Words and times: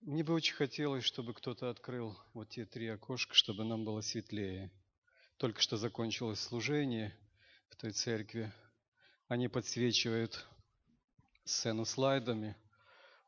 Мне 0.00 0.22
бы 0.22 0.32
очень 0.32 0.54
хотелось, 0.54 1.04
чтобы 1.04 1.34
кто-то 1.34 1.70
открыл 1.70 2.16
вот 2.32 2.50
те 2.50 2.64
три 2.64 2.88
окошка, 2.88 3.34
чтобы 3.34 3.64
нам 3.64 3.84
было 3.84 4.00
светлее. 4.00 4.70
Только 5.38 5.60
что 5.60 5.76
закончилось 5.76 6.40
служение 6.40 7.16
в 7.68 7.76
той 7.76 7.92
церкви. 7.92 8.52
Они 9.26 9.48
подсвечивают 9.48 10.46
сцену 11.44 11.84
слайдами. 11.84 12.56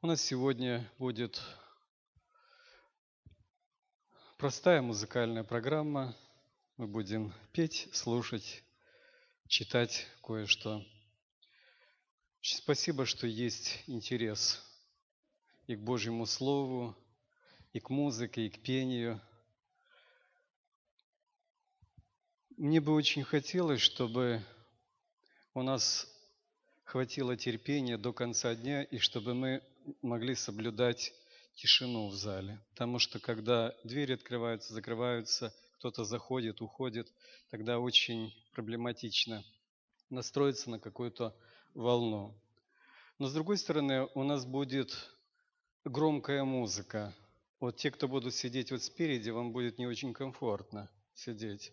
У 0.01 0.07
нас 0.07 0.23
сегодня 0.23 0.91
будет 0.99 1.43
простая 4.39 4.81
музыкальная 4.81 5.45
программа. 5.45 6.17
Мы 6.77 6.87
будем 6.87 7.35
петь, 7.53 7.89
слушать, 7.93 8.65
читать 9.49 10.07
кое-что. 10.23 10.83
Спасибо, 12.43 13.05
что 13.05 13.27
есть 13.27 13.83
интерес 13.87 14.63
и 15.67 15.77
к 15.77 15.81
Божьему 15.81 16.25
Слову, 16.25 16.97
и 17.75 17.81
к 17.81 17.91
музыке, 17.91 18.47
и 18.47 18.49
к 18.49 18.63
пению. 18.63 19.21
Мне 22.57 22.81
бы 22.81 22.95
очень 22.95 23.25
хотелось, 23.25 23.83
чтобы 23.83 24.43
у 25.53 25.63
нас 25.63 26.09
хватило 26.85 27.37
терпения 27.37 27.99
до 27.99 28.15
конца 28.15 28.55
дня, 28.55 28.85
и 28.85 28.97
чтобы 28.97 29.35
мы 29.35 29.63
могли 30.01 30.35
соблюдать 30.35 31.13
тишину 31.57 32.09
в 32.09 32.15
зале. 32.15 32.59
Потому 32.71 32.99
что 32.99 33.21
когда 33.21 33.77
двери 33.85 34.15
открываются, 34.15 34.73
закрываются, 34.73 35.55
кто-то 35.77 36.05
заходит, 36.05 36.63
уходит, 36.63 37.13
тогда 37.51 37.79
очень 37.79 38.33
проблематично 38.55 39.45
настроиться 40.09 40.71
на 40.71 40.79
какую-то 40.79 41.37
волну. 41.75 42.35
Но 43.19 43.29
с 43.29 43.35
другой 43.35 43.59
стороны, 43.59 44.09
у 44.15 44.23
нас 44.23 44.47
будет 44.47 44.97
громкая 45.85 46.45
музыка. 46.45 47.15
Вот 47.61 47.77
те, 47.77 47.91
кто 47.91 48.09
будут 48.09 48.35
сидеть 48.35 48.71
вот 48.71 48.83
спереди, 48.83 49.31
вам 49.31 49.53
будет 49.53 49.79
не 49.79 49.87
очень 49.87 50.15
комфортно 50.15 50.91
сидеть. 51.15 51.73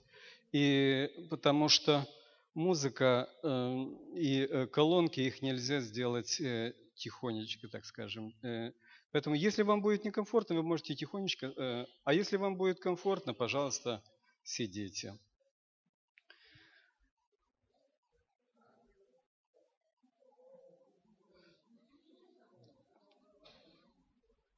И 0.51 1.09
потому 1.29 1.69
что 1.69 2.07
музыка 2.53 3.29
э, 3.43 3.85
и 4.15 4.67
колонки, 4.71 5.21
их 5.21 5.41
нельзя 5.41 5.79
сделать 5.79 6.41
э, 6.41 6.73
тихонечко, 6.95 7.67
так 7.67 7.85
скажем. 7.85 8.33
Э, 8.43 8.71
поэтому, 9.11 9.35
если 9.35 9.63
вам 9.63 9.81
будет 9.81 10.03
некомфортно, 10.03 10.55
вы 10.55 10.63
можете 10.63 10.95
тихонечко, 10.95 11.47
э, 11.47 11.85
а 12.03 12.13
если 12.13 12.37
вам 12.37 12.57
будет 12.57 12.79
комфортно, 12.79 13.33
пожалуйста, 13.33 14.03
сидите. 14.43 15.17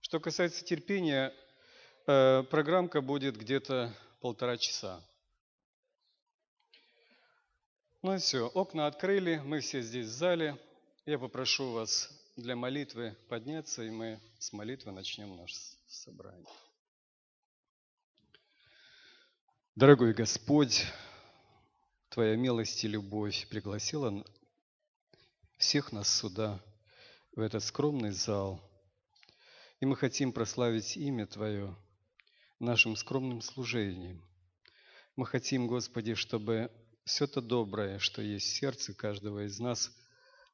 Что 0.09 0.19
касается 0.19 0.65
терпения, 0.65 1.31
э, 2.07 2.41
программка 2.49 2.99
будет 2.99 3.37
где-то 3.37 3.93
полтора 4.21 4.57
часа. 4.57 5.05
Ну 8.01 8.15
и 8.15 8.17
все, 8.17 8.47
окна 8.47 8.87
открыли, 8.87 9.39
мы 9.45 9.59
все 9.59 9.83
здесь 9.83 10.07
в 10.07 10.11
зале. 10.11 10.57
Я 11.05 11.19
попрошу 11.19 11.73
вас 11.73 12.09
для 12.35 12.55
молитвы 12.55 13.15
подняться, 13.27 13.83
и 13.83 13.91
мы 13.91 14.19
с 14.39 14.51
молитвы 14.51 14.91
начнем 14.93 15.37
наше 15.37 15.55
собрание. 15.85 16.49
Дорогой 19.75 20.15
Господь, 20.15 20.87
Твоя 22.09 22.35
милость 22.35 22.83
и 22.83 22.87
любовь 22.87 23.47
пригласила 23.47 24.25
всех 25.57 25.91
нас 25.91 26.09
сюда, 26.11 26.59
в 27.35 27.41
этот 27.41 27.63
скромный 27.63 28.09
зал– 28.09 28.59
и 29.79 29.85
мы 29.85 29.95
хотим 29.95 30.33
прославить 30.33 30.97
имя 30.97 31.25
Твое 31.25 31.75
нашим 32.59 32.95
скромным 32.95 33.41
служением. 33.41 34.21
Мы 35.15 35.25
хотим, 35.25 35.67
Господи, 35.67 36.15
чтобы 36.15 36.71
все 37.05 37.27
то 37.27 37.41
доброе, 37.41 37.99
что 37.99 38.21
есть 38.21 38.47
в 38.47 38.55
сердце 38.55 38.93
каждого 38.93 39.45
из 39.45 39.59
нас, 39.59 39.91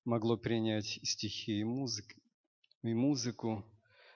могло 0.03 0.37
принять 0.37 0.99
стихи 1.03 1.59
и, 1.59 1.63
музык, 1.63 2.05
и 2.83 2.93
музыку. 2.93 3.65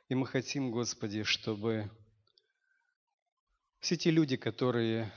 И 0.09 0.15
мы 0.15 0.27
хотим, 0.27 0.71
Господи, 0.71 1.23
чтобы 1.23 1.89
все 3.79 3.97
те 3.97 4.11
люди, 4.11 4.37
которые 4.37 5.11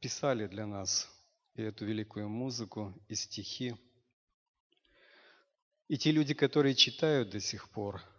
писали 0.00 0.46
для 0.46 0.66
нас 0.66 1.10
и 1.54 1.62
эту 1.62 1.86
великую 1.86 2.28
музыку, 2.28 2.94
и 3.08 3.14
стихи, 3.14 3.74
и 5.88 5.96
те 5.96 6.10
люди, 6.10 6.34
которые 6.34 6.74
читают 6.74 7.30
до 7.30 7.40
сих 7.40 7.70
пор– 7.70 8.02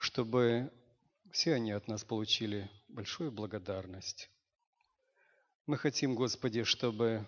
чтобы 0.00 0.72
все 1.30 1.52
они 1.52 1.72
от 1.72 1.86
нас 1.86 2.04
получили 2.04 2.70
большую 2.88 3.30
благодарность. 3.30 4.30
Мы 5.66 5.76
хотим, 5.76 6.14
Господи, 6.14 6.64
чтобы 6.64 7.26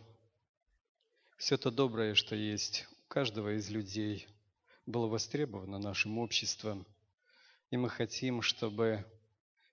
все 1.36 1.58
то 1.58 1.70
доброе, 1.70 2.14
что 2.14 2.34
есть 2.34 2.88
у 3.04 3.08
каждого 3.08 3.58
из 3.58 3.68
людей, 3.68 4.26
было 4.86 5.06
востребовано 5.06 5.78
нашим 5.78 6.18
обществом. 6.18 6.86
И 7.70 7.76
мы 7.76 7.90
хотим, 7.90 8.40
чтобы 8.40 9.04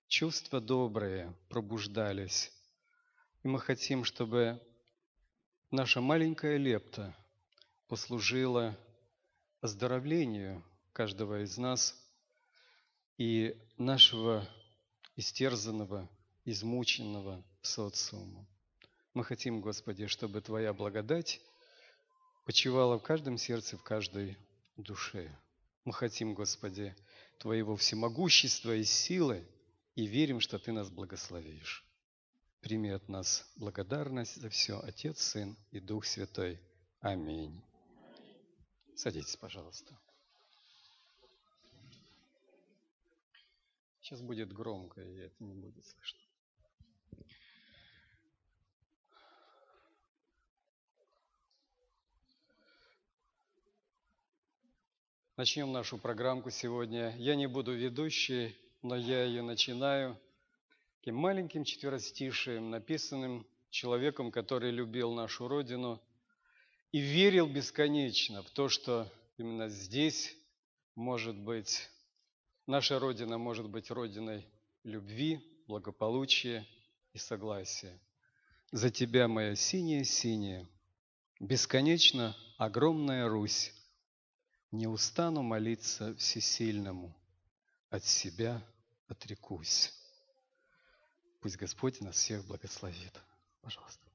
чувства 0.06 0.60
добрые 0.60 1.34
пробуждались. 1.48 2.52
И 3.42 3.48
мы 3.48 3.60
хотим, 3.60 4.04
чтобы 4.04 4.62
наша 5.70 6.02
маленькая 6.02 6.58
лепта 6.58 7.16
послужила 7.88 8.78
оздоровлению 9.62 10.62
каждого 10.92 11.42
из 11.42 11.56
нас– 11.56 11.96
и 13.20 13.54
нашего 13.76 14.48
истерзанного, 15.14 16.08
измученного 16.46 17.44
социума. 17.60 18.48
Мы 19.12 19.24
хотим, 19.24 19.60
Господи, 19.60 20.06
чтобы 20.06 20.40
Твоя 20.40 20.72
благодать 20.72 21.38
почивала 22.46 22.98
в 22.98 23.02
каждом 23.02 23.36
сердце, 23.36 23.76
в 23.76 23.82
каждой 23.82 24.38
душе. 24.78 25.30
Мы 25.84 25.92
хотим, 25.92 26.32
Господи, 26.32 26.96
Твоего 27.38 27.76
всемогущества 27.76 28.74
и 28.74 28.84
силы, 28.84 29.46
и 29.96 30.06
верим, 30.06 30.40
что 30.40 30.58
Ты 30.58 30.72
нас 30.72 30.88
благословишь. 30.88 31.84
Прими 32.62 32.88
от 32.88 33.06
нас 33.10 33.46
благодарность 33.56 34.36
за 34.36 34.48
все, 34.48 34.80
Отец, 34.80 35.20
Сын 35.20 35.58
и 35.72 35.78
Дух 35.78 36.06
Святой. 36.06 36.58
Аминь. 37.00 37.62
Садитесь, 38.96 39.36
пожалуйста. 39.36 39.94
Сейчас 44.10 44.22
будет 44.22 44.52
громко, 44.52 45.00
и 45.00 45.18
это 45.18 45.36
не 45.38 45.54
будет 45.54 45.86
слышно. 45.86 46.18
Начнем 55.36 55.70
нашу 55.70 55.96
программку 55.96 56.50
сегодня. 56.50 57.14
Я 57.18 57.36
не 57.36 57.46
буду 57.46 57.72
ведущей, 57.72 58.56
но 58.82 58.96
я 58.96 59.22
ее 59.22 59.42
начинаю 59.42 60.18
таким 60.98 61.14
маленьким 61.14 61.62
четверостишием, 61.62 62.68
написанным 62.68 63.46
человеком, 63.70 64.32
который 64.32 64.72
любил 64.72 65.12
нашу 65.12 65.46
Родину 65.46 66.02
и 66.90 66.98
верил 66.98 67.46
бесконечно 67.46 68.42
в 68.42 68.50
то, 68.50 68.68
что 68.68 69.08
именно 69.36 69.68
здесь 69.68 70.36
может 70.96 71.36
быть 71.36 71.88
Наша 72.70 73.00
Родина 73.00 73.36
может 73.36 73.68
быть 73.68 73.90
Родиной 73.90 74.46
любви, 74.84 75.40
благополучия 75.66 76.64
и 77.12 77.18
согласия. 77.18 77.98
За 78.70 78.90
тебя 78.90 79.26
моя 79.26 79.56
синяя-синяя, 79.56 80.68
бесконечно 81.40 82.36
огромная 82.58 83.28
Русь, 83.28 83.72
не 84.70 84.86
устану 84.86 85.42
молиться 85.42 86.14
всесильному, 86.14 87.12
от 87.88 88.04
себя 88.04 88.62
отрекусь. 89.08 89.92
Пусть 91.40 91.56
Господь 91.56 92.00
нас 92.00 92.14
всех 92.14 92.46
благословит. 92.46 93.20
Пожалуйста. 93.62 94.09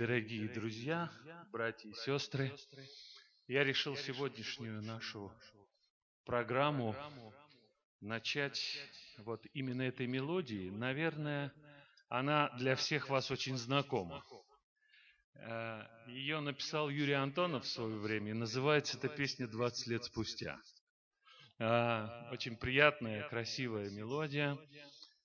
Дорогие 0.00 0.48
друзья, 0.48 1.10
братья 1.52 1.90
и 1.90 1.92
сестры. 1.92 2.50
Я 3.46 3.64
решил 3.64 3.96
сегодняшнюю 3.96 4.80
нашу 4.80 5.30
программу 6.24 6.96
начать 8.00 8.78
вот 9.18 9.44
именно 9.52 9.82
этой 9.82 10.06
мелодии. 10.06 10.70
Наверное, 10.70 11.52
она 12.08 12.48
для 12.56 12.76
всех 12.76 13.10
вас 13.10 13.30
очень 13.30 13.58
знакома. 13.58 14.24
Э, 15.34 15.82
Ее 16.06 16.40
написал 16.40 16.88
Юрий 16.88 17.12
Антонов 17.12 17.64
в 17.64 17.68
свое 17.68 17.98
время, 17.98 18.30
и 18.30 18.32
называется 18.32 18.96
эта 18.96 19.10
песня 19.10 19.48
«20 19.48 19.90
лет 19.90 20.04
спустя». 20.04 20.58
Э, 21.58 22.08
очень 22.32 22.56
приятная, 22.56 23.28
красивая 23.28 23.90
мелодия. 23.90 24.56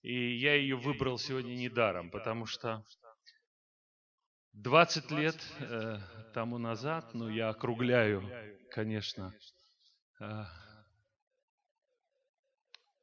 И 0.02 0.36
я 0.36 0.56
ее 0.56 0.76
выбрал 0.76 1.18
сегодня 1.18 1.56
недаром, 1.56 2.12
потому 2.12 2.46
что 2.46 2.84
20 4.56 5.12
лет 5.12 5.38
э, 5.60 6.00
тому 6.34 6.58
назад, 6.58 7.14
ну 7.14 7.30
я 7.30 7.50
округляю, 7.50 8.24
конечно, 8.72 9.34
э, 10.20 10.46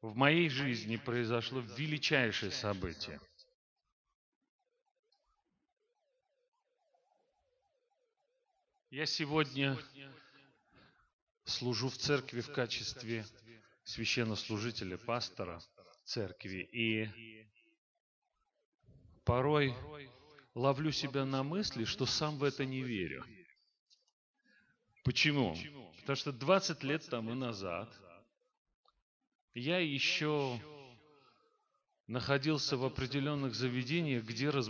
в 0.00 0.16
моей 0.16 0.48
жизни 0.48 0.96
произошло 0.96 1.60
величайшее 1.60 2.50
событие. 2.50 3.20
Я 8.90 9.06
сегодня 9.06 9.78
служу 11.44 11.88
в 11.88 11.96
церкви 11.96 12.40
в 12.40 12.52
качестве 12.52 13.24
священнослужителя, 13.84 14.98
пастора– 14.98 15.60
церкви. 16.04 16.68
И 16.72 17.46
порой 19.24 19.74
ловлю 20.54 20.92
себя 20.92 21.24
на 21.24 21.42
мысли, 21.42 21.84
что 21.84 22.06
сам 22.06 22.38
в 22.38 22.44
это 22.44 22.64
не 22.64 22.82
верю. 22.82 23.24
Почему? 25.04 25.56
Потому 26.00 26.16
что 26.16 26.32
20 26.32 26.82
лет 26.84 27.08
тому 27.08 27.34
назад 27.34 27.92
я 29.54 29.78
еще 29.78 30.60
находился 32.06 32.76
в 32.76 32.84
определенных 32.84 33.54
заведениях, 33.54 34.24
где 34.24 34.50
раз, 34.50 34.68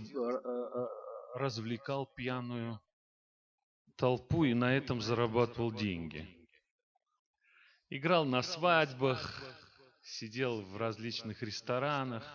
развлекал 1.35 2.07
пьяную 2.07 2.81
толпу 3.97 4.45
и 4.45 4.55
на 4.55 4.77
этом 4.77 5.01
зарабатывал 5.01 5.73
деньги. 5.73 6.27
Играл 7.91 8.25
на 8.25 8.43
свадьбах, 8.43 9.43
сидел 10.03 10.63
в 10.63 10.77
различных 10.77 11.43
ресторанах. 11.43 12.27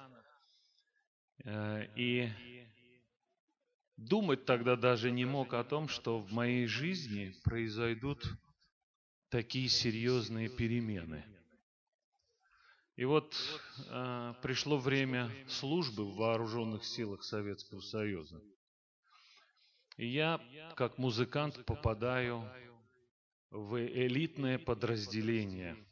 Э, 1.43 1.85
и 1.95 2.29
думать 3.97 4.45
тогда 4.45 4.75
даже 4.75 5.11
не 5.11 5.25
мог 5.25 5.53
о 5.53 5.63
том, 5.63 5.87
что 5.87 6.19
в 6.19 6.31
моей 6.31 6.67
жизни 6.67 7.33
произойдут 7.43 8.23
такие 9.29 9.67
серьезные 9.67 10.49
перемены. 10.49 11.25
И 12.95 13.05
вот 13.05 13.35
э, 13.89 14.33
пришло 14.41 14.77
время 14.77 15.29
службы 15.47 16.03
в 16.05 16.15
вооруженных 16.15 16.83
силах 16.83 17.23
Советского 17.23 17.81
Союза. 17.81 18.41
И 19.97 20.07
я, 20.07 20.41
как 20.75 20.97
музыкант, 20.97 21.63
попадаю 21.65 22.49
в 23.51 23.77
элитное 23.79 24.57
подразделение– 24.57 25.77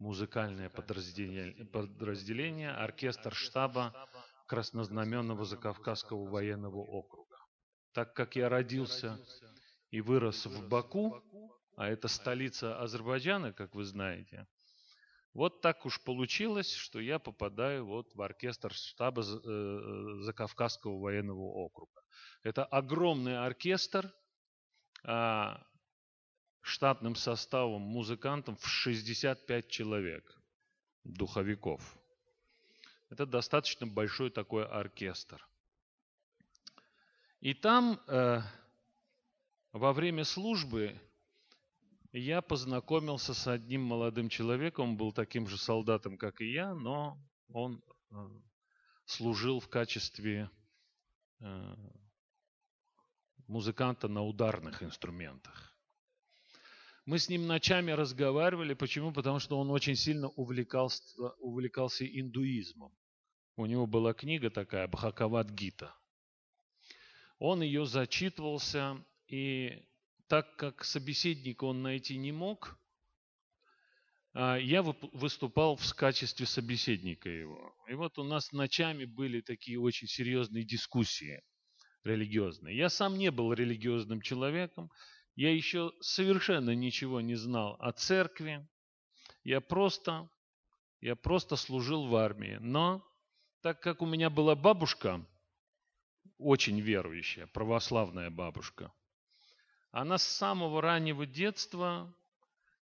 музыкальное 0.00 0.70
подразделение, 0.70 1.66
подразделение 1.66 2.70
оркестр 2.70 3.34
штаба 3.34 3.94
Краснознаменного 4.46 5.44
Закавказского 5.44 6.26
военного 6.28 6.78
округа. 6.78 7.19
Так 7.92 8.14
как 8.14 8.36
я 8.36 8.48
родился 8.48 9.18
и 9.90 10.00
вырос 10.00 10.46
в 10.46 10.68
Баку, 10.68 11.22
а 11.76 11.88
это 11.88 12.08
столица 12.08 12.80
Азербайджана, 12.80 13.52
как 13.52 13.74
вы 13.74 13.84
знаете, 13.84 14.46
вот 15.32 15.60
так 15.60 15.86
уж 15.86 16.00
получилось, 16.00 16.72
что 16.74 16.98
я 16.98 17.18
попадаю 17.18 17.86
вот 17.86 18.14
в 18.14 18.22
оркестр 18.22 18.72
штаба 18.74 19.22
э, 19.22 20.22
Закавказского 20.22 20.98
военного 20.98 21.40
округа. 21.40 22.02
Это 22.42 22.64
огромный 22.64 23.38
оркестр, 23.38 24.12
а, 25.04 25.64
штатным 26.60 27.14
составом 27.14 27.82
музыкантов 27.82 28.60
в 28.60 28.66
65 28.66 29.68
человек, 29.68 30.38
духовиков. 31.04 31.96
Это 33.08 33.24
достаточно 33.24 33.86
большой 33.86 34.30
такой 34.30 34.66
оркестр. 34.66 35.46
И 37.40 37.54
там 37.54 37.98
э, 38.06 38.42
во 39.72 39.92
время 39.94 40.24
службы 40.24 41.00
я 42.12 42.42
познакомился 42.42 43.32
с 43.32 43.46
одним 43.46 43.82
молодым 43.82 44.28
человеком, 44.28 44.90
он 44.90 44.96
был 44.96 45.12
таким 45.12 45.46
же 45.46 45.56
солдатом, 45.56 46.18
как 46.18 46.40
и 46.42 46.52
я, 46.52 46.74
но 46.74 47.18
он 47.48 47.82
э, 48.10 48.14
служил 49.06 49.58
в 49.58 49.68
качестве 49.68 50.50
э, 51.40 51.76
музыканта 53.46 54.08
на 54.08 54.22
ударных 54.22 54.82
инструментах. 54.82 55.74
Мы 57.06 57.18
с 57.18 57.28
ним 57.30 57.46
ночами 57.46 57.90
разговаривали. 57.92 58.74
Почему? 58.74 59.12
Потому 59.12 59.38
что 59.38 59.58
он 59.58 59.70
очень 59.70 59.96
сильно 59.96 60.28
увлекался, 60.28 61.02
увлекался 61.38 62.04
индуизмом. 62.06 62.92
У 63.56 63.66
него 63.66 63.86
была 63.86 64.12
книга 64.12 64.50
такая, 64.50 64.86
Бхакават 64.86 65.50
Гита. 65.50 65.94
Он 67.40 67.62
ее 67.62 67.86
зачитывался, 67.86 69.02
и 69.26 69.82
так 70.28 70.56
как 70.56 70.84
собеседника 70.84 71.64
он 71.64 71.82
найти 71.82 72.18
не 72.18 72.32
мог, 72.32 72.78
а, 74.34 74.56
я 74.56 74.82
выступал 74.82 75.76
в 75.76 75.94
качестве 75.94 76.44
собеседника 76.44 77.30
его. 77.30 77.74
И 77.88 77.94
вот 77.94 78.18
у 78.18 78.24
нас 78.24 78.52
ночами 78.52 79.06
были 79.06 79.40
такие 79.40 79.80
очень 79.80 80.06
серьезные 80.06 80.64
дискуссии 80.64 81.42
религиозные. 82.04 82.76
Я 82.76 82.90
сам 82.90 83.16
не 83.16 83.30
был 83.30 83.54
религиозным 83.54 84.20
человеком, 84.20 84.90
я 85.34 85.50
еще 85.50 85.92
совершенно 86.00 86.74
ничего 86.74 87.22
не 87.22 87.36
знал 87.36 87.76
о 87.80 87.92
церкви. 87.92 88.68
Я 89.44 89.62
просто, 89.62 90.28
я 91.00 91.16
просто 91.16 91.56
служил 91.56 92.06
в 92.06 92.16
армии. 92.16 92.58
Но 92.60 93.02
так 93.62 93.80
как 93.80 94.02
у 94.02 94.06
меня 94.06 94.28
была 94.28 94.54
бабушка, 94.54 95.26
очень 96.40 96.80
верующая, 96.80 97.46
православная 97.46 98.30
бабушка, 98.30 98.92
она 99.90 100.18
с 100.18 100.22
самого 100.22 100.80
раннего 100.80 101.26
детства 101.26 102.14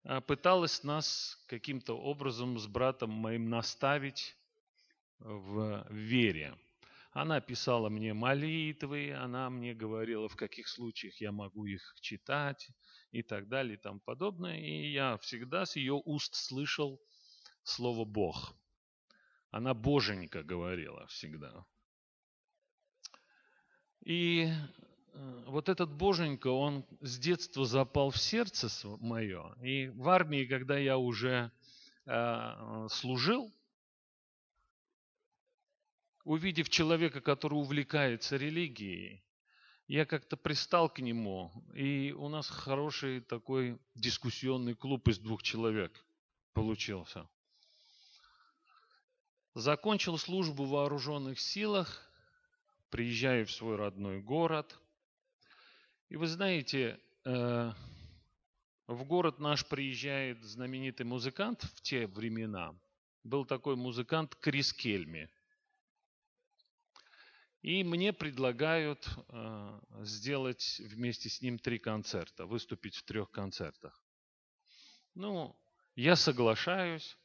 а, 0.04 0.22
пыталась 0.22 0.84
нас 0.84 1.38
каким-то 1.48 1.98
образом 1.98 2.58
с 2.60 2.68
братом 2.68 3.12
моим 3.12 3.50
наставить 3.50 4.36
в 5.20 5.86
вере. 5.90 6.58
Она 7.12 7.40
писала 7.40 7.90
мне 7.90 8.14
молитвы, 8.14 9.14
она 9.14 9.50
мне 9.50 9.74
говорила, 9.74 10.28
в 10.28 10.36
каких 10.36 10.68
случаях 10.68 11.22
я 11.22 11.32
могу 11.32 11.66
их 11.66 11.96
читать 12.02 12.70
и 13.12 13.24
так 13.24 13.48
далее 13.48 13.76
и 13.76 13.80
тому 13.80 14.02
подобное. 14.02 14.60
И 14.60 14.92
я 14.92 15.18
всегда 15.20 15.66
с 15.66 15.78
ее 15.78 15.94
уст 15.94 16.36
слышал 16.36 17.00
слово 17.64 18.04
«Бог». 18.04 18.54
Она 19.50 19.74
боженька 19.74 20.44
говорила 20.44 21.08
всегда. 21.08 21.66
И 24.06 24.52
э, 25.14 25.44
вот 25.48 25.68
этот 25.68 25.92
боженька, 25.92 26.48
он 26.48 26.86
с 27.02 27.18
детства 27.18 27.66
запал 27.66 28.12
в 28.12 28.18
сердце 28.18 28.70
мое. 29.00 29.54
И 29.64 29.88
в 29.88 30.08
армии, 30.10 30.46
когда 30.46 30.78
я 30.78 31.00
уже 31.00 31.52
э, 32.06 32.88
служил, 32.92 33.52
увидев 36.24 36.70
человека, 36.70 37.20
который 37.20 37.56
увлекается 37.56 38.38
религией, 38.38 39.24
я 39.88 40.06
как-то 40.06 40.38
пристал 40.38 40.88
к 40.88 41.00
нему, 41.00 41.52
и 41.74 42.12
у 42.12 42.28
нас 42.30 42.48
хороший 42.48 43.22
такой 43.22 43.80
дискуссионный 43.96 44.76
клуб 44.76 45.08
из 45.08 45.18
двух 45.18 45.42
человек 45.42 46.06
получился. 46.54 47.28
Закончил 49.56 50.18
службу 50.18 50.66
в 50.66 50.70
вооруженных 50.70 51.40
силах, 51.40 52.06
приезжаю 52.96 53.46
в 53.46 53.52
свой 53.52 53.76
родной 53.76 54.22
город. 54.22 54.80
И 56.08 56.16
вы 56.16 56.28
знаете, 56.28 56.98
э, 57.26 57.74
в 58.88 59.04
город 59.04 59.38
наш 59.38 59.66
приезжает 59.66 60.42
знаменитый 60.46 61.06
музыкант 61.06 61.64
в 61.64 61.82
те 61.82 62.08
времена. 62.08 62.74
Был 63.26 63.44
такой 63.44 63.76
музыкант 63.76 64.36
Крис 64.36 64.72
Кельми. 64.72 65.30
И 67.64 67.84
мне 67.84 68.14
предлагают 68.14 69.06
э, 69.28 69.80
сделать 70.04 70.80
вместе 70.80 71.28
с 71.28 71.42
ним 71.42 71.60
три 71.60 71.80
концерта, 71.80 72.46
выступить 72.46 72.96
в 72.96 73.04
трех 73.04 73.30
концертах. 73.30 74.02
Ну, 75.16 75.54
я 75.98 76.16
соглашаюсь. 76.16 77.18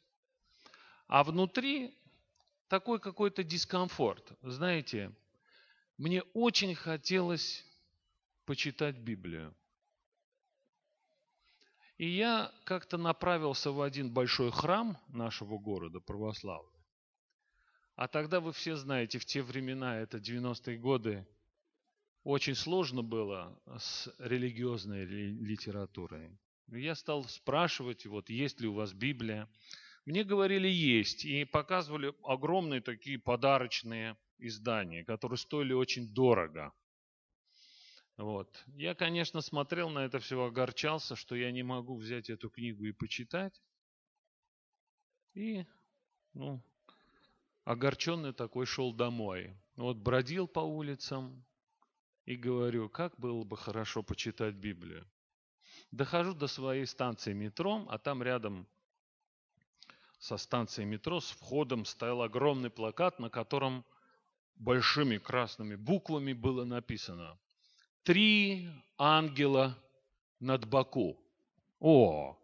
А 1.06 1.22
внутри 1.22 1.96
такой 2.66 2.98
какой-то 2.98 3.44
дискомфорт. 3.44 4.32
Знаете, 4.42 5.14
мне 6.00 6.22
очень 6.32 6.74
хотелось 6.74 7.62
почитать 8.46 8.96
Библию. 8.96 9.54
И 11.98 12.08
я 12.08 12.50
как-то 12.64 12.96
направился 12.96 13.70
в 13.70 13.82
один 13.82 14.10
большой 14.10 14.50
храм 14.50 14.96
нашего 15.08 15.58
города, 15.58 16.00
православный. 16.00 16.80
А 17.96 18.08
тогда 18.08 18.40
вы 18.40 18.54
все 18.54 18.76
знаете, 18.76 19.18
в 19.18 19.26
те 19.26 19.42
времена, 19.42 19.98
это 19.98 20.16
90-е 20.16 20.78
годы, 20.78 21.26
очень 22.24 22.54
сложно 22.54 23.02
было 23.02 23.60
с 23.78 24.08
религиозной 24.16 25.04
литературой. 25.04 26.30
Я 26.68 26.94
стал 26.94 27.24
спрашивать, 27.24 28.06
вот 28.06 28.30
есть 28.30 28.58
ли 28.58 28.68
у 28.68 28.72
вас 28.72 28.94
Библия. 28.94 29.50
Мне 30.06 30.24
говорили, 30.24 30.66
есть. 30.66 31.26
И 31.26 31.44
показывали 31.44 32.14
огромные 32.22 32.80
такие 32.80 33.18
подарочные 33.18 34.16
издания, 34.40 35.04
которые 35.04 35.38
стоили 35.38 35.72
очень 35.72 36.12
дорого. 36.12 36.72
Вот. 38.16 38.64
Я, 38.74 38.94
конечно, 38.94 39.40
смотрел 39.40 39.88
на 39.88 40.04
это 40.04 40.18
все, 40.18 40.42
огорчался, 40.44 41.16
что 41.16 41.34
я 41.34 41.50
не 41.50 41.62
могу 41.62 41.96
взять 41.96 42.28
эту 42.28 42.50
книгу 42.50 42.84
и 42.84 42.92
почитать. 42.92 43.62
И, 45.32 45.64
ну, 46.34 46.62
огорченный 47.64 48.34
такой 48.34 48.66
шел 48.66 48.92
домой. 48.92 49.56
Вот 49.76 49.96
бродил 49.96 50.46
по 50.46 50.60
улицам 50.60 51.44
и 52.26 52.36
говорю, 52.36 52.88
как 52.88 53.18
было 53.18 53.42
бы 53.44 53.56
хорошо 53.56 54.02
почитать 54.02 54.54
Библию. 54.54 55.10
Дохожу 55.90 56.34
до 56.34 56.46
своей 56.46 56.86
станции 56.86 57.32
метро, 57.32 57.86
а 57.88 57.98
там 57.98 58.22
рядом 58.22 58.68
со 60.18 60.36
станцией 60.36 60.86
метро, 60.86 61.20
с 61.20 61.30
входом 61.30 61.86
стоял 61.86 62.20
огромный 62.22 62.70
плакат, 62.70 63.18
на 63.18 63.30
котором 63.30 63.86
большими 64.60 65.18
красными 65.18 65.74
буквами 65.74 66.32
было 66.32 66.64
написано 66.64 67.38
три 68.04 68.68
ангела 68.98 69.76
над 70.38 70.68
Баку. 70.68 71.18
О, 71.80 72.38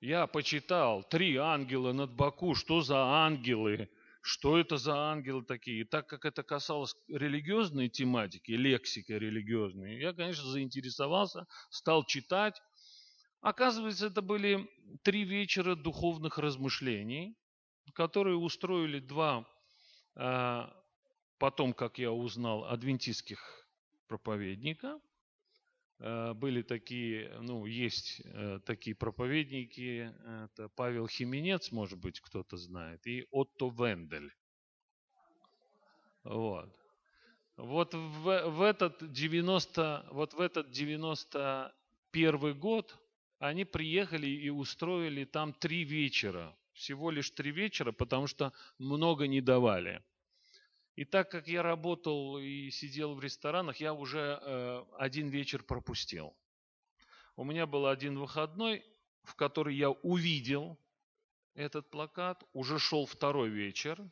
я 0.00 0.26
почитал, 0.26 1.02
три 1.02 1.36
ангела 1.36 1.92
над 1.92 2.12
Баку, 2.12 2.54
что 2.54 2.82
за 2.82 2.98
ангелы, 2.98 3.88
что 4.20 4.58
это 4.58 4.76
за 4.76 4.94
ангелы 4.94 5.44
такие. 5.44 5.80
И 5.80 5.84
так 5.84 6.06
как 6.06 6.26
это 6.26 6.42
касалось 6.42 6.94
религиозной 7.08 7.88
тематики, 7.88 8.52
лексики 8.52 9.12
религиозной, 9.12 9.98
я, 9.98 10.12
конечно, 10.12 10.44
заинтересовался, 10.50 11.46
стал 11.70 12.04
читать. 12.04 12.60
Оказывается, 13.40 14.06
это 14.06 14.20
были 14.20 14.68
три 15.02 15.24
вечера 15.24 15.74
духовных 15.74 16.38
размышлений, 16.38 17.34
которые 17.94 18.36
устроили 18.36 19.00
два, 19.00 19.46
а, 20.14 20.70
потом, 21.42 21.72
как 21.72 21.98
я 21.98 22.12
узнал, 22.12 22.66
адвентистских 22.66 23.66
проповедника. 24.06 25.00
Э, 25.98 26.34
были 26.34 26.62
такие, 26.62 27.36
ну, 27.40 27.66
есть 27.66 28.22
э, 28.24 28.60
такие 28.64 28.94
проповедники, 28.94 30.14
это 30.44 30.68
Павел 30.68 31.08
Хименец, 31.08 31.72
может 31.72 31.98
быть, 31.98 32.20
кто-то 32.20 32.56
знает, 32.56 33.04
и 33.08 33.26
Отто 33.32 33.70
Вендель. 33.70 34.32
Вот. 36.22 36.72
Вот 37.56 37.92
в, 37.92 38.50
в 38.50 38.62
этот 38.62 39.12
90, 39.12 40.10
вот 40.12 40.34
в 40.34 40.40
этот 40.40 40.70
91 40.70 42.60
год 42.60 42.96
они 43.40 43.64
приехали 43.64 44.28
и 44.28 44.48
устроили 44.48 45.24
там 45.24 45.52
три 45.52 45.82
вечера. 45.82 46.56
Всего 46.72 47.10
лишь 47.10 47.32
три 47.32 47.50
вечера, 47.50 47.90
потому 47.90 48.28
что 48.28 48.52
много 48.78 49.26
не 49.26 49.40
давали. 49.40 50.04
И 50.94 51.04
так 51.04 51.30
как 51.30 51.48
я 51.48 51.62
работал 51.62 52.38
и 52.38 52.70
сидел 52.70 53.14
в 53.14 53.20
ресторанах, 53.20 53.76
я 53.78 53.94
уже 53.94 54.38
э, 54.40 54.84
один 54.98 55.28
вечер 55.28 55.62
пропустил. 55.62 56.36
У 57.34 57.44
меня 57.44 57.66
был 57.66 57.86
один 57.86 58.18
выходной, 58.18 58.84
в 59.22 59.34
который 59.34 59.74
я 59.74 59.90
увидел 59.90 60.78
этот 61.54 61.90
плакат, 61.90 62.44
уже 62.52 62.78
шел 62.78 63.06
второй 63.06 63.48
вечер. 63.48 64.06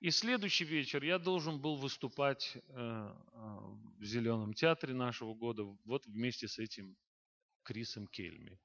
И 0.00 0.10
следующий 0.10 0.64
вечер 0.64 1.02
я 1.04 1.18
должен 1.18 1.60
был 1.60 1.76
выступать 1.76 2.54
э, 2.54 2.60
э, 2.68 3.14
в 3.98 4.04
Зеленом 4.04 4.52
театре 4.52 4.92
нашего 4.92 5.32
года, 5.32 5.64
вот 5.84 6.04
вместе 6.06 6.48
с 6.48 6.58
этим 6.58 6.96
Крисом 7.62 8.06
Кельми. 8.08 8.58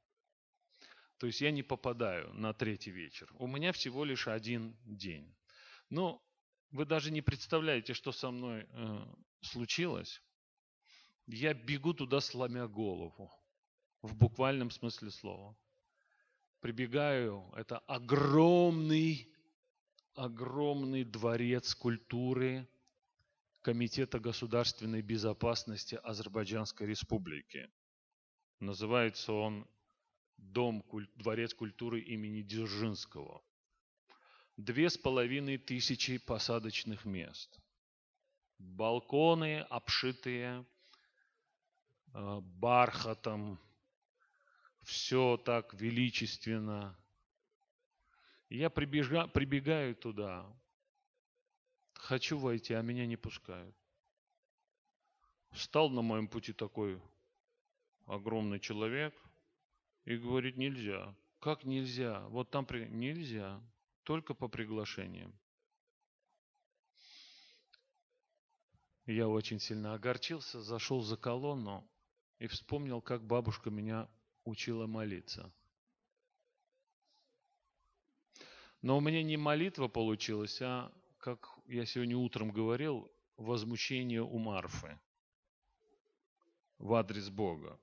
То 1.20 1.28
есть 1.28 1.40
я 1.42 1.52
не 1.52 1.64
попадаю 1.64 2.34
на 2.34 2.54
третий 2.54 2.92
вечер. 2.92 3.30
У 3.36 3.48
меня 3.48 3.72
всего 3.72 4.04
лишь 4.04 4.28
один 4.28 4.76
день. 4.84 5.34
Но 5.90 6.26
вы 6.71 6.86
даже 6.86 7.12
не 7.12 7.21
представляете, 7.21 7.93
что 7.93 8.12
со 8.12 8.31
мной 8.31 8.67
э, 8.69 9.05
случилось. 9.41 10.21
Я 11.25 11.53
бегу 11.53 11.93
туда, 11.93 12.19
сломя 12.19 12.67
голову. 12.67 13.31
В 14.01 14.15
буквальном 14.15 14.71
смысле 14.71 15.12
слова. 15.12 15.57
Прибегаю, 16.59 17.51
это 17.55 17.79
огромный, 17.79 19.33
огромный 20.15 21.03
дворец 21.03 21.75
культуры 21.75 22.67
Комитета 23.62 24.19
государственной 24.19 25.01
безопасности 25.01 26.00
Азербайджанской 26.03 26.88
республики. 26.88 27.69
Называется 28.59 29.33
он 29.33 29.67
Дом, 30.38 30.86
дворец 31.15 31.53
культуры 31.53 32.00
имени 32.00 32.43
Дзержинского 32.43 33.43
две 34.58 34.90
с 34.90 34.98
половиной 34.98 35.60
тысячи 35.60 36.18
посадочных 36.18 37.06
мест. 37.06 37.60
Балконы, 38.58 39.60
обшитые 39.70 40.66
э, 42.14 42.40
бархатом, 42.42 43.60
все 44.82 45.38
так 45.38 45.76
величественно. 45.76 46.98
Я 48.50 48.72
прибега, 48.72 49.28
прибегаю 49.28 49.96
туда, 49.96 50.46
хочу 51.94 52.40
войти, 52.40 52.74
а 52.74 52.82
меня 52.82 53.06
не 53.06 53.16
пускают. 53.16 53.76
Встал 55.52 55.90
на 55.92 56.02
моем 56.02 56.28
пути 56.28 56.52
такой 56.52 57.00
огромный 58.06 58.60
человек 58.60 59.14
и 60.06 60.18
говорит, 60.18 60.58
нельзя. 60.58 61.16
Как 61.40 61.64
нельзя? 61.64 62.22
Вот 62.30 62.50
там 62.50 62.66
при... 62.66 62.86
нельзя 62.86 63.62
только 64.08 64.34
по 64.34 64.48
приглашениям. 64.48 65.38
Я 69.06 69.28
очень 69.28 69.60
сильно 69.60 69.96
огорчился, 69.96 70.62
зашел 70.62 71.02
за 71.02 71.18
колонну 71.18 71.86
и 72.40 72.48
вспомнил, 72.48 73.02
как 73.02 73.22
бабушка 73.22 73.70
меня 73.70 74.10
учила 74.46 74.88
молиться. 74.88 75.52
Но 78.82 78.98
у 78.98 79.02
меня 79.02 79.22
не 79.24 79.36
молитва 79.36 79.90
получилась, 79.90 80.62
а, 80.62 80.90
как 81.18 81.50
я 81.66 81.86
сегодня 81.86 82.16
утром 82.16 82.52
говорил, 82.52 83.12
возмущение 83.36 84.24
у 84.24 84.38
Марфы 84.38 84.98
в 86.78 86.93
адрес 86.93 87.30
Бога. 87.30 87.78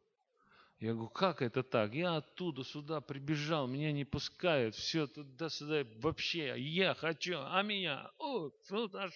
Я 0.80 0.92
говорю, 0.92 1.08
как 1.08 1.40
это 1.40 1.62
так? 1.62 1.94
Я 1.94 2.16
оттуда 2.16 2.64
сюда 2.64 3.00
прибежал, 3.00 3.66
меня 3.66 3.92
не 3.92 4.04
пускают, 4.04 4.74
все 4.74 5.06
туда-сюда, 5.06 5.84
вообще, 6.00 6.54
я 6.58 6.94
хочу, 6.94 7.36
а 7.38 7.62
меня, 7.62 8.10
о, 8.18 8.50
вот 8.70 8.94
аж. 8.94 9.12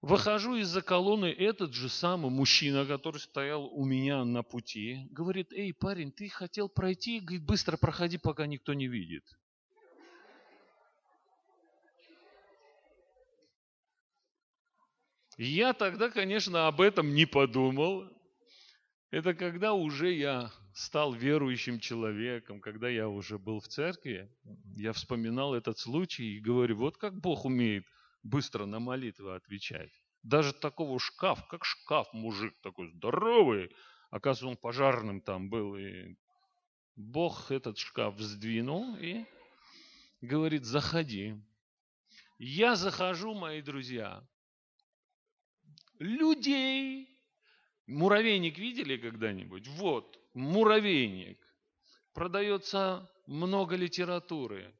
Выхожу 0.00 0.56
из-за 0.56 0.82
колонны, 0.82 1.26
этот 1.26 1.74
же 1.74 1.88
самый 1.88 2.30
мужчина, 2.30 2.86
который 2.86 3.18
стоял 3.18 3.66
у 3.66 3.84
меня 3.84 4.24
на 4.24 4.42
пути, 4.42 5.06
говорит, 5.10 5.52
эй, 5.52 5.74
парень, 5.74 6.12
ты 6.12 6.28
хотел 6.28 6.68
пройти, 6.68 7.20
говорит, 7.20 7.44
быстро 7.44 7.76
проходи, 7.76 8.18
пока 8.18 8.46
никто 8.46 8.72
не 8.72 8.88
видит. 8.88 9.24
Я 15.38 15.74
тогда, 15.74 16.08
конечно, 16.08 16.66
об 16.66 16.80
этом 16.80 17.14
не 17.14 17.26
подумал. 17.26 18.15
Это 19.10 19.34
когда 19.34 19.72
уже 19.72 20.12
я 20.12 20.50
стал 20.74 21.12
верующим 21.12 21.78
человеком, 21.78 22.60
когда 22.60 22.88
я 22.88 23.08
уже 23.08 23.38
был 23.38 23.60
в 23.60 23.68
церкви, 23.68 24.28
я 24.76 24.92
вспоминал 24.92 25.54
этот 25.54 25.78
случай 25.78 26.36
и 26.36 26.40
говорю, 26.40 26.76
вот 26.76 26.96
как 26.96 27.20
Бог 27.20 27.44
умеет 27.44 27.84
быстро 28.24 28.66
на 28.66 28.80
молитвы 28.80 29.36
отвечать. 29.36 29.92
Даже 30.24 30.52
такого 30.52 30.98
шкаф, 30.98 31.46
как 31.46 31.64
шкаф 31.64 32.12
мужик 32.12 32.54
такой 32.62 32.90
здоровый, 32.90 33.70
оказывается, 34.10 34.48
он 34.48 34.56
пожарным 34.56 35.20
там 35.20 35.48
был, 35.48 35.76
и 35.76 36.16
Бог 36.96 37.52
этот 37.52 37.78
шкаф 37.78 38.18
сдвинул 38.18 38.96
и 38.96 39.24
говорит, 40.20 40.64
заходи. 40.64 41.36
Я 42.38 42.74
захожу, 42.74 43.34
мои 43.34 43.62
друзья, 43.62 44.26
людей 46.00 47.15
Муравейник 47.86 48.58
видели 48.58 48.96
когда-нибудь? 48.96 49.68
Вот, 49.68 50.18
муравейник. 50.34 51.38
Продается 52.12 53.10
много 53.26 53.76
литературы. 53.76 54.74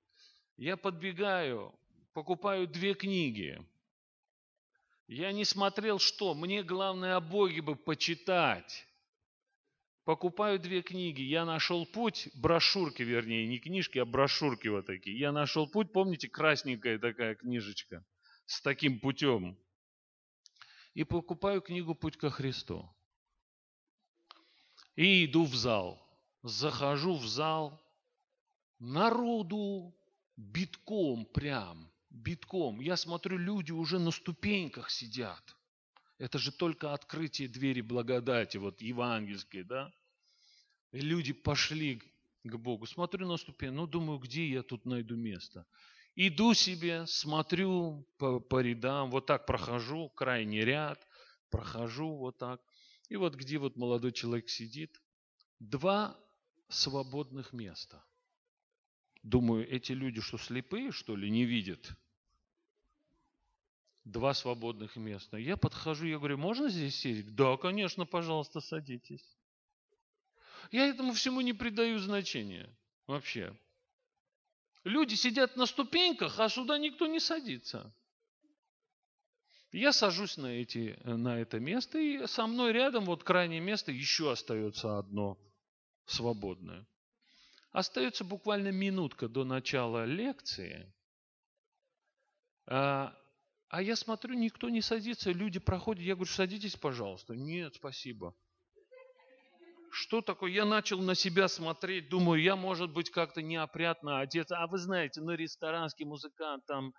Я 0.56 0.76
подбегаю, 0.76 1.72
покупаю 2.14 2.66
две 2.66 2.94
книги. 2.94 3.64
Я 5.06 5.30
не 5.32 5.44
смотрел, 5.44 6.00
что. 6.00 6.34
Мне 6.34 6.64
главное 6.64 7.16
о 7.16 7.20
Боге 7.20 7.62
бы 7.62 7.76
почитать. 7.76 8.86
Покупаю 10.04 10.58
две 10.58 10.82
книги. 10.82 11.22
Я 11.22 11.44
нашел 11.44 11.86
путь, 11.86 12.28
брошюрки, 12.34 13.02
вернее, 13.02 13.46
не 13.46 13.58
книжки, 13.58 13.98
а 13.98 14.04
брошюрки 14.04 14.68
вот 14.68 14.86
такие. 14.86 15.16
Я 15.18 15.30
нашел 15.30 15.68
путь, 15.68 15.92
помните, 15.92 16.28
красненькая 16.28 16.98
такая 16.98 17.34
книжечка 17.36 18.04
с 18.46 18.60
таким 18.62 18.98
путем. 18.98 19.56
И 20.94 21.04
покупаю 21.04 21.60
книгу 21.60 21.94
«Путь 21.94 22.16
ко 22.16 22.30
Христу». 22.30 22.88
И 24.96 25.26
иду 25.26 25.44
в 25.44 25.54
зал. 25.54 26.02
Захожу 26.42 27.16
в 27.16 27.26
зал. 27.26 27.80
Народу 28.78 29.94
битком 30.36 31.26
прям, 31.26 31.90
битком. 32.10 32.80
Я 32.80 32.96
смотрю, 32.96 33.38
люди 33.38 33.72
уже 33.72 33.98
на 33.98 34.10
ступеньках 34.10 34.90
сидят. 34.90 35.56
Это 36.18 36.38
же 36.38 36.50
только 36.50 36.94
открытие 36.94 37.48
двери 37.48 37.82
благодати, 37.82 38.56
вот 38.56 38.80
евангельской, 38.80 39.64
да? 39.64 39.92
И 40.92 41.00
люди 41.00 41.32
пошли 41.32 42.00
к 42.42 42.56
Богу. 42.56 42.86
Смотрю 42.86 43.26
на 43.28 43.36
ступень, 43.36 43.72
ну, 43.72 43.86
думаю, 43.86 44.18
где 44.18 44.48
я 44.48 44.62
тут 44.62 44.86
найду 44.86 45.16
место? 45.16 45.66
Иду 46.14 46.54
себе, 46.54 47.06
смотрю 47.06 48.06
по, 48.16 48.40
по 48.40 48.62
рядам, 48.62 49.10
вот 49.10 49.26
так 49.26 49.44
прохожу, 49.44 50.08
крайний 50.08 50.64
ряд, 50.64 51.06
прохожу 51.50 52.16
вот 52.16 52.38
так. 52.38 52.62
И 53.08 53.16
вот 53.16 53.34
где 53.34 53.58
вот 53.58 53.76
молодой 53.76 54.12
человек 54.12 54.48
сидит, 54.48 55.00
два 55.58 56.18
свободных 56.68 57.52
места. 57.52 58.04
Думаю, 59.22 59.68
эти 59.68 59.92
люди 59.92 60.20
что, 60.20 60.38
слепые, 60.38 60.92
что 60.92 61.16
ли, 61.16 61.30
не 61.30 61.44
видят? 61.44 61.92
Два 64.04 64.34
свободных 64.34 64.96
места. 64.96 65.36
Я 65.36 65.56
подхожу, 65.56 66.06
я 66.06 66.18
говорю, 66.18 66.38
можно 66.38 66.68
здесь 66.68 66.96
сесть? 66.96 67.34
Да, 67.34 67.56
конечно, 67.56 68.06
пожалуйста, 68.06 68.60
садитесь. 68.60 69.36
Я 70.70 70.86
этому 70.86 71.12
всему 71.12 71.40
не 71.40 71.52
придаю 71.52 71.98
значения 71.98 72.68
вообще. 73.06 73.56
Люди 74.84 75.14
сидят 75.14 75.56
на 75.56 75.66
ступеньках, 75.66 76.38
а 76.38 76.48
сюда 76.48 76.78
никто 76.78 77.06
не 77.06 77.18
садится. 77.18 77.92
Я 79.76 79.92
сажусь 79.92 80.38
на, 80.38 80.46
эти, 80.46 80.98
на 81.04 81.38
это 81.38 81.60
место, 81.60 81.98
и 81.98 82.26
со 82.26 82.46
мной 82.46 82.72
рядом, 82.72 83.04
вот 83.04 83.24
крайнее 83.24 83.60
место, 83.60 83.92
еще 83.92 84.32
остается 84.32 84.96
одно 84.96 85.36
свободное. 86.06 86.86
Остается 87.72 88.24
буквально 88.24 88.72
минутка 88.72 89.28
до 89.28 89.44
начала 89.44 90.06
лекции. 90.06 90.90
А, 92.66 93.14
а 93.68 93.82
я 93.82 93.96
смотрю, 93.96 94.32
никто 94.32 94.70
не 94.70 94.80
садится, 94.80 95.30
люди 95.30 95.58
проходят. 95.58 96.02
Я 96.02 96.14
говорю, 96.14 96.32
садитесь, 96.32 96.76
пожалуйста. 96.76 97.36
Нет, 97.36 97.74
спасибо. 97.74 98.34
Что 99.90 100.22
такое? 100.22 100.52
Я 100.52 100.64
начал 100.64 101.02
на 101.02 101.14
себя 101.14 101.48
смотреть, 101.48 102.08
думаю, 102.08 102.42
я, 102.42 102.56
может 102.56 102.94
быть, 102.94 103.10
как-то 103.10 103.42
неопрятно 103.42 104.20
одет. 104.20 104.50
А 104.52 104.66
вы 104.68 104.78
знаете, 104.78 105.20
ну, 105.20 105.32
ресторанский 105.32 106.06
музыкант, 106.06 106.64
там 106.64 106.94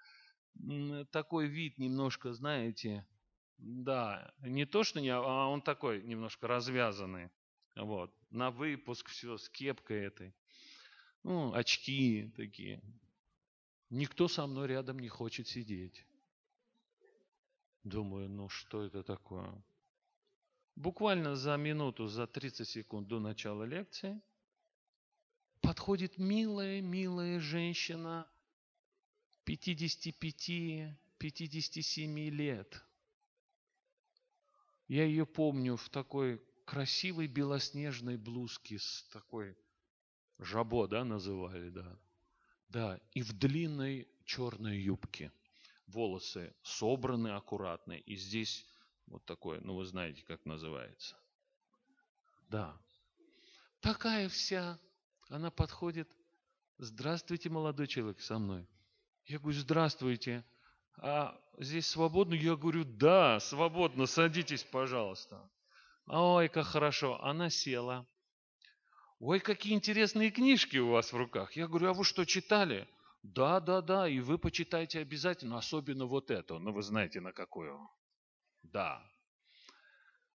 такой 1.11 1.47
вид 1.47 1.77
немножко, 1.77 2.33
знаете, 2.33 3.05
да, 3.57 4.33
не 4.41 4.65
то, 4.65 4.83
что 4.83 4.99
не, 5.01 5.09
а 5.09 5.47
он 5.47 5.61
такой 5.61 6.03
немножко 6.03 6.47
развязанный. 6.47 7.29
Вот, 7.75 8.13
на 8.29 8.51
выпуск 8.51 9.09
все, 9.09 9.37
с 9.37 9.49
кепкой 9.49 10.05
этой. 10.05 10.33
Ну, 11.23 11.53
очки 11.53 12.31
такие. 12.35 12.81
Никто 13.89 14.27
со 14.27 14.47
мной 14.47 14.67
рядом 14.67 14.99
не 14.99 15.09
хочет 15.09 15.47
сидеть. 15.47 16.05
Думаю, 17.83 18.29
ну 18.29 18.49
что 18.49 18.83
это 18.83 19.03
такое? 19.03 19.63
буквально 20.77 21.35
за 21.35 21.57
минуту, 21.57 22.07
за 22.07 22.27
30 22.27 22.67
секунд 22.67 23.07
до 23.07 23.19
начала 23.19 23.63
лекции 23.63 24.21
подходит 25.61 26.17
милая, 26.17 26.81
милая 26.81 27.39
женщина 27.39 28.27
55-57 29.47 32.29
лет. 32.29 32.83
Я 34.87 35.05
ее 35.05 35.25
помню 35.25 35.77
в 35.77 35.89
такой 35.89 36.41
красивой 36.65 37.27
белоснежной 37.27 38.17
блузке 38.17 38.77
с 38.77 39.03
такой 39.13 39.57
жабо, 40.37 40.87
да, 40.87 41.05
называли, 41.05 41.69
да. 41.69 41.97
Да, 42.67 42.99
и 43.13 43.21
в 43.21 43.31
длинной 43.33 44.09
черной 44.25 44.79
юбке. 44.79 45.31
Волосы 45.87 46.53
собраны 46.63 47.29
аккуратно, 47.29 47.93
и 47.93 48.17
здесь 48.17 48.65
вот 49.05 49.23
такое, 49.25 49.61
ну 49.61 49.75
вы 49.75 49.85
знаете, 49.85 50.23
как 50.23 50.43
называется. 50.45 51.15
Да. 52.49 52.77
Такая 53.79 54.27
вся. 54.27 54.77
Она 55.29 55.51
подходит. 55.51 56.13
Здравствуйте, 56.77 57.49
молодой 57.49 57.87
человек, 57.87 58.19
со 58.19 58.37
мной. 58.37 58.67
Я 59.27 59.39
говорю, 59.39 59.59
здравствуйте. 59.59 60.45
А 60.99 61.37
здесь 61.57 61.85
свободно? 61.87 62.33
Я 62.33 62.55
говорю, 62.55 62.85
да, 62.85 63.41
свободно, 63.41 64.05
садитесь, 64.05 64.63
пожалуйста. 64.63 65.51
Ой, 66.05 66.47
как 66.47 66.65
хорошо. 66.65 67.21
Она 67.21 67.49
села. 67.49 68.07
Ой, 69.19 69.41
какие 69.41 69.73
интересные 69.73 70.31
книжки 70.31 70.77
у 70.77 70.91
вас 70.91 71.11
в 71.11 71.17
руках. 71.17 71.57
Я 71.57 71.67
говорю, 71.67 71.89
а 71.89 71.93
вы 71.93 72.05
что, 72.05 72.23
читали? 72.23 72.87
Да, 73.21 73.59
да, 73.59 73.81
да, 73.81 74.07
и 74.07 74.21
вы 74.21 74.37
почитайте 74.37 74.99
обязательно, 74.99 75.57
особенно 75.57 76.05
вот 76.05 76.31
это. 76.31 76.57
Ну, 76.57 76.71
вы 76.71 76.81
знаете, 76.81 77.19
на 77.19 77.33
какую. 77.33 77.77
Да. 78.63 79.05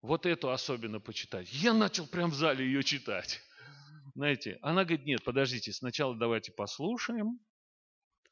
Вот 0.02 0.26
эту 0.26 0.50
особенно 0.50 0.98
почитать. 0.98 1.52
Я 1.52 1.74
начал 1.74 2.08
прям 2.08 2.30
в 2.30 2.34
зале 2.34 2.64
ее 2.64 2.82
читать. 2.82 3.40
Знаете, 4.16 4.58
она 4.62 4.84
говорит, 4.84 5.06
нет, 5.06 5.22
подождите, 5.22 5.72
сначала 5.72 6.16
давайте 6.16 6.50
послушаем, 6.50 7.38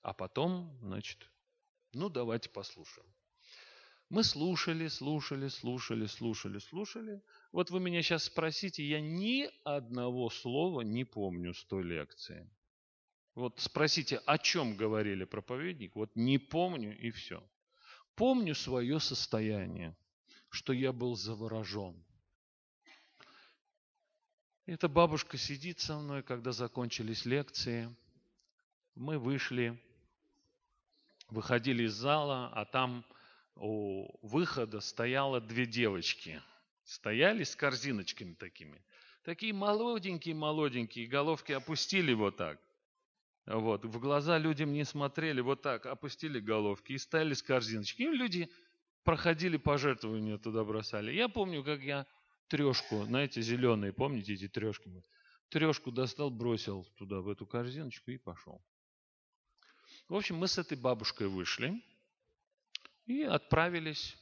а 0.03 0.13
потом, 0.13 0.77
значит, 0.83 1.31
ну 1.93 2.09
давайте 2.09 2.49
послушаем. 2.49 3.09
Мы 4.11 4.25
слушали, 4.25 4.89
слушали, 4.89 5.49
слушали, 5.49 6.07
слушали, 6.07 6.59
слушали. 6.59 7.23
Вот 7.53 7.71
вы 7.71 7.79
меня 7.79 8.03
сейчас 8.03 8.25
спросите, 8.25 8.83
я 8.83 9.01
ни 9.01 9.51
одного 9.65 10.31
слова 10.31 10.81
не 10.81 11.05
помню 11.05 11.53
с 11.53 11.63
той 11.65 11.83
лекции. 11.83 12.49
Вот 13.35 13.61
спросите, 13.61 14.17
о 14.25 14.39
чем 14.39 14.77
говорили 14.77 15.25
проповедник, 15.25 15.95
вот 15.95 16.11
не 16.17 16.39
помню 16.39 16.99
и 16.99 17.11
все. 17.11 17.47
Помню 18.15 18.55
свое 18.55 18.99
состояние, 18.99 19.97
что 20.49 20.73
я 20.73 20.93
был 20.93 21.15
заворожен. 21.15 22.03
Эта 24.65 24.89
бабушка 24.89 25.37
сидит 25.39 25.81
со 25.81 25.99
мной, 25.99 26.23
когда 26.23 26.53
закончились 26.53 27.27
лекции. 27.27 27.95
Мы 28.95 29.19
вышли, 29.19 29.81
выходили 31.31 31.85
из 31.85 31.93
зала, 31.93 32.51
а 32.55 32.65
там 32.65 33.05
у 33.57 34.09
выхода 34.27 34.81
стояло 34.81 35.41
две 35.41 35.67
девочки. 35.67 36.41
Стояли 36.85 37.45
с 37.45 37.55
корзиночками 37.55 38.35
такими. 38.35 38.83
Такие 39.25 39.53
молоденькие-молоденькие, 39.53 41.07
головки 41.07 41.53
опустили 41.53 42.15
вот 42.15 42.37
так. 42.37 42.59
Вот, 43.47 43.85
в 43.85 43.99
глаза 43.99 44.39
людям 44.39 44.73
не 44.73 44.85
смотрели, 44.85 45.41
вот 45.41 45.63
так, 45.63 45.87
опустили 45.87 46.39
головки 46.39 46.93
и 46.93 46.99
стали 46.99 47.35
с 47.35 47.43
корзиночки. 47.43 48.03
И 48.03 48.07
люди 48.07 48.51
проходили 49.05 49.57
пожертвования, 49.57 50.39
туда 50.39 50.65
бросали. 50.65 51.13
Я 51.13 51.29
помню, 51.29 51.65
как 51.65 51.81
я 51.81 52.07
трешку, 52.49 53.05
знаете, 53.05 53.41
зеленые, 53.41 53.93
помните 53.93 54.35
эти 54.35 54.49
трешки? 54.49 54.91
Трешку 55.49 55.91
достал, 55.91 56.31
бросил 56.31 56.85
туда, 56.97 57.21
в 57.21 57.29
эту 57.29 57.47
корзиночку 57.47 58.11
и 58.11 58.19
пошел. 58.19 58.63
В 60.09 60.15
общем, 60.15 60.37
мы 60.37 60.49
с 60.49 60.57
этой 60.57 60.79
бабушкой 60.79 61.29
вышли 61.29 61.83
и 63.05 63.23
отправились 63.25 64.17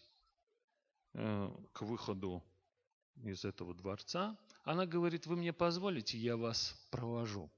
э, 1.14 1.50
к 1.72 1.82
выходу 1.82 2.42
из 3.22 3.44
этого 3.44 3.72
дворца. 3.72 4.36
Она 4.64 4.84
говорит, 4.84 5.26
вы 5.26 5.36
мне 5.36 5.52
позволите, 5.52 6.18
я 6.18 6.36
вас 6.36 6.74
провожу. 6.90 7.48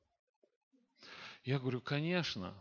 Я 1.43 1.59
говорю, 1.59 1.81
конечно. 1.81 2.55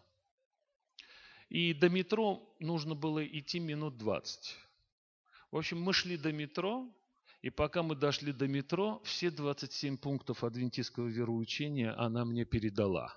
И 1.49 1.73
до 1.73 1.89
метро 1.89 2.55
нужно 2.59 2.95
было 2.95 3.25
идти 3.25 3.59
минут 3.59 3.97
20. 3.97 4.55
В 5.51 5.57
общем, 5.57 5.81
мы 5.81 5.91
шли 5.91 6.15
до 6.15 6.31
метро, 6.31 6.89
и 7.41 7.49
пока 7.49 7.83
мы 7.83 7.95
дошли 7.95 8.31
до 8.31 8.47
метро, 8.47 9.01
все 9.03 9.31
27 9.31 9.97
пунктов 9.97 10.45
адвентистского 10.45 11.07
вероучения 11.07 11.93
она 11.99 12.23
мне 12.23 12.45
передала. 12.45 13.13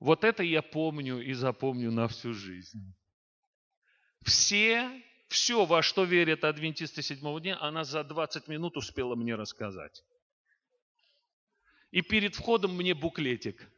Вот 0.00 0.24
это 0.24 0.42
я 0.42 0.62
помню 0.62 1.20
и 1.20 1.32
запомню 1.32 1.90
на 1.90 2.06
всю 2.08 2.32
жизнь. 2.32 2.94
Все, 4.22 5.02
все, 5.28 5.64
во 5.64 5.82
что 5.82 6.04
верят 6.04 6.44
адвентисты 6.44 7.02
седьмого 7.02 7.40
дня, 7.40 7.58
она 7.60 7.84
за 7.84 8.04
20 8.04 8.48
минут 8.48 8.76
успела 8.76 9.16
мне 9.16 9.34
рассказать. 9.34 10.04
И 11.90 12.02
перед 12.02 12.34
входом 12.34 12.76
мне 12.76 12.94
буклетик. 12.94 13.70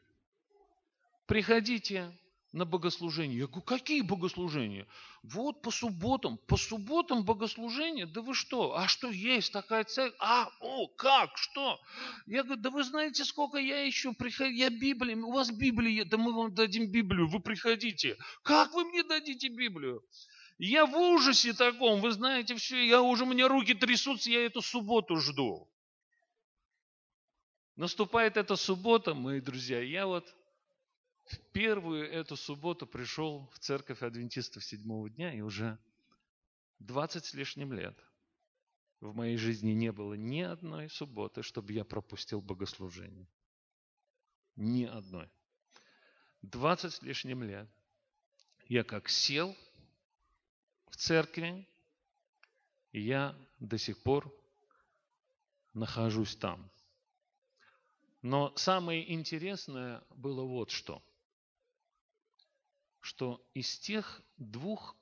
приходите 1.27 2.13
на 2.53 2.65
богослужение. 2.65 3.39
Я 3.39 3.47
говорю, 3.47 3.63
какие 3.63 4.01
богослужения? 4.01 4.87
Вот 5.23 5.63
по 5.63 5.71
субботам. 5.71 6.37
По 6.37 6.57
субботам 6.57 7.25
богослужение? 7.25 8.07
Да 8.07 8.23
вы 8.23 8.35
что? 8.35 8.77
А 8.77 8.89
что 8.89 9.09
есть 9.09 9.53
такая 9.53 9.85
цель? 9.85 10.13
А, 10.19 10.51
о, 10.61 10.89
как? 10.89 11.37
Что? 11.37 11.81
Я 12.27 12.43
говорю, 12.43 12.61
да 12.61 12.71
вы 12.71 12.83
знаете, 12.83 13.25
сколько 13.25 13.59
я 13.59 13.89
ищу? 13.89 14.15
Приход... 14.15 14.49
Я 14.49 14.71
Библия, 14.71 15.17
у 15.17 15.33
вас 15.33 15.51
Библия, 15.51 16.05
да 16.05 16.17
мы 16.17 16.33
вам 16.33 16.53
дадим 16.55 16.91
Библию, 16.91 17.29
вы 17.29 17.41
приходите. 17.41 18.17
Как 18.43 18.73
вы 18.75 18.85
мне 18.85 19.05
дадите 19.05 19.49
Библию? 19.49 20.03
Я 20.59 20.87
в 20.87 20.95
ужасе 20.95 21.53
таком, 21.53 22.01
вы 22.01 22.11
знаете, 22.11 22.55
все, 22.57 22.85
я 22.87 23.01
уже, 23.01 23.25
у 23.25 23.27
меня 23.27 23.49
руки 23.49 23.75
трясутся, 23.75 24.31
я 24.31 24.45
эту 24.45 24.61
субботу 24.61 25.17
жду. 25.17 25.71
Наступает 27.77 28.37
эта 28.37 28.57
суббота, 28.57 29.15
мои 29.15 29.41
друзья, 29.41 29.81
я 29.81 30.07
вот 30.07 30.27
в 31.31 31.39
первую 31.53 32.11
эту 32.11 32.37
субботу 32.37 32.87
пришел 32.87 33.49
в 33.53 33.59
церковь 33.61 34.03
адвентистов 34.03 34.65
седьмого 34.65 35.09
дня, 35.09 35.33
и 35.33 35.41
уже 35.41 35.79
20 36.81 37.25
с 37.25 37.35
лишним 37.35 37.73
лет 37.73 37.97
в 39.01 39.15
моей 39.15 39.37
жизни 39.37 39.71
не 39.71 39.93
было 39.93 40.15
ни 40.15 40.41
одной 40.41 40.91
субботы, 40.91 41.43
чтобы 41.43 41.73
я 41.73 41.85
пропустил 41.85 42.41
богослужение. 42.41 43.29
Ни 44.57 44.85
одной. 44.85 45.31
20 46.43 46.93
с 46.93 47.03
лишним 47.03 47.45
лет. 47.45 47.69
Я 48.67 48.83
как 48.83 49.09
сел 49.09 49.57
в 50.89 50.97
церкви, 50.97 51.67
и 52.93 53.01
я 53.01 53.37
до 53.59 53.79
сих 53.79 54.03
пор 54.03 54.35
нахожусь 55.75 56.35
там. 56.37 56.71
Но 58.23 58.53
самое 58.57 59.13
интересное 59.13 60.03
было 60.11 60.43
вот 60.43 60.71
что– 60.71 61.03
что 63.01 63.45
из 63.55 63.79
тех 63.79 64.23
двух 64.37 64.97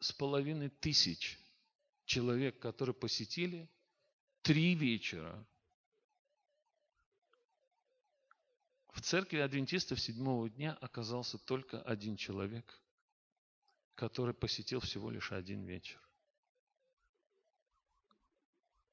с 0.00 0.12
половиной 0.12 0.68
тысяч 0.68 1.38
человек, 2.04 2.58
которые 2.58 2.94
посетили 2.94 3.68
три 4.42 4.74
вечера 4.74 5.46
в 8.94 9.00
церкви 9.00 9.38
адвентистов 9.38 10.00
седьмого 10.00 10.48
дня 10.48 10.74
оказался 10.80 11.36
только 11.38 11.82
один 11.82 12.16
человек, 12.16 12.80
который 13.94 14.34
посетил 14.34 14.80
всего 14.80 15.10
лишь 15.10 15.32
один 15.32 15.64
вечер. 15.64 16.00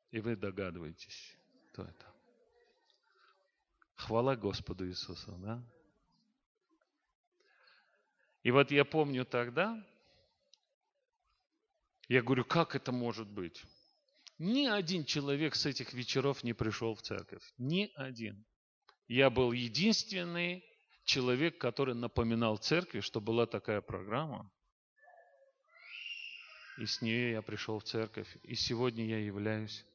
И 0.10 0.20
вы 0.20 0.36
догадываетесь, 0.36 1.38
кто 1.70 1.84
это. 1.84 2.16
Хвала 3.96 4.36
Господу 4.36 4.88
Иисусу, 4.88 5.32
да? 5.38 5.64
И 8.44 8.52
вот 8.52 8.72
я 8.72 8.86
помню 8.86 9.26
тогда, 9.26 9.82
я 12.08 12.22
говорю, 12.22 12.44
как 12.44 12.76
это 12.76 12.92
может 12.92 13.28
быть? 13.28 13.64
Ни 14.38 14.66
один 14.66 15.06
человек 15.06 15.56
с 15.56 15.66
этих 15.68 15.94
вечеров 15.94 16.44
не 16.44 16.54
пришел 16.54 16.96
в 16.96 17.02
церковь. 17.02 17.44
Ни 17.58 17.92
один. 17.96 18.44
Я 19.08 19.30
был 19.30 19.52
единственный 19.52 20.66
человек, 21.04 21.60
который 21.60 21.94
напоминал 21.94 22.58
церкви, 22.58 23.02
что 23.02 23.22
была 23.22 23.46
такая 23.46 23.82
программа. 23.82 24.52
И 26.80 26.86
с 26.86 27.02
нее 27.02 27.32
я 27.32 27.42
пришел 27.44 27.78
в 27.78 27.84
церковь. 27.84 28.36
И 28.42 28.56
сегодня 28.56 29.06
я 29.06 29.20
являюсь 29.20 29.86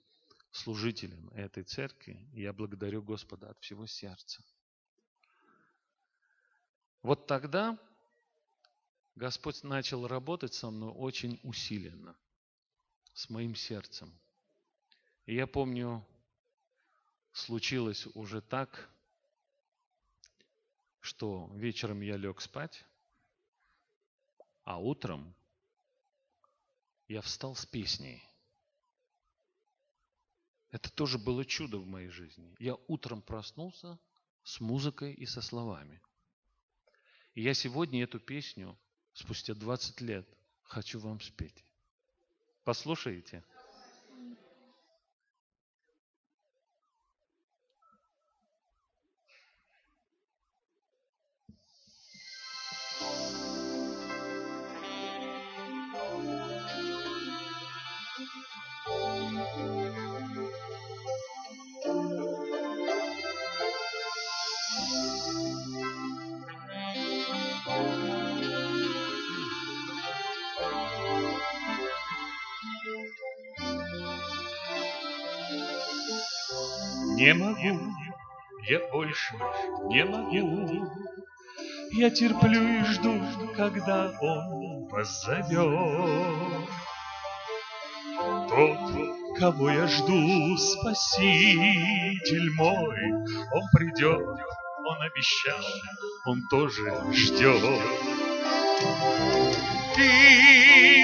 служителем 0.52 1.28
этой 1.30 1.64
церкви. 1.64 2.28
И 2.32 2.42
я 2.42 2.52
благодарю 2.52 3.02
Господа 3.02 3.50
от 3.50 3.59
всего 3.61 3.87
сердца. 3.87 4.44
Вот 7.02 7.26
тогда 7.26 7.78
Господь 9.16 9.62
начал 9.64 10.07
работать 10.07 10.52
со 10.52 10.70
мной 10.70 10.92
очень 10.92 11.40
усиленно, 11.42 12.14
с 13.14 13.31
моим 13.31 13.55
сердцем. 13.55 14.12
И 15.24 15.35
я 15.35 15.46
помню, 15.46 16.07
случилось 17.33 18.07
уже 18.14 18.42
так, 18.42 18.90
что 21.00 21.50
вечером 21.55 22.02
я 22.02 22.18
лег 22.18 22.42
спать, 22.42 22.85
а 24.64 24.79
утром 24.79 25.35
я 27.09 27.22
встал 27.22 27.55
с 27.55 27.64
песней. 27.64 28.22
Это 30.68 30.92
тоже 30.92 31.16
было 31.16 31.42
чудо 31.46 31.79
в 31.79 31.87
моей 31.87 32.09
жизни. 32.09 32.55
Я 32.59 32.74
утром 32.87 33.22
проснулся 33.22 33.98
с 34.42 34.61
музыкой 34.61 35.14
и 35.14 35.24
со 35.24 35.40
словами. 35.40 36.02
И 37.33 37.42
я 37.42 37.55
сегодня 37.55 38.02
эту 38.02 38.20
песню 38.20 38.79
спустя 39.16 39.55
20 39.55 40.02
лет 40.02 40.29
хочу 40.62 41.00
вам 41.00 41.20
спеть. 41.20 41.64
Послушайте. 42.64 43.42
Я 78.68 78.81
больше 78.90 79.35
не 79.85 80.05
могу. 80.05 80.87
Я 81.92 82.11
терплю 82.11 82.81
и 82.81 82.85
жду, 82.85 83.20
когда 83.57 84.12
он 84.20 84.88
позовет. 84.88 86.68
Тот, 88.48 89.38
кого 89.38 89.70
я 89.70 89.87
жду, 89.87 90.57
Спаситель 90.57 92.50
мой, 92.57 93.12
он 93.52 93.62
придет, 93.72 94.26
он 94.26 95.02
обещал, 95.02 95.64
он 96.26 96.42
тоже 96.50 96.83
ждет. 97.12 97.62
Ты 99.94 100.09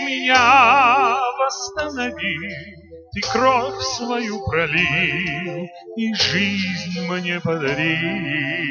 меня 0.06 1.16
восстанови, 1.38 2.91
ты 3.14 3.20
кровь 3.30 3.82
свою 3.82 4.42
пролил 4.46 5.68
и 5.96 6.14
жизнь 6.14 7.06
мне 7.08 7.40
подари. 7.40 8.62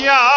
Я 0.00 0.32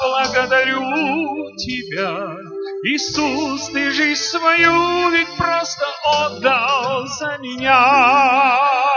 благодарю 0.00 1.56
тебя, 1.56 2.36
Иисус, 2.84 3.70
ты 3.70 3.90
жизнь 3.92 4.20
свою 4.20 5.10
ведь 5.10 5.34
просто 5.38 5.86
отдал 6.04 7.06
за 7.06 7.38
меня. 7.38 8.92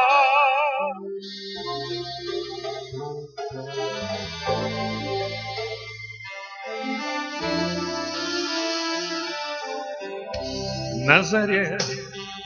На 11.07 11.21
заре 11.21 11.77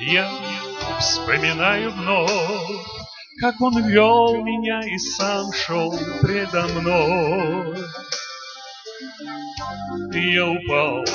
я 0.09 0.27
вспоминаю 0.99 1.91
вновь, 1.91 2.31
Как 3.39 3.61
он 3.61 3.87
вел 3.87 4.43
меня 4.43 4.81
и 4.81 4.97
сам 4.97 5.53
шел 5.53 5.97
предо 6.21 6.67
мной. 6.67 7.77
Я 10.11 10.47
упал, 10.47 11.05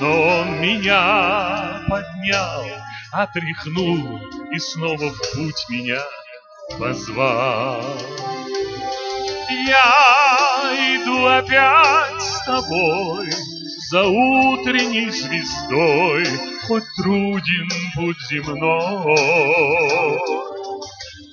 но 0.00 0.40
он 0.40 0.60
меня 0.60 1.82
поднял, 1.88 2.64
Отряхнул 3.12 4.20
и 4.50 4.58
снова 4.58 5.10
в 5.10 5.34
путь 5.34 5.66
меня 5.70 6.02
позвал. 6.78 7.80
Я 9.66 10.96
иду 10.96 11.26
опять 11.26 12.20
с 12.20 12.44
тобой, 12.44 13.30
за 13.90 14.02
утренней 14.02 15.10
звездой, 15.10 16.51
хоть 16.66 16.84
труден 16.96 17.68
путь 17.94 18.20
земной. 18.30 19.16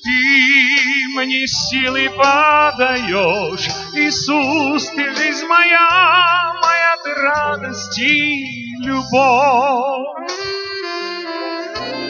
Ты 0.03 1.07
мне 1.15 1.47
силы 1.47 2.09
подаешь, 2.09 3.67
Иисус, 3.93 4.89
ты 4.89 5.15
жизнь 5.15 5.45
моя, 5.45 6.53
моя 6.61 6.95
ты 7.03 7.13
радость 7.13 7.99
и 7.99 8.45
любовь. 8.81 10.31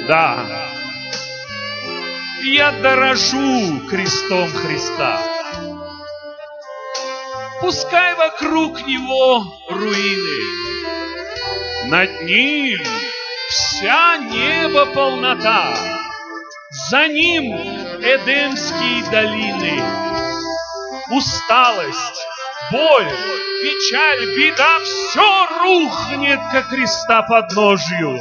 Да, 0.07 0.45
я 2.43 2.71
дорожу 2.71 3.79
крестом 3.89 4.49
Христа. 4.51 5.19
пускай 7.61 8.15
вокруг 8.15 8.85
него 8.87 9.45
руины. 9.69 10.69
Над 11.89 12.21
ним 12.21 12.79
вся 13.49 14.17
небо 14.17 14.85
полнота, 14.93 15.75
за 16.89 17.07
ним 17.07 17.55
Эдемские 18.01 19.03
долины. 19.09 19.83
Усталость, 21.11 22.27
боль, 22.71 23.11
печаль, 23.61 24.35
беда, 24.37 24.79
все 24.83 25.47
рухнет, 25.61 26.39
как 26.51 26.69
креста 26.69 27.23
подножью. 27.23 28.19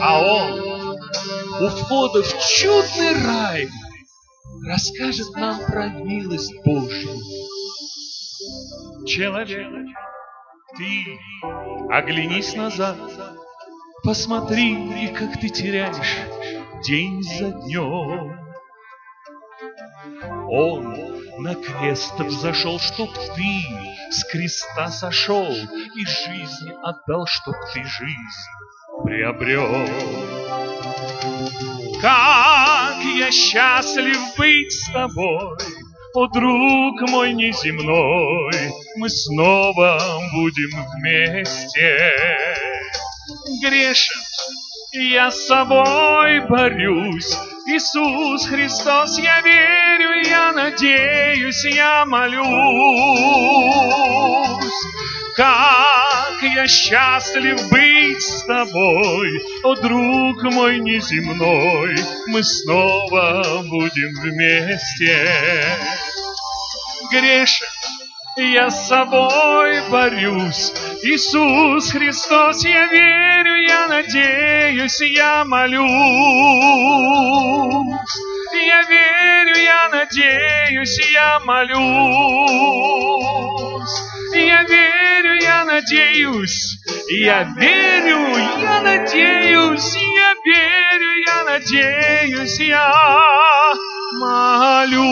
А 0.00 0.20
он 0.22 0.98
у 1.60 1.68
входа 1.68 2.22
в 2.22 2.48
чудный 2.58 3.12
рай 3.26 3.68
расскажет 4.66 5.36
нам 5.36 5.60
про 5.66 5.88
милость 5.88 6.54
Божью. 6.64 7.10
Человек, 9.06 9.68
ты 10.76 11.18
оглянись 11.90 12.54
назад, 12.54 12.96
посмотри, 14.04 15.08
как 15.08 15.40
ты 15.40 15.48
теряешь 15.48 16.18
день 16.86 17.22
за 17.22 17.50
днем. 17.50 18.38
Он 20.48 21.42
на 21.42 21.54
крест 21.54 22.18
взошел, 22.20 22.78
чтоб 22.78 23.10
ты 23.34 23.62
с 24.10 24.24
креста 24.30 24.88
сошел 24.88 25.50
и 25.50 26.04
жизнь 26.04 26.70
отдал, 26.82 27.26
чтоб 27.26 27.54
ты 27.72 27.82
жизнь 27.82 29.04
приобрел. 29.04 29.86
Как 32.00 32.96
я 33.16 33.30
счастлив 33.32 34.18
быть 34.36 34.72
с 34.72 34.92
тобой, 34.92 35.56
о, 36.14 36.26
друг 36.28 37.10
мой 37.10 37.32
неземной, 37.32 38.70
мы 38.98 39.08
снова 39.08 39.98
будем 40.32 40.70
вместе. 40.92 42.12
Грешен, 43.62 44.20
я 44.92 45.30
с 45.30 45.46
собой 45.46 46.40
борюсь, 46.48 47.36
Иисус 47.66 48.46
Христос, 48.46 49.18
я 49.18 49.40
верю, 49.42 50.26
я 50.26 50.52
надеюсь, 50.52 51.64
я 51.66 52.06
молюсь. 52.06 52.44
Как 55.36 56.42
я 56.42 56.66
счастлив 56.66 57.68
быть 57.70 58.22
с 58.22 58.44
тобой, 58.44 59.42
о, 59.62 59.74
друг 59.74 60.42
мой 60.44 60.78
неземной, 60.78 61.96
мы 62.28 62.42
снова 62.42 63.62
будем 63.64 64.14
вместе. 64.22 65.28
Грешен, 67.10 67.66
я 68.36 68.70
с 68.70 68.88
собой 68.88 69.88
борюсь, 69.90 70.72
Иисус 71.02 71.90
Христос, 71.92 72.64
я 72.64 72.86
верю, 72.86 73.54
я 73.62 73.86
надеюсь, 73.88 75.00
я 75.00 75.44
молюсь. 75.44 75.84
Я 78.52 78.82
верю, 78.82 79.56
я 79.58 79.88
надеюсь, 79.88 80.98
я 81.12 81.40
молюсь. 81.40 81.74
Я 84.34 84.62
верю, 84.64 85.34
я 85.40 85.64
надеюсь, 85.64 86.78
я 87.08 87.44
верю, 87.44 88.36
я 88.60 88.80
надеюсь, 88.80 89.94
я 89.94 90.34
верю, 90.44 91.10
я 91.26 91.44
надеюсь, 91.44 92.60
я 92.60 92.92
молюсь. 94.20 95.04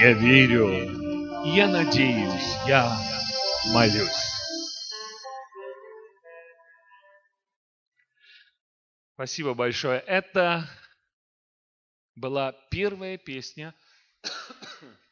Я 0.00 0.14
верю, 0.14 1.44
я 1.44 1.68
надеюсь, 1.68 2.56
я 2.66 2.90
молюсь. 3.74 4.08
Спасибо 9.12 9.52
большое. 9.52 10.00
Это 10.00 10.66
была 12.16 12.52
первая 12.70 13.18
песня. 13.18 13.74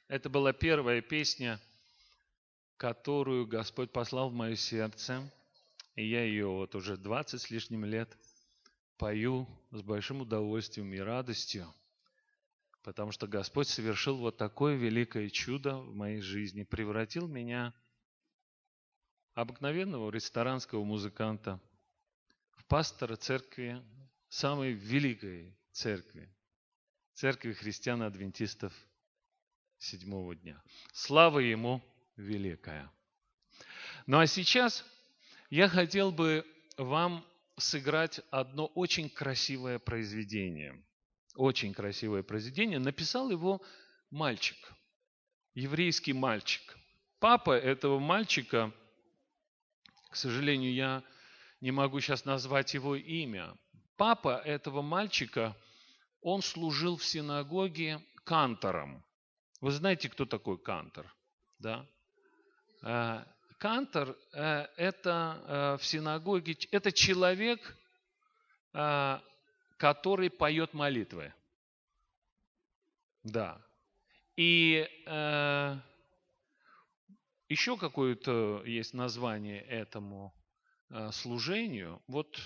Это 0.08 0.30
была 0.30 0.54
первая 0.54 1.02
песня, 1.02 1.60
которую 2.78 3.46
Господь 3.46 3.92
послал 3.92 4.30
в 4.30 4.32
мое 4.32 4.56
сердце. 4.56 5.30
И 5.96 6.08
я 6.08 6.24
ее 6.24 6.46
вот 6.46 6.74
уже 6.74 6.96
20 6.96 7.38
с 7.38 7.50
лишним 7.50 7.84
лет 7.84 8.16
пою 8.96 9.46
с 9.70 9.82
большим 9.82 10.22
удовольствием 10.22 10.94
и 10.94 10.98
радостью. 10.98 11.74
Потому 12.88 13.12
что 13.12 13.26
Господь 13.26 13.68
совершил 13.68 14.16
вот 14.16 14.38
такое 14.38 14.74
великое 14.74 15.28
чудо 15.28 15.76
в 15.76 15.94
моей 15.94 16.22
жизни, 16.22 16.62
превратил 16.62 17.28
меня, 17.28 17.74
обыкновенного 19.34 20.10
ресторанского 20.10 20.82
музыканта, 20.84 21.60
в 22.56 22.64
пастора 22.64 23.16
церкви, 23.16 23.84
самой 24.30 24.72
великой 24.72 25.54
церкви, 25.70 26.34
церкви 27.12 27.52
христиан-адвентистов 27.52 28.72
седьмого 29.76 30.34
дня. 30.34 30.62
Слава 30.94 31.40
Ему 31.40 31.82
великая. 32.16 32.90
Ну 34.06 34.18
а 34.18 34.26
сейчас 34.26 34.82
я 35.50 35.68
хотел 35.68 36.10
бы 36.10 36.42
вам 36.78 37.22
сыграть 37.58 38.22
одно 38.30 38.64
очень 38.68 39.10
красивое 39.10 39.78
произведение– 39.78 40.82
очень 41.38 41.72
красивое 41.72 42.24
произведение, 42.24 42.80
написал 42.80 43.30
его 43.30 43.62
мальчик, 44.10 44.56
еврейский 45.54 46.12
мальчик. 46.12 46.76
Папа 47.20 47.56
этого 47.56 48.00
мальчика, 48.00 48.72
к 50.10 50.16
сожалению, 50.16 50.74
я 50.74 51.04
не 51.60 51.70
могу 51.70 52.00
сейчас 52.00 52.24
назвать 52.24 52.74
его 52.74 52.96
имя. 52.96 53.56
Папа 53.96 54.36
этого 54.44 54.82
мальчика, 54.82 55.56
он 56.22 56.42
служил 56.42 56.96
в 56.96 57.04
синагоге 57.04 58.04
кантором. 58.24 59.04
Вы 59.60 59.70
знаете, 59.70 60.08
кто 60.08 60.26
такой 60.26 60.58
кантор? 60.58 61.14
Да? 61.60 61.86
Э, 62.82 63.24
кантор 63.58 64.16
э,– 64.32 64.66
это 64.76 65.44
э, 65.46 65.76
в 65.80 65.86
синагоге, 65.86 66.56
это 66.72 66.90
человек, 66.90 67.76
который 69.78 70.28
поет 70.28 70.74
молитвы. 70.74 71.32
Да. 73.22 73.64
И 74.36 74.86
э, 75.06 75.76
еще 77.48 77.76
какое-то 77.76 78.62
есть 78.66 78.92
название 78.92 79.62
этому 79.62 80.34
э, 80.90 81.10
служению. 81.12 82.02
Вот 82.06 82.38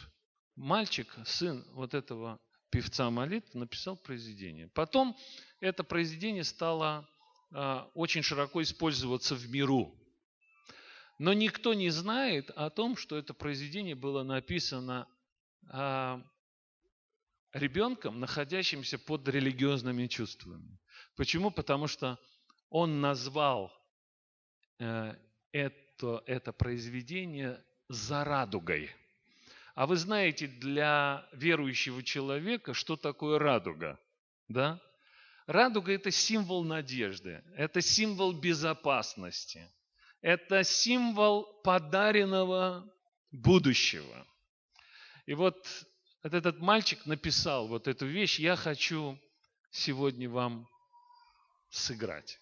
мальчик, 0.54 1.14
сын 1.24 1.64
вот 1.72 1.94
этого 1.94 2.38
певца 2.70 3.10
молитв, 3.10 3.54
написал 3.54 3.96
произведение. 3.96 4.68
Потом 4.68 5.16
это 5.60 5.84
произведение 5.84 6.44
стало 6.44 7.08
э, 7.50 7.80
очень 7.94 8.22
широко 8.22 8.62
использоваться 8.62 9.34
в 9.34 9.50
миру. 9.50 9.94
Но 11.18 11.32
никто 11.32 11.72
не 11.74 11.90
знает 11.90 12.50
о 12.50 12.68
том, 12.70 12.96
что 12.96 13.16
это 13.16 13.32
произведение 13.32 13.94
было 13.94 14.22
написано 14.22 15.06
э, 15.70 16.22
ребенком, 17.52 18.20
находящимся 18.20 18.98
под 18.98 19.28
религиозными 19.28 20.06
чувствами. 20.06 20.78
Почему? 21.16 21.50
Потому 21.50 21.86
что 21.86 22.18
он 22.70 23.00
назвал 23.00 23.72
э, 24.78 25.14
это, 25.52 26.22
это 26.26 26.52
произведение 26.52 27.62
«За 27.88 28.24
радугой». 28.24 28.90
А 29.74 29.86
вы 29.86 29.96
знаете, 29.96 30.46
для 30.46 31.26
верующего 31.32 32.02
человека, 32.02 32.74
что 32.74 32.96
такое 32.96 33.38
радуга? 33.38 33.98
Да? 34.48 34.80
Радуга– 35.46 35.92
это 35.94 36.10
символ 36.10 36.62
надежды, 36.62 37.42
это 37.56 37.80
символ 37.80 38.32
безопасности, 38.32 39.66
это 40.20 40.62
символ 40.62 41.44
подаренного 41.62 42.86
будущего. 43.30 44.26
И 45.26 45.34
вот 45.34 45.66
вот 46.22 46.34
этот 46.34 46.58
мальчик 46.60 47.04
написал 47.06 47.68
вот 47.68 47.88
эту 47.88 48.06
вещь, 48.06 48.38
я 48.38 48.56
хочу 48.56 49.18
сегодня 49.70 50.28
вам 50.28 50.68
сыграть. 51.70 52.41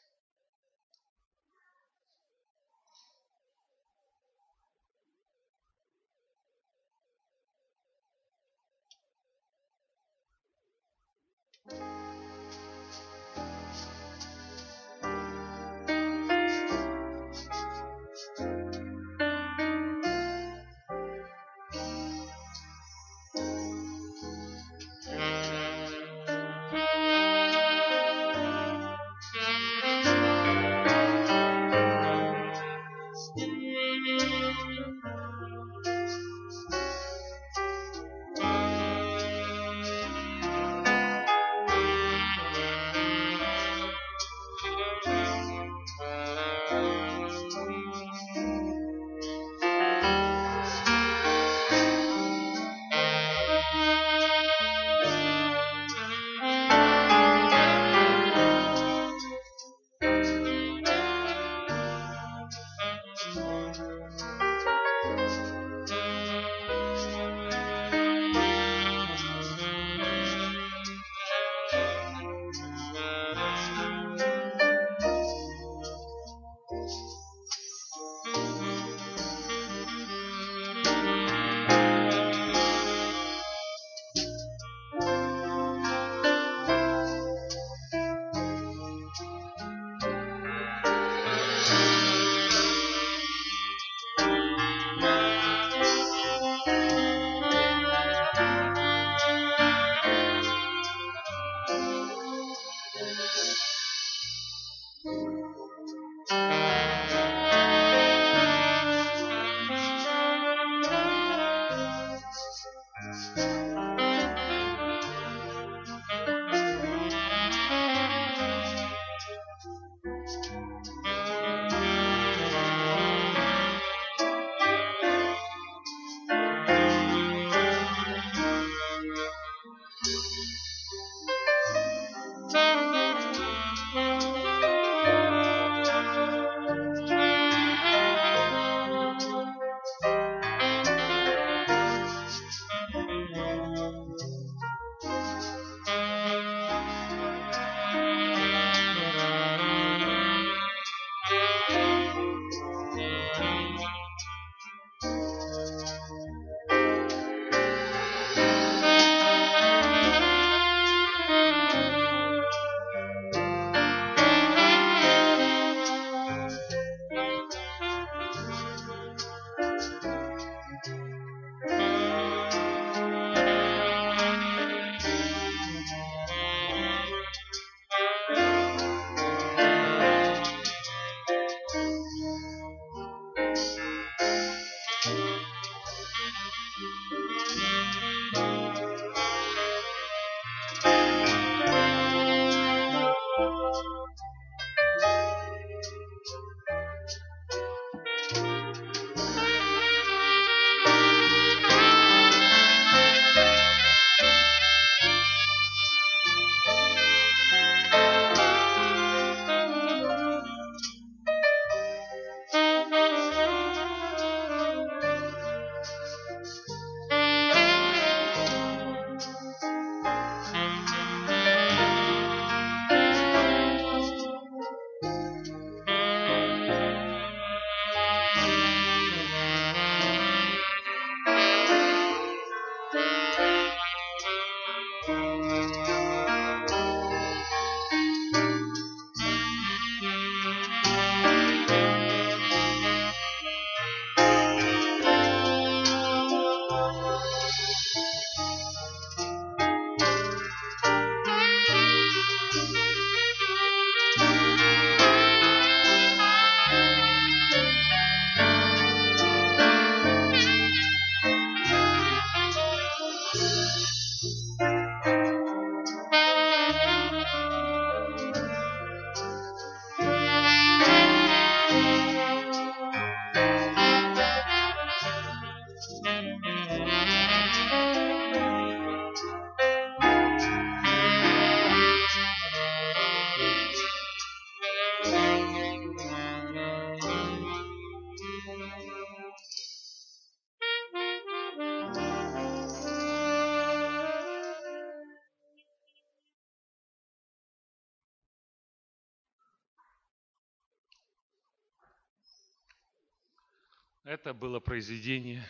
Это 304.10 304.34
было 304.34 304.58
произведение 304.58 305.46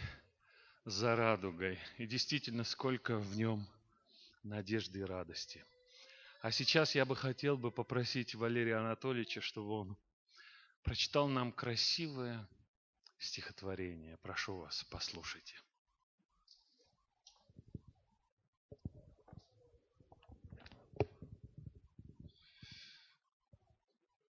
«За 0.84 1.16
радугой». 1.16 1.78
И 1.96 2.06
действительно, 2.06 2.62
сколько 2.62 3.16
в 3.16 3.34
нем 3.34 3.66
надежды 4.42 4.98
и 4.98 5.02
радости. 5.02 5.64
А 6.42 6.50
сейчас 6.50 6.94
я 6.94 7.06
бы 7.06 7.16
хотел 7.16 7.56
бы 7.56 7.70
попросить 7.70 8.34
Валерия 8.34 8.76
Анатольевича, 8.76 9.40
чтобы 9.40 9.70
он 9.70 9.96
прочитал 10.82 11.26
нам 11.26 11.52
красивое 11.52 12.46
стихотворение. 13.18 14.18
Прошу 14.18 14.58
вас, 14.58 14.84
послушайте. 14.90 15.54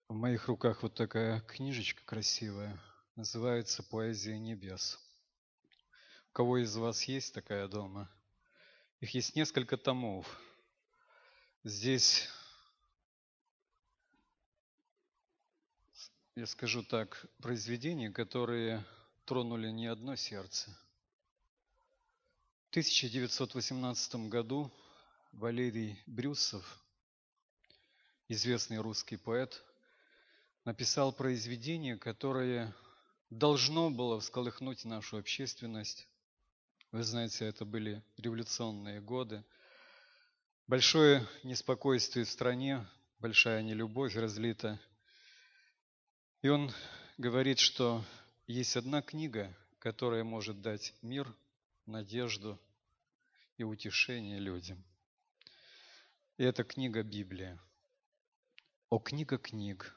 В 0.08 0.14
моих 0.14 0.48
руках 0.48 0.84
вот 0.84 0.94
такая 0.94 1.42
книжечка 1.42 2.02
красивая, 2.06 2.80
называется 3.16 3.84
«Поэзия 3.84 4.40
небес». 4.40 5.00
У 6.30 6.34
кого 6.34 6.60
из 6.60 6.76
вас 6.76 7.04
есть 7.04 7.34
такая 7.34 7.68
дома? 7.68 8.10
Их 9.02 9.14
есть 9.14 9.36
несколько 9.36 9.78
томов. 9.78 10.40
Здесь, 11.64 12.30
я 16.36 16.46
скажу 16.46 16.84
так, 16.84 17.26
произведения, 17.42 18.10
которые 18.12 18.86
тронули 19.26 19.70
не 19.70 19.88
одно 19.88 20.16
сердце. 20.16 20.70
В 22.68 22.70
1918 22.72 24.30
году 24.30 24.72
Валерий 25.34 26.02
Брюсов, 26.06 26.80
известный 28.30 28.78
русский 28.78 29.18
поэт, 29.18 29.62
написал 30.64 31.12
произведение, 31.12 31.98
которое 31.98 32.74
должно 33.32 33.90
было 33.90 34.20
всколыхнуть 34.20 34.86
нашу 34.86 35.18
общественность. 35.18 36.08
Вы 36.92 37.04
знаете, 37.04 37.46
это 37.46 37.64
были 37.66 38.04
революционные 38.18 39.00
годы. 39.00 39.44
Большое 40.68 41.26
неспокойствие 41.44 42.26
в 42.26 42.30
стране, 42.30 42.86
большая 43.20 43.64
нелюбовь 43.64 44.16
разлита. 44.16 44.80
И 46.42 46.50
он 46.50 46.72
говорит, 47.18 47.60
что 47.60 48.04
есть 48.48 48.76
одна 48.76 49.02
книга, 49.02 49.56
которая 49.80 50.26
может 50.26 50.62
дать 50.62 50.94
мир, 51.02 51.34
надежду 51.86 52.60
и 53.58 53.64
утешение 53.64 54.40
людям. 54.40 54.84
И 56.38 56.44
это 56.44 56.66
книга 56.66 57.02
Библия. 57.02 57.58
О 58.90 59.00
книга 59.00 59.38
книг, 59.38 59.96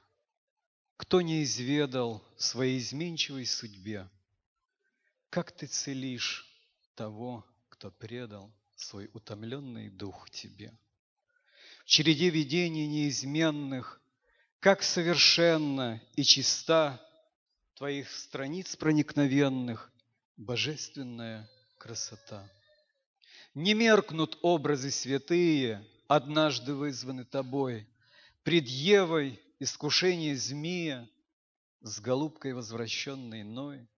кто 0.96 1.20
не 1.20 1.42
изведал 1.42 2.22
своей 2.36 2.78
изменчивой 2.78 3.46
судьбе, 3.46 4.08
как 5.30 5.52
ты 5.52 5.66
целишь 5.66 6.46
того, 6.94 7.44
кто 7.68 7.90
предал 7.90 8.52
свой 8.76 9.10
утомленный 9.12 9.90
дух 9.90 10.30
тебе. 10.30 10.72
В 11.84 11.86
череде 11.86 12.30
видений 12.30 12.86
неизменных, 12.86 14.00
как 14.60 14.82
совершенно 14.82 16.00
и 16.16 16.22
чиста 16.22 17.00
твоих 17.74 18.10
страниц 18.10 18.76
проникновенных 18.76 19.92
божественная 20.36 21.50
красота. 21.78 22.48
Не 23.54 23.74
меркнут 23.74 24.38
образы 24.42 24.90
святые, 24.90 25.86
однажды 26.08 26.74
вызваны 26.74 27.24
тобой, 27.24 27.86
пред 28.42 28.66
Евой 28.66 29.40
искушение 29.58 30.36
змея 30.36 31.08
с 31.80 32.00
голубкой 32.00 32.54
возвращенной 32.54 33.42
Ной. 33.42 33.88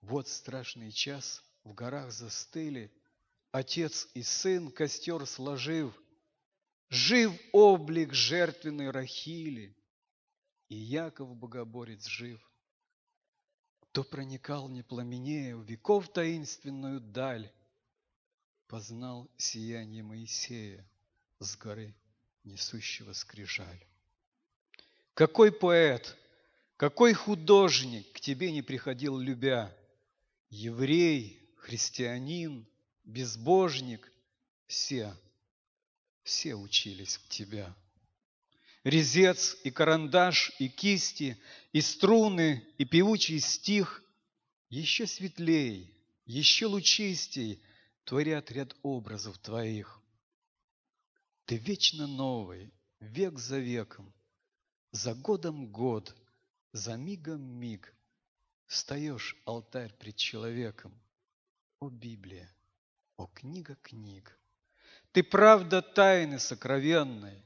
Вот 0.00 0.28
страшный 0.28 0.92
час, 0.92 1.42
в 1.64 1.74
горах 1.74 2.12
застыли, 2.12 2.92
Отец 3.52 4.08
и 4.14 4.22
сын 4.22 4.70
костер 4.70 5.26
сложив, 5.26 5.92
Жив 6.88 7.32
облик 7.52 8.12
жертвенной 8.12 8.90
Рахили, 8.90 9.76
И 10.68 10.76
Яков 10.76 11.34
Богоборец 11.36 12.06
жив. 12.06 12.40
Кто 13.80 14.04
проникал, 14.04 14.68
не 14.68 14.82
пламенея, 14.82 15.56
В 15.56 15.64
веков 15.64 16.12
таинственную 16.12 17.00
даль, 17.00 17.52
Познал 18.68 19.28
сияние 19.36 20.04
Моисея 20.04 20.88
С 21.40 21.56
горы, 21.56 21.94
несущего 22.44 23.12
скрижаль. 23.12 23.89
Какой 25.20 25.52
поэт, 25.52 26.16
какой 26.78 27.12
художник 27.12 28.10
к 28.12 28.20
тебе 28.20 28.50
не 28.52 28.62
приходил 28.62 29.18
любя? 29.18 29.70
Еврей, 30.48 31.46
христианин, 31.58 32.66
безбожник, 33.04 34.10
все, 34.66 35.14
все 36.22 36.54
учились 36.54 37.16
в 37.16 37.28
тебя. 37.28 37.76
Резец 38.82 39.58
и 39.62 39.70
карандаш, 39.70 40.52
и 40.58 40.70
кисти, 40.70 41.36
и 41.74 41.82
струны, 41.82 42.66
и 42.78 42.86
певучий 42.86 43.40
стих 43.40 44.02
еще 44.70 45.06
светлей, 45.06 45.94
еще 46.24 46.64
лучистей 46.64 47.62
творят 48.04 48.50
ряд 48.50 48.74
образов 48.82 49.36
твоих. 49.36 50.00
Ты 51.44 51.58
вечно 51.58 52.06
новый, 52.06 52.72
век 53.00 53.38
за 53.38 53.58
веком– 53.58 54.10
за 54.92 55.14
годом 55.14 55.66
год, 55.66 56.16
за 56.72 56.96
мигом 56.96 57.42
миг 57.42 57.94
Встаешь, 58.66 59.36
алтарь 59.46 59.92
пред 59.94 60.14
человеком. 60.14 60.94
О 61.80 61.88
Библия, 61.88 62.48
о 63.16 63.26
книга 63.26 63.74
книг! 63.82 64.38
Ты 65.10 65.24
правда 65.24 65.82
тайны 65.82 66.38
сокровенной, 66.38 67.42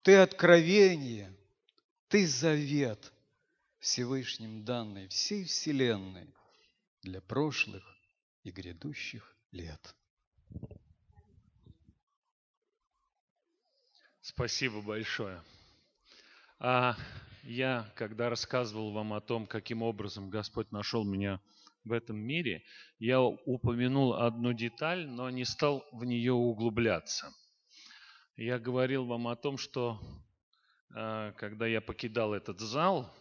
Ты 0.00 0.16
откровение, 0.16 1.36
Ты 2.08 2.26
завет 2.26 3.12
Всевышним 3.80 4.64
данный 4.64 5.08
всей 5.08 5.44
вселенной 5.44 6.32
Для 7.02 7.20
прошлых 7.20 7.84
и 8.44 8.50
грядущих 8.50 9.36
лет. 9.50 9.94
Спасибо 14.22 14.80
большое. 14.80 15.42
А 16.64 16.94
я, 17.42 17.90
когда 17.96 18.30
рассказывал 18.30 18.92
вам 18.92 19.14
о 19.14 19.20
том, 19.20 19.48
каким 19.48 19.82
образом 19.82 20.30
Господь 20.30 20.70
нашел 20.70 21.02
меня 21.02 21.40
в 21.82 21.90
этом 21.90 22.16
мире, 22.16 22.62
я 23.00 23.20
упомянул 23.20 24.14
одну 24.14 24.52
деталь, 24.52 25.08
но 25.08 25.28
не 25.28 25.44
стал 25.44 25.84
в 25.90 26.04
нее 26.04 26.32
углубляться. 26.32 27.34
Я 28.36 28.60
говорил 28.60 29.06
вам 29.06 29.26
о 29.26 29.34
том, 29.34 29.58
что 29.58 30.00
а, 30.94 31.32
когда 31.32 31.66
я 31.66 31.80
покидал 31.80 32.32
этот 32.32 32.60
зал, 32.60 33.12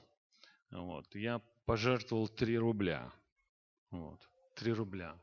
вот, 0.69 1.15
я 1.15 1.41
пожертвовал 1.65 2.27
3 2.27 2.59
рубля. 2.59 3.11
Вот, 3.89 4.21
3 4.57 4.71
рубля. 4.73 5.17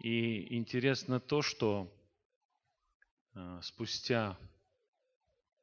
И 0.00 0.56
интересно 0.56 1.20
то, 1.20 1.42
что 1.42 1.92
а, 3.34 3.60
спустя 3.60 4.38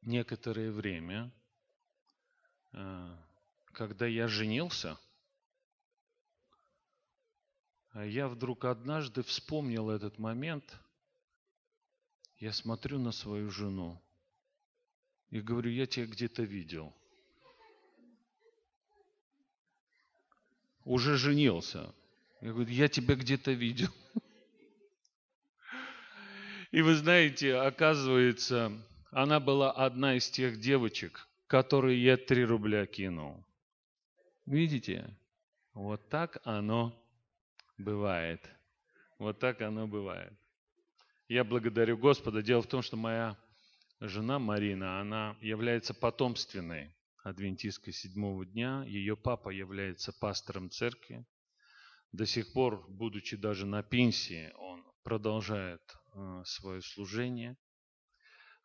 некоторое 0.05 0.71
время, 0.71 1.31
э, 2.73 3.17
когда 3.73 4.05
я 4.05 4.27
женился, 4.27 4.97
я 7.93 8.27
вдруг 8.27 8.65
однажды 8.65 9.21
вспомнил 9.21 9.89
этот 9.89 10.17
момент. 10.17 10.79
Я 12.37 12.51
смотрю 12.51 12.99
на 12.99 13.11
свою 13.11 13.51
жену 13.51 14.01
и 15.29 15.41
говорю, 15.41 15.71
я 15.71 15.85
тебя 15.85 16.07
где-то 16.07 16.43
видел. 16.43 16.93
Уже 20.85 21.17
женился. 21.17 21.93
Я 22.41 22.51
говорю, 22.51 22.69
я 22.69 22.89
тебя 22.89 23.15
где-то 23.15 23.51
видел. 23.51 23.89
И 26.71 26.81
вы 26.81 26.95
знаете, 26.95 27.55
оказывается, 27.55 28.71
она 29.13 29.39
была 29.39 29.71
одна 29.71 30.15
из 30.15 30.29
тех 30.29 30.59
девочек, 30.59 31.27
которые 31.47 32.03
я 32.03 32.17
3 32.17 32.45
рубля 32.45 32.85
кинул. 32.85 33.45
Видите? 34.45 35.15
Вот 35.73 36.09
так 36.09 36.39
оно 36.43 36.93
бывает. 37.77 38.49
Вот 39.19 39.39
так 39.39 39.61
оно 39.61 39.87
бывает. 39.87 40.33
Я 41.27 41.43
благодарю 41.43 41.97
Господа. 41.97 42.41
Дело 42.41 42.61
в 42.61 42.67
том, 42.67 42.81
что 42.81 42.97
моя 42.97 43.37
жена 43.99 44.39
Марина, 44.39 44.99
она 44.99 45.37
является 45.41 45.93
потомственной 45.93 46.95
адвентисткой 47.23 47.93
седьмого 47.93 48.45
дня. 48.45 48.83
Ее 48.85 49.15
папа 49.15 49.49
является 49.49 50.11
пастором 50.11 50.69
церкви. 50.69 51.25
До 52.11 52.25
сих 52.25 52.51
пор, 52.53 52.85
будучи 52.89 53.37
даже 53.37 53.65
на 53.65 53.81
пенсии, 53.81 54.51
он 54.57 54.83
продолжает 55.03 55.81
э, 56.13 56.43
свое 56.45 56.81
служение. 56.81 57.57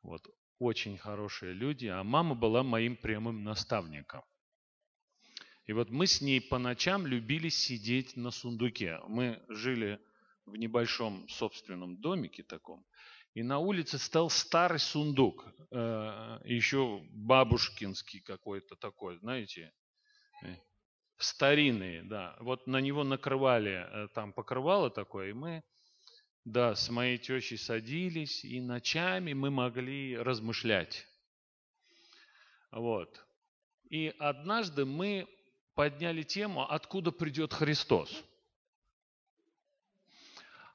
Вот 0.03 0.26
очень 0.59 0.98
хорошие 0.98 1.52
люди, 1.52 1.86
а 1.86 2.02
мама 2.02 2.34
была 2.34 2.62
моим 2.62 2.96
прямым 2.96 3.44
наставником. 3.44 4.22
И 5.66 5.72
вот 5.72 5.90
мы 5.90 6.06
с 6.06 6.20
ней 6.20 6.40
по 6.40 6.59
ночам 6.59 7.06
любили 7.06 7.50
сидеть 7.50 8.16
на 8.16 8.30
сундуке. 8.30 9.00
Мы 9.06 9.42
жили 9.48 10.00
в 10.46 10.56
небольшом 10.56 11.28
собственном 11.28 12.00
домике 12.00 12.42
таком. 12.42 12.86
И 13.34 13.42
на 13.42 13.59
улице 13.59 13.98
стал 13.98 14.30
старый 14.30 14.78
сундук, 14.78 15.46
э, 15.70 16.40
еще 16.44 17.02
бабушкинский 17.11 18.20
какой-то 18.20 18.76
такой, 18.76 19.18
знаете, 19.18 19.72
э, 20.42 20.56
старинный, 21.18 22.02
да. 22.02 22.36
Вот 22.40 22.66
на 22.66 22.80
него 22.80 23.04
накрывали, 23.04 23.86
э, 23.86 24.09
там 24.14 24.32
покрывало 24.32 24.90
такое, 24.90 25.30
и 25.30 25.34
мы, 25.34 25.62
да, 26.53 26.74
с 26.74 26.88
моей 26.88 27.18
тещей 27.18 27.59
садились, 27.59 28.44
и 28.44 28.61
ночами 28.61 29.32
мы 29.32 29.51
могли 29.51 30.16
размышлять. 30.16 31.07
Вот. 32.70 33.24
И 33.90 34.14
однажды 34.18 34.84
мы 34.84 35.28
подняли 35.74 36.22
тему, 36.22 36.70
откуда 36.70 37.12
придет 37.12 37.53
Христос. 37.53 38.24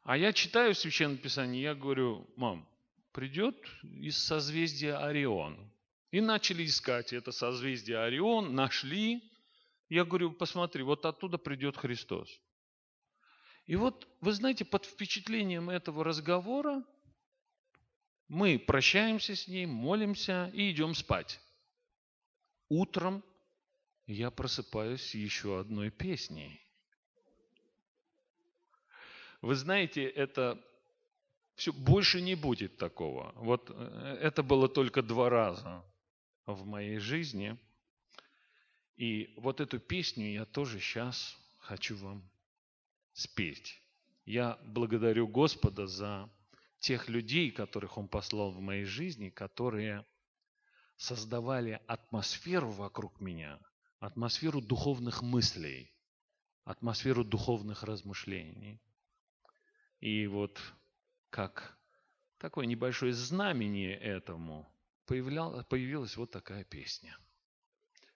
А 0.03 0.17
я 0.17 0.33
читаю 0.33 0.75
Священное 0.75 1.17
Писание, 1.17 1.61
я 1.61 1.75
говорю, 1.75 2.27
мам, 2.35 2.67
придет 3.11 3.55
из 3.83 4.17
созвездия 4.17 4.95
Орион. 4.97 5.57
И 6.11 6.21
начали 6.21 6.65
искать 6.65 7.13
это 7.13 7.31
созвездие 7.31 7.99
Орион, 7.99 8.53
нашли. 8.53 9.23
Я 9.89 10.05
говорю, 10.05 10.31
посмотри, 10.31 10.83
вот 10.83 11.05
оттуда 11.05 11.37
придет 11.37 11.77
Христос. 11.77 12.29
И 13.65 13.75
вот, 13.75 14.07
вы 14.19 14.33
знаете, 14.33 14.65
под 14.65 14.85
впечатлением 14.85 15.69
этого 15.69 16.03
разговора 16.03 16.83
мы 18.27 18.59
прощаемся 18.59 19.35
с 19.35 19.47
ней, 19.47 19.65
молимся 19.65 20.49
и 20.53 20.71
идем 20.71 20.95
спать. 20.95 21.39
Утром 22.67 23.23
я 24.05 24.31
просыпаюсь 24.31 25.15
еще 25.15 25.59
одной 25.59 25.91
песней. 25.91 26.59
Вы 29.41 29.55
знаете, 29.55 30.03
это 30.03 30.61
все, 31.55 31.71
больше 31.71 32.21
не 32.21 32.35
будет 32.35 32.77
такого. 32.77 33.31
Вот 33.35 33.69
э, 33.69 34.17
это 34.21 34.41
было 34.41 34.67
только 34.67 35.01
два 35.01 35.29
раза 35.29 35.83
в 36.45 36.65
моей 36.65 36.97
жизни. 36.97 37.57
И 38.95 39.33
вот 39.37 39.59
эту 39.61 39.79
песню 39.79 40.31
я 40.31 40.45
тоже 40.45 40.79
сейчас 40.79 41.37
хочу 41.59 41.95
вам 41.97 42.29
спеть. 43.13 43.81
Я 44.25 44.59
благодарю 44.63 45.27
Господа 45.27 45.87
за 45.87 46.29
тех 46.79 47.09
людей, 47.09 47.51
которых 47.51 47.97
Он 47.97 48.07
послал 48.07 48.51
в 48.51 48.59
моей 48.59 48.85
жизни, 48.85 49.29
которые 49.29 50.05
создавали 50.97 51.81
атмосферу 51.87 52.71
вокруг 52.71 53.19
меня, 53.19 53.59
атмосферу 53.99 54.61
духовных 54.61 55.21
мыслей, 55.21 55.93
атмосферу 56.63 57.23
духовных 57.23 57.83
размышлений– 57.83 58.81
и 60.03 60.27
вот 60.27 60.59
как 61.29 61.77
такое 62.37 62.65
небольшое 62.65 63.13
знамение 63.13 63.97
этому 63.97 64.69
появилась 65.05 66.17
вот 66.17 66.31
такая 66.31 66.65
песня. 66.65 67.17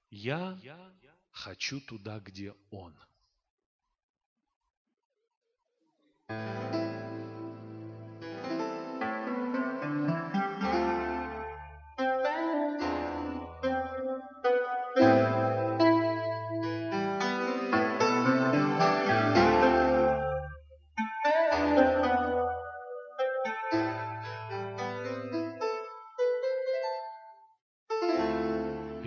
Я 0.10 0.60
хочу 1.32 1.80
туда, 1.80 2.20
где 2.20 2.54
Он. 2.70 2.94
thank 5.80 6.04
you 6.04 6.17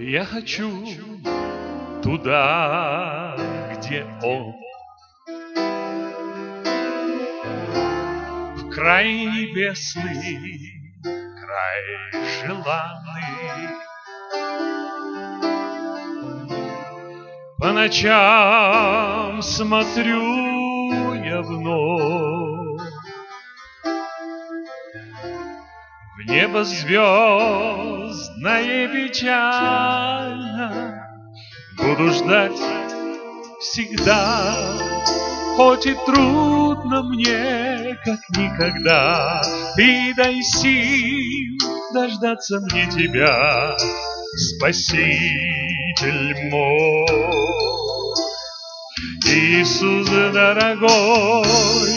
Я 0.03 0.25
хочу 0.25 0.71
туда, 2.03 3.37
где 3.77 4.07
он. 4.23 4.55
Край 8.81 9.27
небесный, 9.27 11.03
край 11.03 12.25
желанный. 12.41 13.69
По 17.59 17.73
ночам 17.73 19.43
смотрю 19.43 21.13
я 21.23 21.43
вновь. 21.43 22.81
В 26.17 26.21
небо 26.27 26.65
звезд 26.65 28.31
звездное 28.41 28.89
печально. 28.89 30.69
Буду 31.77 32.11
ждать 32.13 32.61
всегда 33.61 34.55
Хоть 35.57 35.87
и 35.87 35.95
трудно 36.07 37.03
мне, 37.03 37.97
как 38.05 38.21
никогда 38.31 39.43
И 39.79 40.13
дай 40.15 40.41
сил 40.43 41.59
дождаться 41.93 42.61
мне 42.61 42.87
тебя 42.91 43.77
Спаситель 44.57 45.21
мой 46.51 47.07
Иисус 49.27 50.09
дорогой 50.09 51.91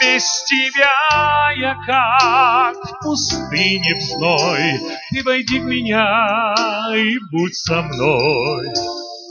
без 0.00 0.42
тебя 0.44 1.52
я 1.56 1.76
как 1.86 2.76
в 2.76 3.04
пустыне 3.04 3.94
в 3.96 4.00
зной. 4.00 4.80
Ты 5.10 5.22
войди 5.22 5.60
в 5.60 5.64
меня 5.64 6.54
и 6.96 7.18
будь 7.30 7.54
со 7.54 7.82
мной, 7.82 8.72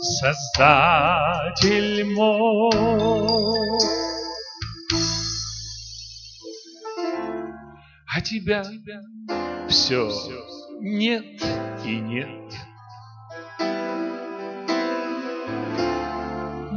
Создатель 0.02 2.06
мой. 2.14 2.72
А 8.08 8.22
тебя 8.22 8.64
все 9.68 10.10
нет 10.80 11.44
и 11.86 12.00
нет. 12.00 12.54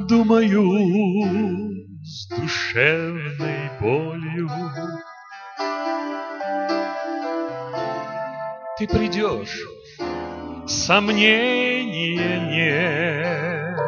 Думаю, 0.09 1.87
с 2.03 2.27
душевной 2.29 3.71
болью. 3.81 4.51
Ты 8.79 8.89
придешь, 8.89 9.61
сомнения 10.67 12.39
нет. 12.51 13.79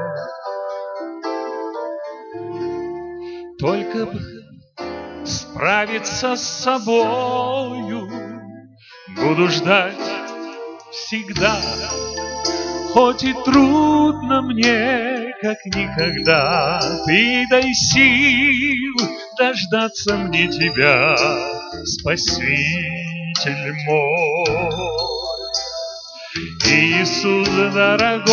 Только 3.58 4.06
бы 4.06 4.20
справиться 5.24 6.36
с 6.36 6.42
собою, 6.42 8.10
Буду 9.16 9.48
ждать 9.48 9.94
всегда, 10.90 11.56
Хоть 12.92 13.24
и 13.24 13.32
трудно 13.44 14.42
мне, 14.42 15.32
как 15.40 15.56
никогда, 15.66 16.80
Ты 17.06 17.46
дай 17.48 17.72
сил 17.72 18.94
дождаться 19.38 20.16
мне 20.16 20.48
тебя, 20.48 21.16
Спаситель 21.84 23.74
мой. 23.86 25.13
Иисус 26.36 27.48
дорогой, 27.48 28.32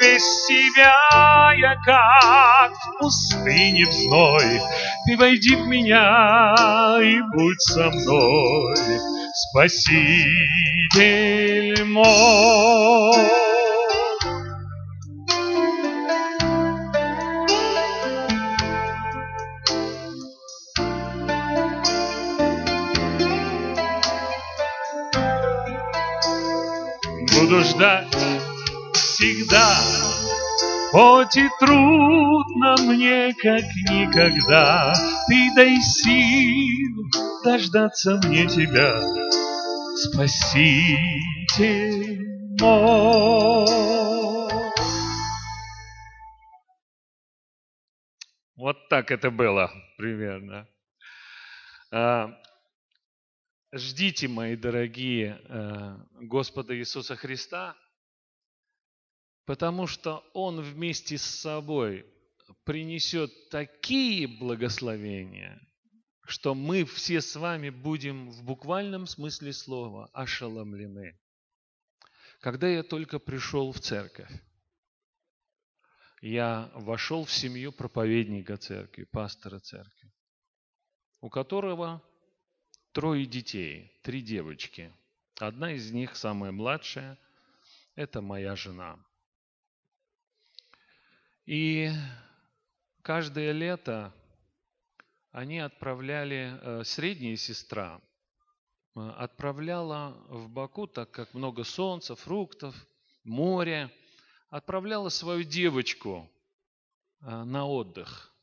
без 0.00 0.46
тебя 0.46 1.52
я 1.58 1.74
как 1.84 2.72
в 2.72 2.98
пустыне 3.00 3.84
в 3.86 3.92
зной. 3.92 4.60
Ты 5.06 5.16
войди 5.16 5.56
в 5.56 5.66
меня 5.66 6.54
и 7.02 7.20
будь 7.34 7.60
со 7.62 7.90
мной, 7.90 8.76
Спаситель 9.34 10.24
мой. 11.84 13.55
ждать 27.76 28.16
всегда. 28.94 29.76
Хоть 30.92 31.36
и 31.36 31.48
трудно 31.60 32.76
мне, 32.86 33.34
как 33.34 33.64
никогда, 33.90 34.94
Ты 35.28 35.50
дай 35.54 35.76
сил 35.80 37.04
дождаться 37.44 38.18
мне 38.24 38.46
тебя, 38.46 39.02
Спаситель 39.96 41.46
мой. 42.60 43.66
Вот 48.56 48.88
так 48.88 49.10
это 49.10 49.30
было 49.30 49.70
примерно. 49.98 50.66
А, 51.92 52.30
Ждите, 53.78 54.28
мои 54.28 54.56
дорогие, 54.56 55.40
э, 55.44 55.98
Господа 56.20 56.76
Иисуса 56.76 57.16
Христа, 57.16 57.76
потому 59.44 59.86
что 59.86 60.24
Он 60.32 60.60
вместе 60.60 61.18
с 61.18 61.22
собой 61.22 62.06
принесет 62.64 63.30
такие 63.50 64.26
благословения, 64.26 65.60
что 66.24 66.54
мы 66.54 66.84
все 66.84 67.20
с 67.20 67.36
вами 67.36 67.70
будем 67.70 68.30
в 68.30 68.44
буквальном 68.44 69.06
смысле 69.06 69.52
слова 69.52 70.08
ошеломлены. 70.12 71.18
Когда 72.40 72.68
я 72.68 72.82
только 72.82 73.18
пришел 73.18 73.72
в 73.72 73.80
церковь, 73.80 74.30
я 76.22 76.70
вошел 76.74 77.24
в 77.24 77.32
семью 77.32 77.72
проповедника 77.72 78.56
церкви, 78.56 79.04
пастора 79.04 79.60
церкви, 79.60 80.12
у 81.20 81.28
которого 81.28 82.02
трое 82.96 83.26
детей, 83.26 83.92
три 84.00 84.22
девочки. 84.22 84.90
Одна 85.38 85.72
из 85.72 85.92
них, 85.92 86.16
самая 86.16 86.50
младшая, 86.50 87.18
это 87.94 88.22
моя 88.22 88.56
жена. 88.56 88.98
И 91.44 91.90
каждое 93.02 93.52
лето 93.52 94.14
они 95.30 95.58
отправляли, 95.58 96.58
э, 96.58 96.84
средняя 96.84 97.36
сестра 97.36 98.00
э, 98.94 99.00
отправляла 99.18 100.16
в 100.30 100.48
Баку, 100.48 100.86
так 100.86 101.10
как 101.10 101.34
много 101.34 101.64
солнца, 101.64 102.16
фруктов, 102.16 102.74
море, 103.24 103.90
отправляла 104.48 105.10
свою 105.10 105.42
девочку 105.42 106.30
э, 107.20 107.44
на 107.44 107.66
отдых. 107.66 108.34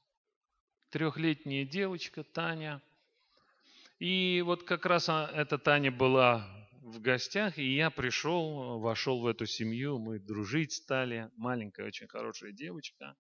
Трехлетняя 0.92 1.66
девочка 1.66 2.24
Таня. 2.24 2.84
И 4.00 4.42
вот 4.46 4.64
как 4.64 4.86
раз 4.86 5.08
а, 5.10 5.30
эта 5.34 5.58
Таня 5.58 5.92
была 5.92 6.46
в 6.82 7.00
гостях, 7.00 7.58
и 7.58 7.76
я 7.76 7.90
пришел, 7.90 8.80
вошел 8.80 9.22
в 9.22 9.28
эту 9.28 9.46
семью, 9.46 10.00
мы 10.00 10.20
дружить 10.20 10.74
стали. 10.74 11.32
Маленькая, 11.38 11.88
очень 11.88 12.08
хорошая 12.08 12.52
девочка, 12.52 13.16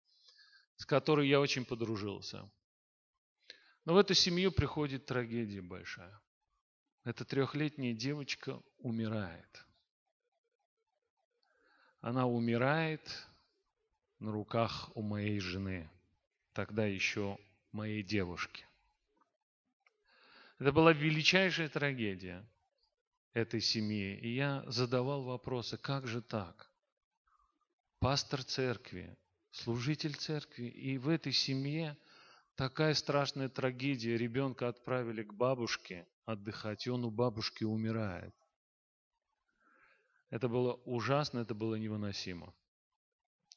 с 0.77 0.85
которой 0.85 1.27
я 1.27 1.39
очень 1.39 1.65
подружился. 1.65 2.49
Но 3.85 3.93
в 3.93 3.97
эту 3.97 4.13
семью 4.13 4.51
приходит 4.51 5.05
трагедия 5.05 5.61
большая. 5.61 6.21
Эта 7.03 7.25
трехлетняя 7.25 7.93
девочка 7.93 8.61
умирает. 8.77 9.65
Она 12.01 12.27
умирает 12.27 13.27
на 14.19 14.31
руках 14.31 14.89
у 14.95 15.01
моей 15.01 15.39
жены, 15.39 15.89
тогда 16.53 16.85
еще 16.85 17.37
моей 17.71 18.03
девушки. 18.03 18.68
Это 20.59 20.71
была 20.71 20.93
величайшая 20.93 21.69
трагедия 21.69 22.47
этой 23.33 23.61
семьи. 23.61 24.19
И 24.19 24.35
я 24.35 24.63
задавал 24.67 25.23
вопросы, 25.23 25.77
как 25.77 26.07
же 26.07 26.21
так? 26.21 26.71
Пастор 27.99 28.43
церкви, 28.43 29.17
служитель 29.51 30.15
церкви, 30.15 30.65
и 30.65 30.97
в 30.97 31.09
этой 31.09 31.31
семье– 31.31 31.97
Такая 32.59 32.93
страшная 32.93 33.47
трагедия. 33.47 34.17
Ребенка 34.17 34.67
отправили 34.67 35.23
к 35.23 35.33
бабушке 35.33 36.05
отдыхать, 36.25 36.85
и 36.85 36.89
он 36.89 37.05
у 37.05 37.09
бабушки 37.09 37.63
умирает. 37.63 38.35
Это 40.29 40.49
было 40.49 40.73
ужасно, 40.83 41.39
это 41.39 41.55
было 41.55 41.75
невыносимо. 41.75 42.53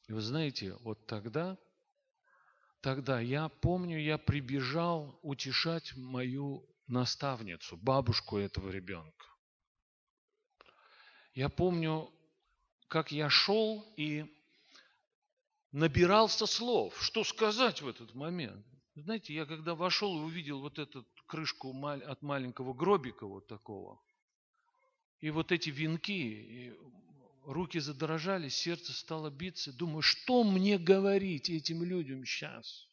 И 0.07 0.12
вы 0.12 0.20
знаете, 0.20 0.76
вот 0.82 1.05
тогда, 1.09 1.59
тогда 2.80 3.18
я 3.18 3.48
помню, 3.48 3.98
я 3.98 4.18
прибежал 4.18 5.18
утешать 5.22 5.96
мою 5.96 6.64
наставницу, 6.93 7.76
бабушку 7.76 8.38
этого 8.38 8.70
ребенка. 8.70 9.26
Я 11.34 11.49
помню, 11.49 12.12
как 12.88 13.11
я 13.11 13.30
шел 13.30 13.84
и 13.97 14.26
набирался 15.72 16.47
слов, 16.47 17.03
что 17.03 17.24
сказать 17.24 17.82
в 17.82 17.88
этот 17.88 18.14
момент. 18.14 18.64
Знаете, 18.95 19.32
я 19.34 19.47
когда 19.47 19.74
вошел 19.74 20.18
и 20.18 20.22
увидел 20.22 20.61
вот 20.61 20.78
эту 20.78 21.07
крышку 21.26 21.74
от 21.84 22.22
маленького 22.22 22.74
гробика 22.74 23.26
вот 23.26 23.47
такого, 23.47 23.99
и 25.20 25.30
вот 25.30 25.51
эти 25.51 25.70
венки, 25.70 26.74
руки 27.45 27.78
задрожали, 27.78 28.49
сердце 28.49 28.93
стало 28.93 29.30
биться. 29.30 29.72
Думаю, 29.72 30.03
что 30.03 30.45
мне 30.45 30.78
говорить 30.78 31.49
этим 31.49 31.82
людям 31.82 32.24
сейчас? 32.26 32.91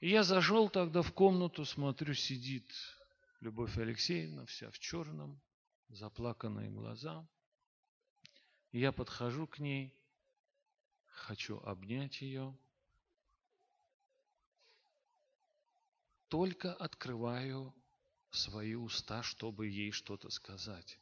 И 0.00 0.10
я 0.10 0.22
зашел 0.22 0.68
тогда 0.68 1.02
в 1.02 1.12
комнату, 1.12 1.64
смотрю, 1.64 2.14
сидит 2.14 2.70
Любовь 3.40 3.76
Алексеевна, 3.78 4.44
вся 4.46 4.70
в 4.70 4.78
черном, 4.78 5.40
заплаканные 5.88 6.70
глаза. 6.70 7.26
И 8.72 8.80
я 8.80 8.92
подхожу 8.92 9.46
к 9.46 9.58
ней, 9.58 9.94
хочу 11.06 11.58
обнять 11.60 12.20
ее. 12.20 12.54
только 16.34 16.74
открываю 16.74 17.72
свои 18.32 18.74
уста, 18.74 19.22
чтобы 19.22 19.68
ей 19.68 19.92
что-то 19.92 20.30
сказать. 20.30 20.98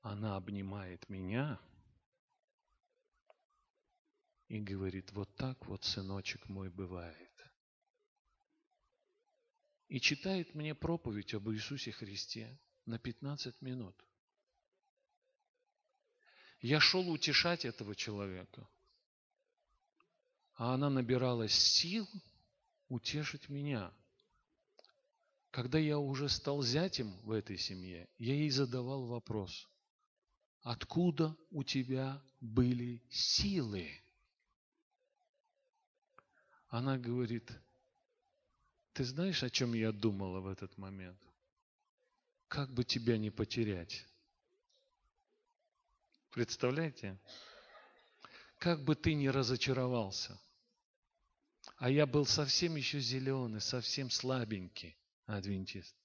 Она 0.00 0.36
обнимает 0.36 1.06
меня 1.10 1.60
и 4.48 4.58
говорит, 4.58 5.12
вот 5.12 5.36
так 5.36 5.66
вот, 5.66 5.84
сыночек 5.84 6.48
мой, 6.48 6.70
бывает. 6.70 7.41
И 9.92 10.00
читает 10.00 10.54
мне 10.54 10.74
проповедь 10.74 11.34
об 11.34 11.50
Иисусе 11.50 11.92
Христе 11.92 12.58
на 12.86 12.98
15 12.98 13.60
минут. 13.60 13.94
Я 16.62 16.80
шел 16.80 17.10
утешать 17.10 17.66
этого 17.66 17.94
человека, 17.94 18.66
а 20.54 20.72
она 20.72 20.88
набиралась 20.88 21.52
сил 21.52 22.08
утешить 22.88 23.50
меня– 23.50 23.92
когда 25.50 25.78
я 25.78 25.98
уже 25.98 26.30
стал 26.30 26.62
зятем 26.62 27.14
в 27.24 27.30
этой 27.30 27.58
семье, 27.58 28.08
я 28.16 28.34
ей 28.34 28.48
задавал 28.48 29.04
вопрос, 29.04 29.68
откуда 30.62 31.36
у 31.50 31.62
тебя 31.62 32.24
были 32.40 33.02
силы? 33.10 33.90
Она 36.68 36.96
говорит, 36.96 37.52
ты 38.92 39.04
знаешь, 39.04 39.42
о 39.42 39.50
чем 39.50 39.74
я 39.74 39.92
думала 39.92 40.40
в 40.40 40.46
этот 40.46 40.76
момент? 40.76 41.18
Как 42.48 42.70
бы 42.70 42.84
тебя 42.84 43.16
не 43.16 43.30
потерять? 43.30 44.06
Представляете? 46.30 47.18
Как 48.58 48.84
бы 48.84 48.94
ты 48.94 49.14
не 49.14 49.30
разочаровался. 49.30 50.38
А 51.76 51.90
я 51.90 52.06
был 52.06 52.26
совсем 52.26 52.76
еще 52.76 53.00
зеленый, 53.00 53.60
совсем 53.60 54.10
слабенький 54.10 54.96
адвентист. 55.26 55.96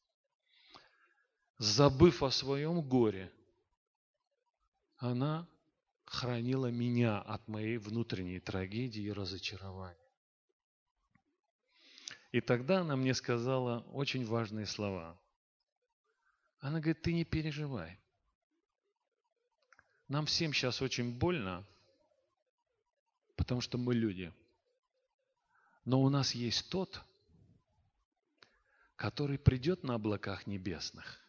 Забыв 1.57 2.23
о 2.23 2.31
своем 2.31 2.81
горе, 2.81 3.31
она 4.97 5.47
хранила 6.05 6.67
меня 6.67 7.19
от 7.19 7.47
моей 7.47 7.77
внутренней 7.77 8.39
трагедии 8.39 9.03
и 9.03 9.11
разочарования. 9.11 10.06
И 12.31 12.41
тогда 12.41 12.81
она 12.81 12.95
мне 12.95 13.13
сказала 13.13 13.79
очень 13.91 14.25
важные 14.25 14.65
слова. 14.65 15.19
Она 16.59 16.79
говорит, 16.79 17.01
ты 17.01 17.13
не 17.13 17.23
переживай. 17.23 17.99
Нам 20.07 20.25
всем 20.25 20.53
сейчас 20.53 20.81
очень 20.81 21.17
больно, 21.17 21.65
потому 23.35 23.61
что 23.61 23.77
мы 23.77 23.93
люди. 23.93 24.33
Но 25.85 26.01
у 26.01 26.09
нас 26.09 26.33
есть 26.33 26.69
тот, 26.69 27.01
который 28.95 29.37
придет 29.37 29.83
на 29.83 29.95
облаках 29.95 30.47
небесных. 30.47 31.21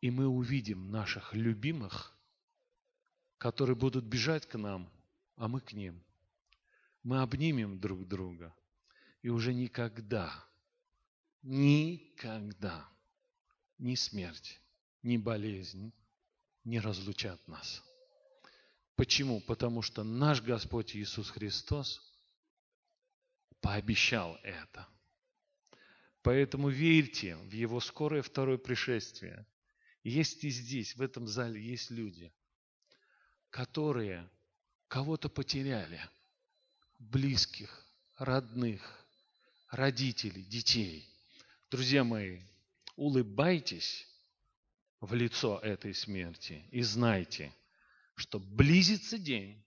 И 0.00 0.10
мы 0.10 0.26
увидим 0.26 0.90
наших 0.90 1.34
любимых, 1.34 2.16
которые 3.36 3.76
будут 3.76 4.04
бежать 4.04 4.46
к 4.46 4.56
нам, 4.56 4.90
а 5.36 5.48
мы 5.48 5.60
к 5.60 5.72
ним. 5.72 6.02
Мы 7.02 7.20
обнимем 7.20 7.78
друг 7.80 8.06
друга. 8.06 8.54
И 9.22 9.28
уже 9.28 9.52
никогда, 9.52 10.32
никогда 11.42 12.88
ни 13.78 13.94
смерть, 13.94 14.60
ни 15.02 15.16
болезнь 15.16 15.92
не 16.64 16.80
разлучат 16.80 17.46
нас. 17.48 17.82
Почему? 18.96 19.40
Потому 19.40 19.82
что 19.82 20.04
наш 20.04 20.42
Господь 20.42 20.94
Иисус 20.96 21.30
Христос 21.30 22.00
пообещал 23.60 24.38
это– 24.42 24.88
Поэтому 26.22 26.68
верьте 26.68 27.36
в 27.36 27.52
Его 27.52 27.80
скорое 27.80 28.22
второе 28.22 28.58
пришествие. 28.58 29.46
Есть 30.02 30.44
и 30.44 30.50
здесь, 30.50 30.96
в 30.96 31.02
этом 31.02 31.26
зале, 31.26 31.62
есть 31.62 31.90
люди, 31.90 32.32
которые 33.50 34.28
кого-то 34.88 35.28
потеряли, 35.28 36.00
близких, 36.98 37.86
родных, 38.18 38.99
родителей, 39.70 40.42
детей. 40.42 41.08
Друзья 41.70 42.04
мои, 42.04 42.40
улыбайтесь 42.96 44.06
в 45.00 45.14
лицо 45.14 45.58
этой 45.60 45.94
смерти 45.94 46.64
и 46.70 46.82
знайте, 46.82 47.52
что 48.16 48.38
близится 48.38 49.18
день, 49.18 49.64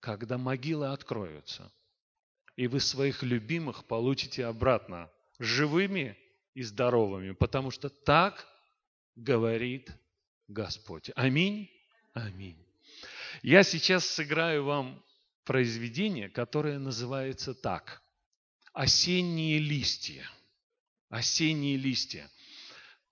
когда 0.00 0.36
могилы 0.36 0.88
откроются, 0.88 1.72
и 2.56 2.66
вы 2.66 2.80
своих 2.80 3.22
любимых 3.22 3.84
получите 3.86 4.44
обратно 4.44 5.10
живыми 5.38 6.18
и 6.54 6.62
здоровыми, 6.62 7.32
потому 7.32 7.70
что 7.70 7.88
так 7.88 8.46
говорит 9.16 9.90
Господь. 10.48 11.10
Аминь. 11.14 11.70
Аминь. 12.12 12.58
Я 13.42 13.62
сейчас 13.62 14.04
сыграю 14.06 14.64
вам 14.64 15.02
произведение, 15.44 16.28
которое 16.28 16.78
называется 16.78 17.54
так. 17.54 18.01
Осенние 18.72 19.58
листья. 19.58 20.26
Осенние 21.10 21.76
листья. 21.76 22.30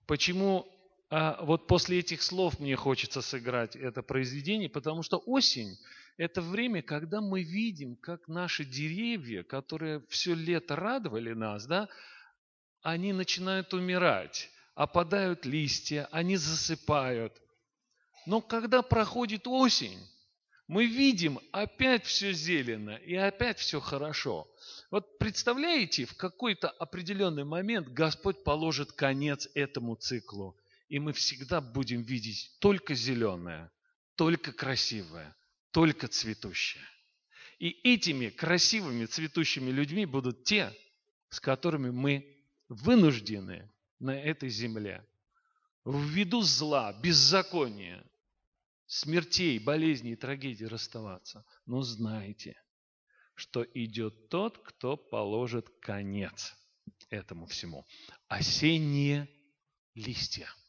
Почему 0.07 0.67
а, 1.09 1.43
вот 1.43 1.67
после 1.67 1.99
этих 1.99 2.23
слов 2.23 2.59
мне 2.59 2.75
хочется 2.75 3.21
сыграть 3.21 3.75
это 3.75 4.01
произведение? 4.01 4.69
Потому 4.69 5.03
что 5.03 5.17
осень– 5.17 5.77
это 6.17 6.41
время, 6.41 6.81
когда 6.81 7.21
мы 7.21 7.43
видим, 7.43 7.95
как 7.95 8.27
наши 8.27 8.65
деревья, 8.65 9.43
которые 9.43 10.03
все 10.09 10.33
лето 10.33 10.75
радовали 10.75 11.33
нас, 11.33 11.65
да, 11.67 11.89
они 12.81 13.13
начинают 13.13 13.73
умирать, 13.73 14.49
опадают 14.73 15.45
листья, 15.45 16.07
они 16.11 16.37
засыпают. 16.37 17.39
Но 18.25 18.41
когда 18.41 18.81
проходит 18.81 19.47
осень, 19.47 19.99
мы 20.71 20.85
видим 20.85 21.37
опять 21.51 22.05
все 22.05 22.31
зелено 22.31 22.95
и 22.95 23.13
опять 23.13 23.59
все 23.59 23.81
хорошо. 23.81 24.49
Вот 24.89 25.17
представляете, 25.17 26.05
в 26.05 26.15
какой-то 26.15 26.69
определенный 26.69 27.43
момент 27.43 27.89
Господь 27.89 28.45
положит 28.45 28.93
конец 28.93 29.49
этому 29.53 29.95
циклу, 29.95 30.57
и 30.87 30.97
мы 30.97 31.11
всегда 31.11 31.59
будем 31.59 32.03
видеть 32.03 32.55
только 32.59 32.95
зеленое, 32.95 33.69
только 34.15 34.53
красивое, 34.53 35.35
только 35.71 36.07
цветущее. 36.07 36.87
И 37.59 37.71
этими 37.83 38.29
красивыми 38.29 39.07
цветущими 39.07 39.71
людьми 39.71 40.05
будут 40.05 40.45
те, 40.45 40.73
с 41.27 41.41
которыми 41.41 41.89
мы 41.89 42.25
вынуждены 42.69 43.69
на 43.99 44.17
этой 44.17 44.47
земле 44.47 45.05
в 45.83 46.01
виду 46.11 46.43
зла, 46.43 46.93
беззакония, 46.93 48.05
смертей, 48.91 49.57
болезней, 49.57 50.17
трагедий 50.17 50.67
расставаться. 50.67 51.45
Но 51.65 51.81
знайте, 51.81 52.61
что 53.35 53.63
идет 53.73 54.27
тот, 54.27 54.57
кто 54.57 54.97
положит 54.97 55.69
конец 55.79 56.53
этому 57.09 57.45
всему. 57.45 57.87
Осенние 58.27 59.29
листья– 59.95 60.53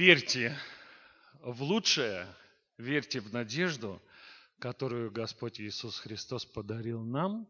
Верьте 0.00 0.56
в 1.42 1.62
лучшее, 1.62 2.26
верьте 2.78 3.20
в 3.20 3.34
надежду, 3.34 4.00
которую 4.58 5.10
Господь 5.10 5.60
Иисус 5.60 5.98
Христос 5.98 6.46
подарил 6.46 7.02
нам, 7.02 7.46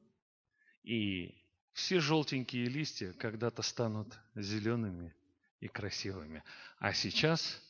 и 0.82 1.32
все 1.74 2.00
желтенькие 2.00 2.64
листья 2.64 3.12
когда-то 3.12 3.62
станут 3.62 4.18
зелеными 4.34 5.14
и 5.60 5.68
красивыми. 5.68 6.42
А 6.80 6.92
сейчас 6.92 7.62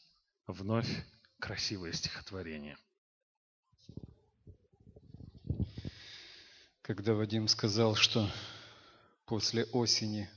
вновь 0.46 0.88
красивое 1.38 1.92
стихотворение. 1.92 2.78
Когда 6.80 7.12
Вадим 7.12 7.48
сказал, 7.48 7.96
что 7.96 8.32
после 9.26 9.64
осени 9.64 10.30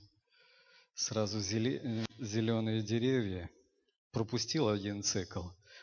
сразу 0.95 1.39
зеленые 1.39 2.81
деревья. 2.81 3.49
Пропустил 4.13 4.69
один 4.69 5.01
цикл. 5.01 5.41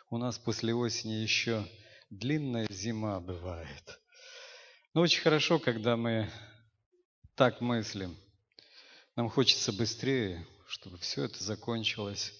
У 0.08 0.16
нас 0.16 0.38
после 0.38 0.72
осени 0.72 1.14
еще 1.14 1.68
длинная 2.10 2.68
зима 2.70 3.18
бывает. 3.18 4.00
Но 4.94 5.00
очень 5.00 5.20
хорошо, 5.20 5.58
когда 5.58 5.96
мы 5.96 6.30
так 7.34 7.60
мыслим. 7.60 8.16
Нам 9.16 9.28
хочется 9.28 9.72
быстрее, 9.72 10.46
чтобы 10.68 10.98
все 10.98 11.24
это 11.24 11.42
закончилось. 11.42 12.32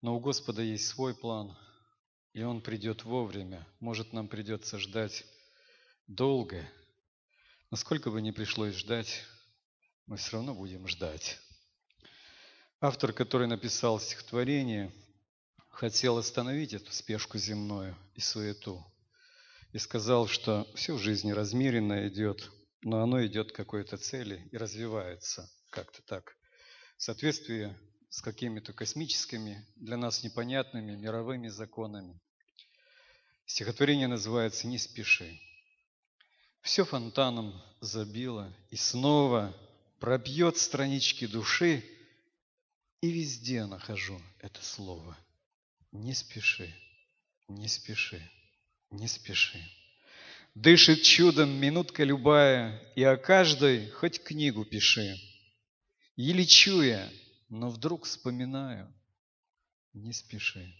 Но 0.00 0.16
у 0.16 0.20
Господа 0.20 0.62
есть 0.62 0.86
свой 0.86 1.14
план, 1.14 1.54
и 2.32 2.42
Он 2.42 2.62
придет 2.62 3.04
вовремя. 3.04 3.68
Может, 3.80 4.14
нам 4.14 4.26
придется 4.26 4.78
ждать 4.78 5.26
долго. 6.06 6.66
Насколько 7.70 8.10
бы 8.10 8.22
ни 8.22 8.30
пришлось 8.30 8.74
ждать, 8.74 9.22
мы 10.06 10.16
все 10.16 10.38
равно 10.38 10.54
будем 10.54 10.88
ждать. 10.88 11.43
Автор, 12.80 13.12
который 13.12 13.46
написал 13.46 13.98
стихотворение, 14.00 14.92
хотел 15.70 16.18
остановить 16.18 16.74
эту 16.74 16.92
спешку 16.92 17.38
земную 17.38 17.96
и 18.14 18.20
суету. 18.20 18.84
И 19.72 19.78
сказал, 19.78 20.28
что 20.28 20.68
все 20.74 20.94
в 20.94 20.98
жизни 20.98 21.32
размеренно 21.32 22.06
идет, 22.08 22.50
но 22.82 23.02
оно 23.02 23.24
идет 23.24 23.52
к 23.52 23.56
какой-то 23.56 23.96
цели 23.96 24.48
и 24.52 24.56
развивается 24.56 25.50
как-то 25.70 26.02
так. 26.02 26.36
В 26.96 27.02
соответствии 27.02 27.74
с 28.10 28.22
какими-то 28.22 28.72
космическими, 28.72 29.66
для 29.74 29.96
нас 29.96 30.22
непонятными 30.22 30.94
мировыми 30.94 31.48
законами. 31.48 32.20
Стихотворение 33.46 34.06
называется 34.06 34.68
«Не 34.68 34.78
спеши». 34.78 35.40
Все 36.60 36.84
фонтаном 36.84 37.60
забило, 37.80 38.54
и 38.70 38.76
снова 38.76 39.52
пробьет 39.98 40.56
странички 40.56 41.26
души, 41.26 41.84
и 43.04 43.10
везде 43.10 43.66
нахожу 43.66 44.18
это 44.40 44.64
слово. 44.64 45.14
Не 45.92 46.14
спеши, 46.14 46.74
не 47.48 47.68
спеши, 47.68 48.22
не 48.90 49.08
спеши. 49.08 49.62
Дышит 50.54 51.02
чудом 51.02 51.50
минутка 51.50 52.02
любая, 52.02 52.80
и 52.96 53.02
о 53.02 53.18
каждой 53.18 53.90
хоть 53.90 54.22
книгу 54.22 54.64
пиши. 54.64 55.16
И 56.16 56.32
лечу 56.32 56.80
я, 56.80 57.06
но 57.50 57.68
вдруг 57.68 58.06
вспоминаю, 58.06 58.90
не 59.92 60.14
спеши, 60.14 60.74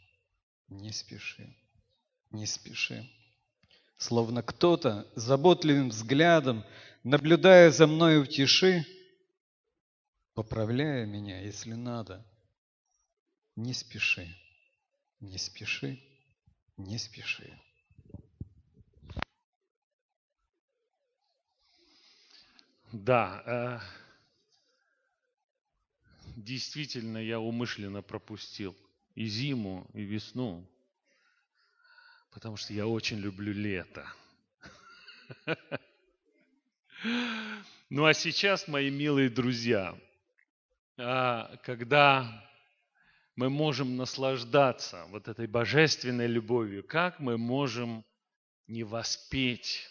не 0.69 0.93
спеши, 0.93 1.55
не 2.31 2.47
спеши. 2.47 3.07
Словно 3.99 4.43
кто-то 4.43 5.07
заботливым 5.15 5.91
взглядом, 5.91 6.65
наблюдая 7.03 7.71
за 7.71 7.87
мною 7.87 8.23
в 8.23 8.29
тиши, 8.29 8.87
поправляя 10.35 11.07
меня, 11.07 11.41
если 11.41 11.75
надо, 11.75 12.25
не 13.57 13.73
спеши, 13.73 14.29
не 15.21 15.39
спеши, 15.39 16.01
не 16.77 16.99
спеши. 16.99 17.59
Да, 22.93 23.43
э, 23.47 23.81
действительно 26.37 27.19
я 27.19 27.41
умышленно 27.41 28.03
пропустил 28.03 28.77
и 29.15 29.27
зиму, 29.27 29.89
и 29.95 30.03
весну, 30.03 30.65
потому 32.33 32.57
что 32.57 32.73
я 32.73 32.87
очень 32.87 33.19
люблю 33.19 33.53
лето. 33.53 34.07
Ну 37.91 38.07
а 38.07 38.15
сейчас, 38.15 38.67
мои 38.67 38.91
милые 38.91 39.29
друзья, 39.29 39.97
когда 40.97 42.49
мы 43.37 43.51
можем 43.51 43.97
наслаждаться 43.97 45.07
вот 45.11 45.29
этой 45.29 45.47
божественной 45.47 46.27
любовью, 46.27 46.85
как 46.85 47.19
мы 47.21 47.37
можем 47.37 48.05
не 48.67 48.85
воспеть 48.85 49.89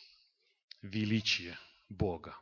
величие 0.81 1.57
Бога? 1.89 2.37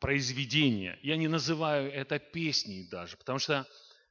произведение. 0.00 0.98
Я 1.02 1.16
не 1.16 1.28
называю 1.28 1.92
это 1.92 2.18
песней 2.18 2.88
даже, 2.90 3.16
потому 3.16 3.38
что 3.38 3.66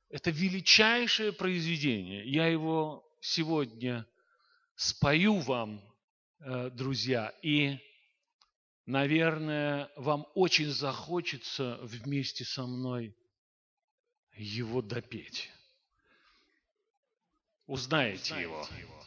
это 0.09 0.29
величайшее 0.29 1.33
произведение. 1.33 2.29
Я 2.31 2.47
его 2.47 3.03
сегодня 3.19 4.05
спою 4.75 5.39
вам, 5.39 5.83
э, 6.39 6.69
друзья, 6.69 7.33
и, 7.41 7.79
наверное, 8.89 9.91
вам 9.95 10.25
очень 10.33 10.71
захочется 10.71 11.77
вместе 11.83 12.43
со 12.43 12.65
мной 12.65 13.15
его 14.35 14.81
допеть. 14.81 15.51
Узнаете, 17.67 18.33
Узнаете 18.33 18.41
его. 18.41 18.67
его. 18.79 18.99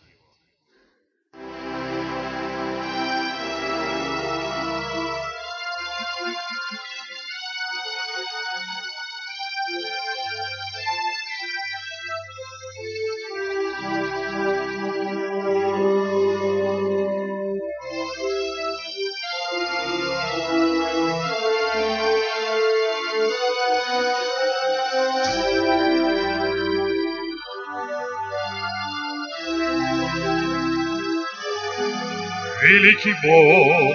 Великий 32.72 33.14
Бог, 33.22 33.94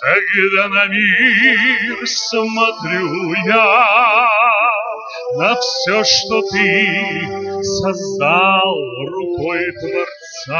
когда 0.00 0.68
на 0.68 0.86
мир 0.86 2.06
смотрю 2.06 3.34
я, 3.46 4.28
на 5.36 5.54
все, 5.54 6.02
что 6.02 6.42
ты 6.50 7.62
создал 7.62 8.74
рукой 9.06 9.72
Творца, 9.80 10.58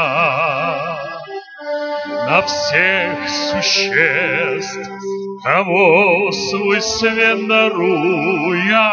на 2.27 2.41
всех 2.43 3.17
существ, 3.51 4.89
кого 5.43 6.31
свой 6.31 6.81
свет 6.81 7.47
даруя, 7.47 8.91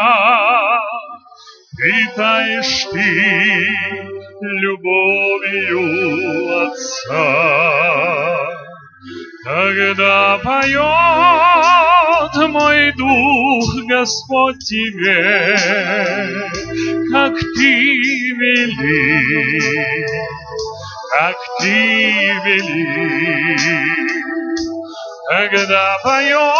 питаешь 1.77 2.87
ты 2.91 4.00
любовью 4.41 5.81
Отца. 6.63 7.81
Когда 9.43 10.37
поет 10.43 10.81
мой 12.49 12.91
дух, 12.93 13.75
Господь 13.87 14.59
тебе, 14.59 15.57
как 17.11 17.39
ты 17.39 17.73
вели, 18.39 19.25
как 21.17 21.37
ты 21.59 21.73
вели. 22.45 23.57
Когда 25.29 25.97
поет 26.03 26.51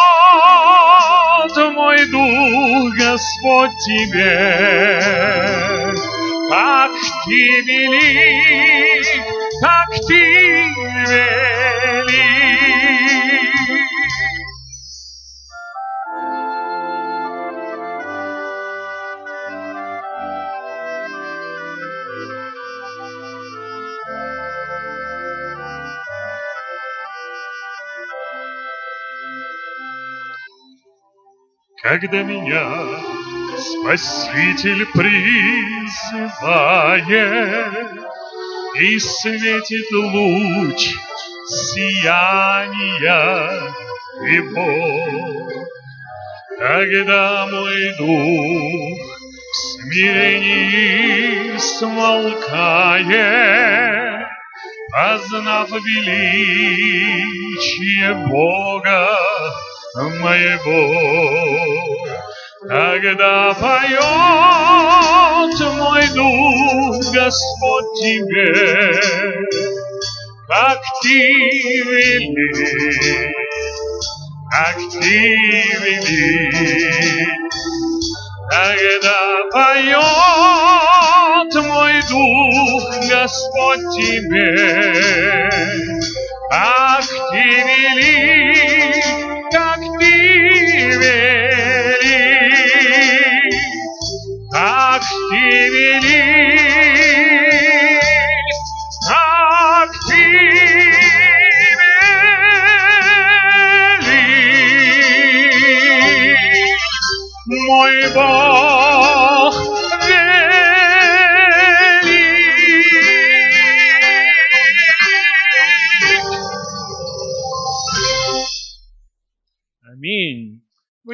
мой 1.73 2.05
дух, 2.09 2.93
Господь 2.97 3.77
тебе, 3.85 5.31
как 6.51 6.91
ты 7.23 7.61
велик, 7.61 9.07
как 9.61 9.89
ты 10.05 10.67
велик. 10.83 11.51
Когда 31.81 32.23
меня 32.23 33.20
Спаситель 33.61 34.85
призывает, 34.87 35.61
И 38.79 38.99
светит 38.99 39.91
луч 39.91 40.95
сияния 41.47 42.71
его. 44.25 45.51
Когда 46.57 47.45
мой 47.51 47.93
дух 47.97 48.99
в 49.51 49.55
смирении 49.55 51.57
смолкает, 51.57 53.11
Познав 54.91 55.71
величие 55.71 56.93
Бога, 58.27 59.07
моего. 60.21 61.80
Когда 62.61 63.55
поет 63.55 63.99
мой 65.77 66.07
дух, 66.13 66.95
Господь 67.11 67.93
тебе, 67.99 68.93
как 70.47 70.79
ты 71.01 71.17
вели, 71.87 73.33
как 74.51 74.77
ты 74.77 75.35
вели, 75.81 76.51
когда 78.51 79.19
поет 79.51 80.05
мой 81.65 81.95
дух, 82.07 82.83
Господь 83.09 83.85
тебе, 83.95 85.49
как 86.51 87.05
ты 87.31 87.41
вели, 87.41 88.60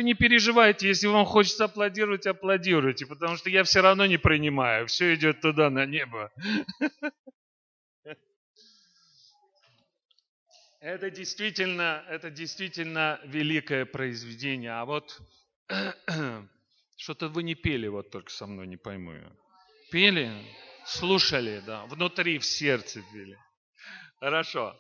не 0.08 0.14
переживайте, 0.14 0.88
если 0.88 1.08
вам 1.08 1.26
хочется 1.26 1.66
аплодировать, 1.66 2.26
аплодируйте, 2.26 3.06
потому 3.06 3.36
что 3.36 3.50
я 3.50 3.64
все 3.64 3.82
равно 3.82 4.06
не 4.06 4.18
принимаю. 4.18 4.88
Все 4.88 5.14
идет 5.16 5.42
туда, 5.42 5.70
на 5.70 5.86
небо. 5.86 6.32
Это 10.80 11.10
действительно, 11.10 12.06
это 12.08 12.30
действительно 12.30 13.20
великое 13.26 13.86
произведение. 13.86 14.72
А 14.72 14.86
вот 14.86 15.20
что-то 16.96 17.28
вы 17.28 17.44
не 17.44 17.56
пели, 17.56 17.88
вот 17.88 18.10
только 18.10 18.32
со 18.32 18.46
мной, 18.46 18.68
не 18.68 18.78
пойму. 18.78 19.14
Пели? 19.92 20.32
Слушали, 20.86 21.62
да. 21.66 21.86
Внутри, 21.88 22.38
в 22.38 22.46
сердце 22.46 23.04
пели. 23.12 23.38
Хорошо. 24.20 24.80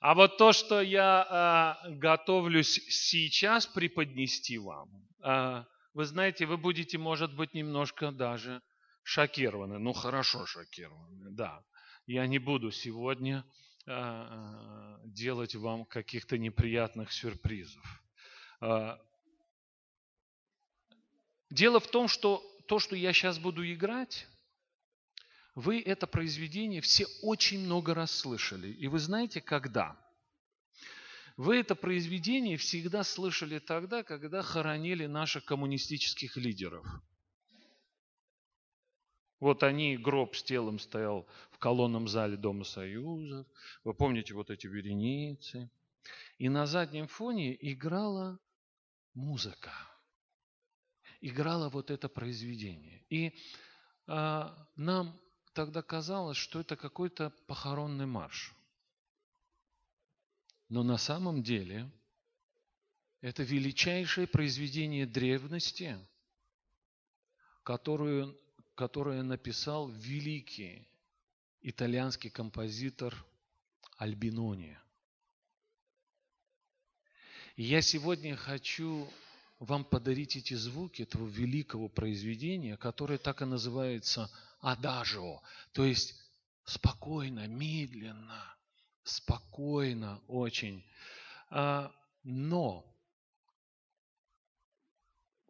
А 0.00 0.14
вот 0.14 0.38
то, 0.38 0.52
что 0.52 0.80
я 0.80 1.26
а, 1.28 1.78
готовлюсь 1.88 2.80
сейчас 2.88 3.66
преподнести 3.66 4.58
вам, 4.58 4.88
а, 5.22 5.66
вы 5.94 6.04
знаете, 6.04 6.46
вы 6.46 6.56
будете, 6.56 6.98
может 6.98 7.34
быть, 7.34 7.54
немножко 7.54 8.12
даже 8.12 8.62
шокированы. 9.02 9.78
Ну, 9.78 9.92
хорошо 9.92 10.46
шокированы, 10.46 11.30
да. 11.30 11.62
Я 12.06 12.26
не 12.26 12.38
буду 12.38 12.70
сегодня 12.70 13.44
а, 13.86 14.98
делать 15.04 15.54
вам 15.54 15.84
каких-то 15.84 16.38
неприятных 16.38 17.12
сюрпризов. 17.12 17.84
А, 18.60 18.98
Дело 21.50 21.78
в 21.80 21.86
том, 21.86 22.08
что 22.08 22.42
то, 22.66 22.78
что 22.78 22.96
я 22.96 23.12
сейчас 23.12 23.38
буду 23.38 23.64
играть, 23.64 24.26
вы 25.56 25.80
это 25.80 26.06
произведение 26.06 26.82
все 26.82 27.06
очень 27.22 27.60
много 27.60 27.94
раз 27.94 28.12
слышали. 28.12 28.68
И 28.68 28.88
вы 28.88 28.98
знаете, 28.98 29.40
когда? 29.40 29.98
Вы 31.38 31.56
это 31.56 31.74
произведение 31.74 32.58
всегда 32.58 33.02
слышали 33.02 33.58
тогда, 33.58 34.02
когда 34.02 34.42
хоронили 34.42 35.06
наших 35.06 35.46
коммунистических 35.46 36.36
лидеров. 36.36 36.86
Вот 39.40 39.62
они, 39.62 39.96
гроб 39.96 40.36
с 40.36 40.42
телом 40.42 40.78
стоял 40.78 41.26
в 41.50 41.58
колонном 41.58 42.06
зале 42.06 42.36
Дома 42.36 42.64
Союза. 42.64 43.46
Вы 43.82 43.94
помните 43.94 44.34
вот 44.34 44.50
эти 44.50 44.66
вереницы. 44.66 45.70
И 46.36 46.50
на 46.50 46.66
заднем 46.66 47.08
фоне 47.08 47.56
играла 47.72 48.38
музыка. 49.14 49.72
Играло 51.22 51.70
вот 51.70 51.90
это 51.90 52.10
произведение. 52.10 53.06
И 53.08 53.38
а, 54.06 54.68
нам 54.76 55.18
тогда 55.56 55.80
казалось, 55.80 56.36
что 56.36 56.60
это 56.60 56.76
какой-то 56.76 57.30
похоронный 57.46 58.04
марш. 58.04 58.54
Но 60.68 60.82
на 60.82 60.98
самом 60.98 61.42
деле 61.42 61.90
это 63.22 63.42
величайшее 63.42 64.26
произведение 64.26 65.06
древности, 65.06 65.98
которую, 67.62 68.38
которое 68.74 69.22
написал 69.22 69.88
великий 69.88 70.86
итальянский 71.62 72.28
композитор 72.28 73.14
Альбинони. 73.96 74.78
И 77.54 77.62
я 77.62 77.80
сегодня 77.80 78.36
хочу 78.36 79.10
вам 79.58 79.86
подарить 79.86 80.36
эти 80.36 80.52
звуки 80.52 81.00
этого 81.00 81.26
великого 81.26 81.88
произведения, 81.88 82.76
которое 82.76 83.16
так 83.16 83.40
и 83.40 83.46
называется 83.46 84.30
адажио, 84.60 85.42
то 85.72 85.84
есть 85.84 86.14
спокойно, 86.64 87.46
медленно, 87.46 88.56
спокойно 89.02 90.22
очень. 90.26 90.84
А, 91.50 91.94
но 92.22 92.84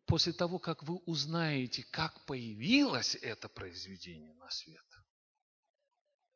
после 0.06 0.32
того, 0.32 0.58
как 0.58 0.82
вы 0.82 0.96
узнаете, 1.06 1.84
как 1.90 2.24
появилось 2.26 3.16
это 3.16 3.48
произведение 3.48 4.34
на 4.34 4.50
свет, 4.50 4.84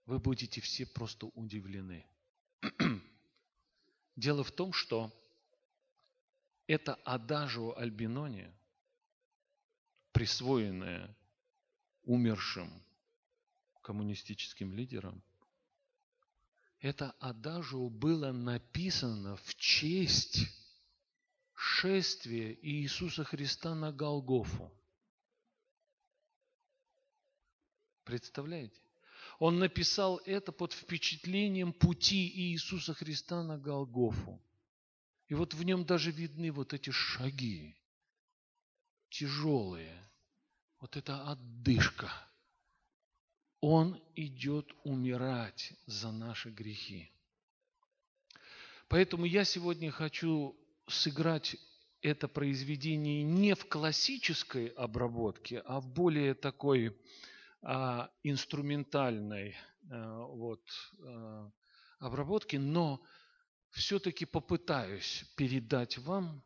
вы 0.06 0.18
будете 0.18 0.60
все 0.60 0.86
просто 0.86 1.26
удивлены. 1.26 2.06
Дело 4.16 4.42
в 4.42 4.50
том, 4.50 4.72
что 4.72 5.12
это 6.66 6.94
адажио 7.04 7.76
Альбинони, 7.76 8.52
присвоенное 10.12 11.16
умершим 12.10 12.68
коммунистическим 13.82 14.74
лидерам, 14.74 15.22
это 16.80 17.12
адажио 17.20 17.88
было 17.88 18.32
написано 18.32 19.36
в 19.36 19.54
честь 19.54 20.48
шествия 21.54 22.58
Иисуса 22.62 23.22
Христа 23.22 23.76
на 23.76 23.92
Голгофу. 23.92 24.72
Представляете? 28.02 28.80
Он 29.38 29.60
написал 29.60 30.20
это 30.24 30.50
под 30.50 30.72
впечатлением 30.72 31.72
пути 31.72 32.28
Иисуса 32.28 32.92
Христа 32.92 33.44
на 33.44 33.56
Голгофу. 33.56 34.42
И 35.28 35.34
вот 35.34 35.54
в 35.54 35.62
нем 35.62 35.84
даже 35.84 36.10
видны 36.10 36.50
вот 36.50 36.72
эти 36.74 36.90
шаги, 36.90 37.76
тяжелые, 39.10 40.09
вот 40.80 40.96
эта 40.96 41.30
отдышка. 41.30 42.10
Он 43.60 44.00
идет 44.16 44.72
умирать 44.84 45.74
за 45.86 46.10
наши 46.10 46.50
грехи. 46.50 47.12
Поэтому 48.88 49.26
я 49.26 49.44
сегодня 49.44 49.90
хочу 49.90 50.56
сыграть 50.88 51.56
это 52.02 52.26
произведение 52.26 53.22
не 53.22 53.54
в 53.54 53.68
классической 53.68 54.68
обработке, 54.68 55.58
а 55.66 55.80
в 55.80 55.86
более 55.86 56.32
такой 56.34 56.96
а, 57.60 58.10
инструментальной 58.22 59.54
а, 59.90 60.24
вот, 60.24 60.62
а, 61.02 61.50
обработке, 61.98 62.58
но 62.58 63.02
все-таки 63.68 64.24
попытаюсь 64.24 65.24
передать 65.36 65.98
вам 65.98 66.42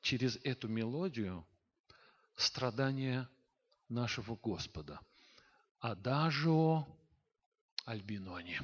через 0.00 0.38
эту 0.44 0.68
мелодию 0.68 1.44
страдания 2.36 3.28
нашего 3.88 4.36
Господа. 4.36 5.00
Адажио 5.80 6.86
Альбинони. 7.84 8.60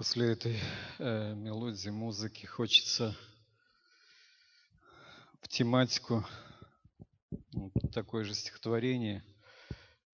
После 0.00 0.32
этой 0.32 0.58
э, 0.98 1.34
мелодии, 1.34 1.90
музыки 1.90 2.46
хочется 2.46 3.14
в 5.42 5.48
тематику 5.48 6.24
вот, 7.52 7.74
такое 7.92 8.24
же 8.24 8.32
стихотворение. 8.32 9.22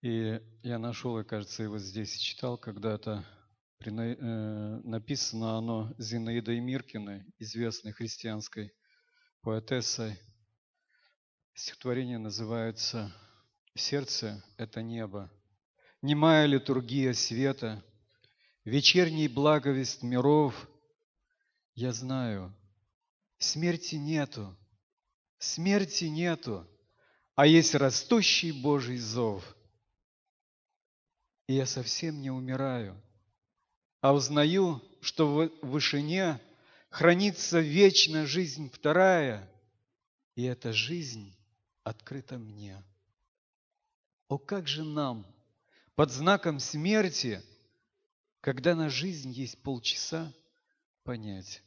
И 0.02 0.40
я 0.64 0.80
нашел, 0.80 1.16
и 1.20 1.24
кажется, 1.24 1.62
его 1.62 1.78
здесь 1.78 2.16
читал 2.16 2.58
когда-то. 2.58 3.24
Э, 3.78 4.80
написано 4.82 5.56
оно 5.56 5.94
Зинаидой 5.98 6.58
Миркиной, 6.58 7.24
известной 7.38 7.92
христианской 7.92 8.74
поэтессой. 9.40 10.18
Стихотворение 11.54 12.18
называется 12.18 13.14
«Сердце– 13.76 14.42
это 14.56 14.82
небо». 14.82 15.30
Немая 16.02 16.46
литургия 16.46 17.12
света– 17.12 17.84
вечерний 18.66 19.28
благовест 19.28 20.02
миров, 20.02 20.68
я 21.74 21.92
знаю, 21.92 22.52
смерти 23.38 23.94
нету, 23.94 24.56
смерти 25.38 26.04
нету, 26.04 26.66
а 27.36 27.46
есть 27.46 27.74
растущий 27.74 28.50
Божий 28.50 28.98
зов. 28.98 29.56
И 31.46 31.54
я 31.54 31.64
совсем 31.64 32.20
не 32.20 32.30
умираю, 32.30 33.00
а 34.00 34.12
узнаю, 34.12 34.82
что 35.00 35.28
в 35.28 35.50
вышине 35.62 36.40
хранится 36.90 37.60
вечная 37.60 38.26
жизнь 38.26 38.68
вторая, 38.70 39.48
и 40.34 40.42
эта 40.42 40.72
жизнь 40.72 41.36
открыта 41.84 42.36
мне. 42.36 42.82
О, 44.28 44.38
как 44.38 44.66
же 44.66 44.82
нам 44.82 45.24
под 45.94 46.10
знаком 46.10 46.58
смерти– 46.58 47.40
когда 48.46 48.76
на 48.76 48.88
жизнь 48.88 49.32
есть 49.32 49.60
полчаса, 49.60 50.32
понять, 51.02 51.64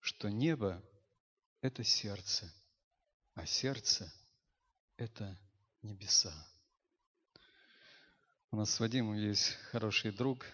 что 0.00 0.28
небо– 0.28 0.82
это 1.60 1.84
сердце, 1.84 2.52
а 3.34 3.46
сердце– 3.46 4.12
это 4.96 5.38
небеса. 5.82 6.34
У 8.50 8.56
нас 8.56 8.72
с 8.72 8.80
Вадимом 8.80 9.14
есть 9.14 9.52
хороший 9.70 10.10
друг, 10.10 10.44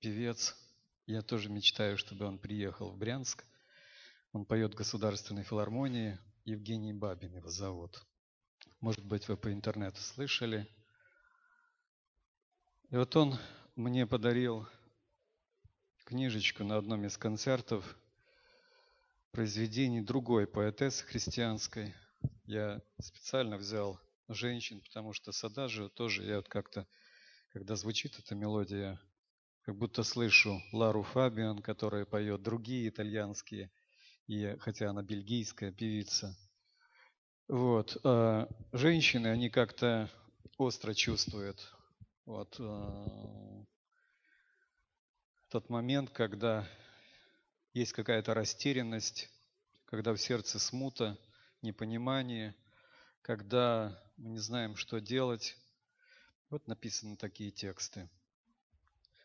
певец. 0.00 0.54
Я 1.06 1.22
тоже 1.22 1.48
мечтаю, 1.48 1.96
чтобы 1.96 2.26
он 2.26 2.38
приехал 2.38 2.90
в 2.90 2.98
Брянск. 2.98 3.42
Он 4.32 4.44
поет 4.44 4.74
в 4.74 4.76
Государственной 4.76 5.44
филармонии. 5.44 6.18
Евгений 6.44 6.92
Бабин 6.92 7.34
его 7.34 7.48
зовут. 7.48 8.04
Может 8.80 9.06
быть, 9.06 9.28
вы 9.28 9.38
по 9.38 9.50
интернету 9.50 10.02
слышали. 10.02 10.68
И 12.90 12.96
вот 12.96 13.16
он 13.16 13.38
мне 13.76 14.06
подарил 14.06 14.68
книжечку 16.04 16.62
на 16.62 16.76
одном 16.76 17.04
из 17.06 17.18
концертов 17.18 17.98
произведений 19.32 20.00
другой 20.00 20.46
поэтессы 20.46 21.04
христианской. 21.04 21.92
Я 22.44 22.80
специально 23.00 23.56
взял 23.56 23.98
женщин, 24.28 24.80
потому 24.80 25.12
что 25.12 25.32
с 25.32 25.42
Адажио 25.42 25.88
тоже 25.88 26.22
я 26.24 26.36
вот 26.36 26.48
как-то, 26.48 26.86
когда 27.48 27.74
звучит 27.74 28.16
эта 28.18 28.36
мелодия, 28.36 29.00
как 29.62 29.76
будто 29.76 30.04
слышу 30.04 30.62
Лару 30.70 31.02
Фабиан, 31.02 31.60
которая 31.60 32.04
поет 32.04 32.42
другие 32.42 32.88
итальянские, 32.88 33.72
и, 34.28 34.56
хотя 34.60 34.90
она 34.90 35.02
бельгийская 35.02 35.72
певица. 35.72 36.36
Вот. 37.48 37.96
А 38.04 38.48
женщины, 38.72 39.26
они 39.26 39.50
как-то 39.50 40.08
остро 40.58 40.94
чувствуют 40.94 41.74
вот, 42.26 42.56
а, 42.58 43.64
тот 45.48 45.68
момент, 45.68 46.10
когда 46.10 46.66
есть 47.72 47.92
какая-то 47.92 48.34
растерянность, 48.34 49.30
когда 49.86 50.12
в 50.12 50.18
сердце 50.18 50.58
смута, 50.58 51.18
непонимание, 51.62 52.54
когда 53.22 54.00
мы 54.16 54.30
не 54.30 54.38
знаем, 54.38 54.76
что 54.76 55.00
делать. 55.00 55.56
Вот 56.50 56.66
написаны 56.68 57.16
такие 57.16 57.50
тексты. 57.50 58.08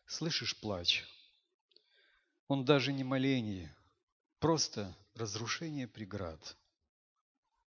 Слышишь 0.06 0.58
плач? 0.60 1.04
Он 2.48 2.64
даже 2.64 2.92
не 2.92 3.04
моление, 3.04 3.74
просто 4.40 4.96
разрушение 5.14 5.86
преград, 5.86 6.56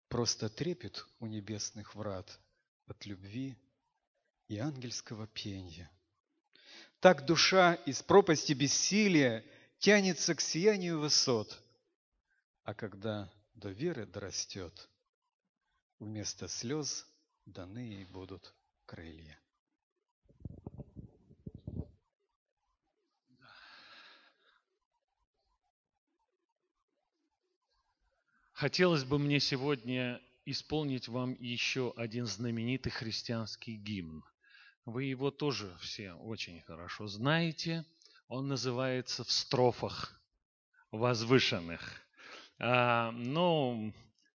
просто 0.09 0.49
трепет 0.49 1.07
у 1.19 1.27
небесных 1.27 1.95
врат 1.95 2.41
от 2.87 3.05
любви 3.05 3.59
и 4.51 4.59
ангельского 4.59 5.27
пения– 5.29 5.91
так 7.01 7.25
душа 7.25 7.75
из 7.87 8.03
пропасти 8.03 8.53
бессилия 8.53 9.43
тянется 9.79 10.35
к 10.35 10.41
сиянию 10.43 11.01
высот. 11.01 11.59
А 12.63 12.75
когда 12.75 13.33
до 13.55 13.71
веры 13.71 14.05
дорастет, 14.05 14.89
вместо 15.99 16.47
слез 16.47 17.07
даны 17.47 17.79
ей 17.79 18.05
будут 18.05 18.55
крылья. 18.85 19.41
Хотелось 28.53 29.05
бы 29.05 29.19
мне 29.19 29.41
сегодня 29.41 30.21
исполнить 30.45 31.09
вам 31.09 31.33
еще 31.41 31.95
один 31.97 32.27
знаменитый 32.27 32.93
христианский 32.93 33.77
гимн. 33.77 34.23
Вы 34.91 35.05
его 35.05 35.31
тоже 35.31 35.73
все 35.81 36.15
очень 36.15 36.61
хорошо 36.63 37.07
знаете. 37.07 37.85
Он 38.27 38.49
называется 38.49 39.23
«В 39.23 39.31
строфах 39.31 40.21
возвышенных». 40.91 42.03
А, 42.59 43.13
но 43.13 43.93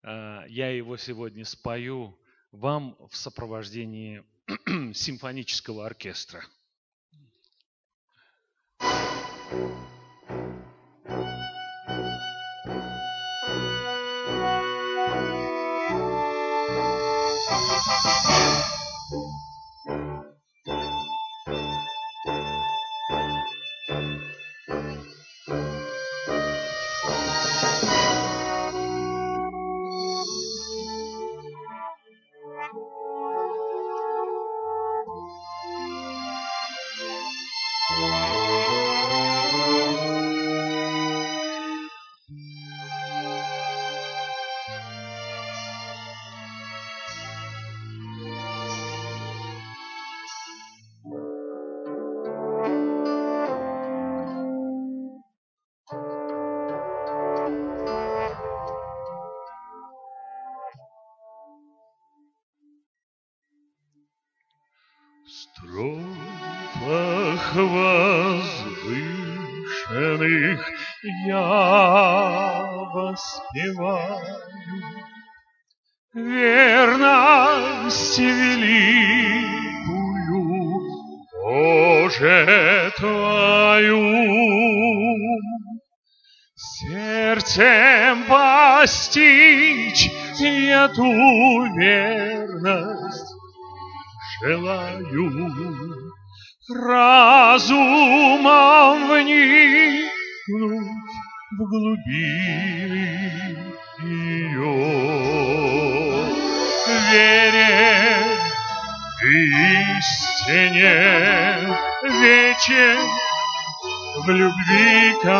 а, 0.03 0.43
я 0.47 0.69
его 0.71 0.97
сегодня 0.97 1.45
спою 1.45 2.19
вам 2.51 2.97
в 3.09 3.15
сопровождении 3.15 4.25
симфонического 4.93 5.85
оркестра. 5.85 6.43
эту 9.51 9.57
верность 9.57 9.90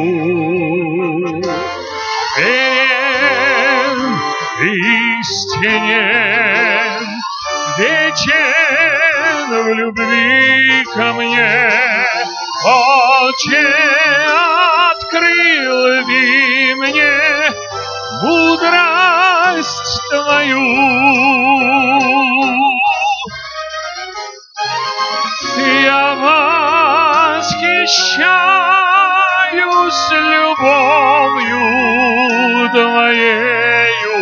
Верен 2.38 4.00
истинен, 5.20 6.22
вечен 7.78 9.48
в 9.50 9.68
любви 9.74 10.84
ко 10.94 11.06
мне. 11.12 11.70
Отче, 12.64 13.66
открыл 14.90 15.82
ты 16.06 16.22
мне 16.76 17.18
мудрость 18.22 19.99
Твою. 20.10 20.66
Я 25.84 26.14
восхищаюсь 27.36 27.70
любовью 30.10 31.62
Твоею. 32.72 34.16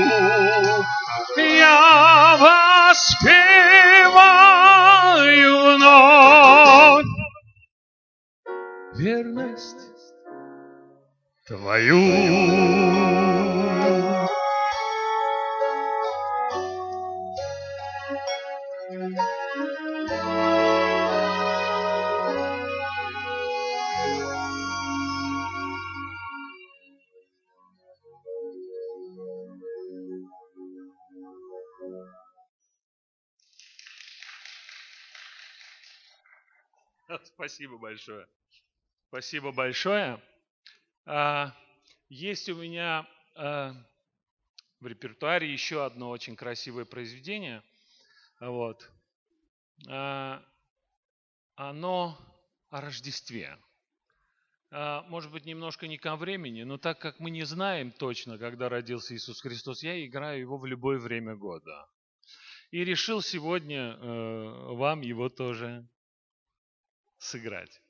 Я 1.38 2.36
воспеваю 2.36 3.36
вновь 5.76 7.06
верность 8.92 9.86
Твою. 11.46 13.37
Спасибо 37.38 37.78
большое. 37.78 38.26
Спасибо 39.10 39.52
большое. 39.52 40.20
А, 41.06 41.54
Есть 42.08 42.48
у 42.48 42.56
меня 42.56 43.08
а, 43.36 43.74
в 44.80 44.86
репертуаре 44.88 45.48
еще 45.52 45.84
одно 45.84 46.10
очень 46.10 46.34
красивое 46.34 46.84
произведение. 46.84 47.62
Вот. 48.40 48.90
А, 49.88 50.44
Оно 51.54 52.18
о 52.70 52.80
Рождестве. 52.80 53.56
Может 54.72 55.30
быть, 55.30 55.44
немножко 55.44 55.86
не 55.86 55.96
ко 55.96 56.16
времени, 56.16 56.64
но 56.64 56.76
так 56.76 56.98
как 56.98 57.20
мы 57.20 57.30
не 57.30 57.44
знаем 57.44 57.92
точно, 57.92 58.36
когда 58.36 58.68
родился 58.68 59.14
Иисус 59.14 59.40
Христос, 59.40 59.84
я 59.84 60.04
играю 60.04 60.40
его 60.40 60.58
в 60.58 60.66
любое 60.66 60.98
время 60.98 61.36
года. 61.36 61.88
И 62.72 62.84
решил 62.84 63.22
сегодня 63.22 63.92
э, 63.92 64.74
вам 64.74 65.02
его 65.02 65.28
тоже 65.28 65.88
сыграть. 67.18 67.82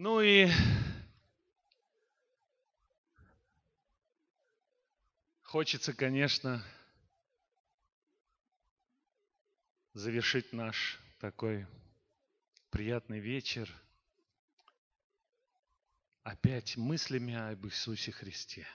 Ну 0.00 0.20
и 0.20 0.46
хочется, 5.42 5.92
конечно, 5.92 6.64
завершить 9.94 10.52
наш 10.52 11.00
такой 11.18 11.66
приятный 12.70 13.18
вечер 13.18 13.68
опять 16.22 16.76
мыслями 16.76 17.34
об 17.34 17.66
Иисусе 17.66 18.12
Христе. 18.12 18.68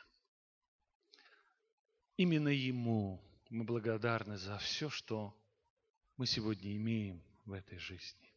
Именно 2.17 2.49
Ему 2.49 3.23
мы 3.49 3.63
благодарны 3.63 4.37
за 4.37 4.57
все, 4.57 4.89
что 4.89 5.33
мы 6.17 6.25
сегодня 6.25 6.75
имеем 6.75 7.23
в 7.45 7.53
этой 7.53 7.77
жизни 7.77 8.32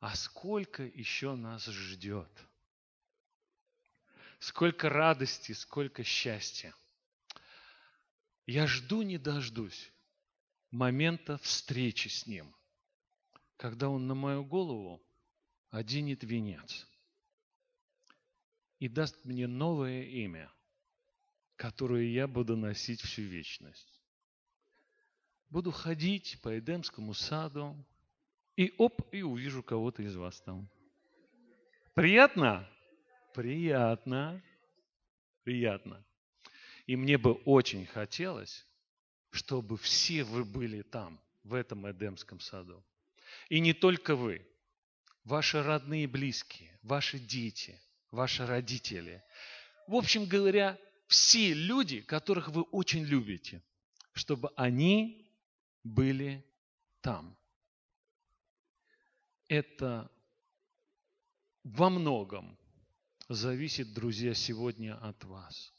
а 0.00 0.14
сколько 0.14 0.82
еще 0.82 1.34
нас 1.34 1.66
ждет. 1.66 2.30
Сколько 4.38 4.88
радости, 4.88 5.52
сколько 5.52 6.04
счастья. 6.04 6.74
Я 8.46 8.66
жду 8.66 9.02
не 9.02 9.16
дождусь 9.16 9.90
момента 10.70 11.38
встречи 11.38 12.08
с 12.08 12.26
Ним, 12.26 12.54
когда 13.56 13.88
Он 13.88 14.06
на 14.06 14.14
мою 14.14 14.44
голову 14.44 15.02
оденет 15.70 16.24
венец 16.24 16.86
и 18.78 18.88
даст 18.88 19.24
мне 19.24 19.46
новое 19.46 20.02
имя, 20.02 20.52
которое 21.56 22.06
я 22.06 22.26
буду 22.26 22.56
носить 22.56 23.00
всю 23.00 23.22
вечность. 23.22 24.02
Буду 25.48 25.70
ходить 25.70 26.38
по 26.42 26.58
Эдемскому 26.58 27.14
саду, 27.14 27.76
и 28.56 28.74
оп, 28.78 29.00
и 29.12 29.22
увижу 29.22 29.62
кого-то 29.62 30.02
из 30.02 30.16
вас 30.16 30.40
там. 30.40 30.68
Приятно? 31.94 32.68
Приятно. 33.34 34.42
Приятно. 35.42 36.04
И 36.86 36.96
мне 36.96 37.18
бы 37.18 37.32
очень 37.44 37.86
хотелось, 37.86 38.66
чтобы 39.30 39.76
все 39.76 40.24
вы 40.24 40.44
были 40.44 40.82
там, 40.82 41.20
в 41.42 41.54
этом 41.54 41.90
Эдемском 41.90 42.40
саду. 42.40 42.84
И 43.48 43.60
не 43.60 43.72
только 43.72 44.16
вы, 44.16 44.46
ваши 45.24 45.62
родные 45.62 46.04
и 46.04 46.08
близкие, 46.08 46.78
ваши 46.82 47.18
дети, 47.18 47.80
ваши 48.10 48.46
родители. 48.46 49.22
В 49.86 49.94
общем 49.94 50.26
говоря, 50.26 50.78
все 51.06 51.52
люди, 51.52 52.00
которых 52.00 52.48
вы 52.48 52.62
очень 52.62 53.04
любите, 53.04 53.62
чтобы 54.12 54.50
они 54.56 55.28
были 55.82 56.44
там 57.00 57.36
это 59.48 60.10
во 61.62 61.90
многом 61.90 62.58
зависит, 63.28 63.92
друзья, 63.94 64.34
сегодня 64.34 64.96
от 64.96 65.24
вас. 65.24 65.72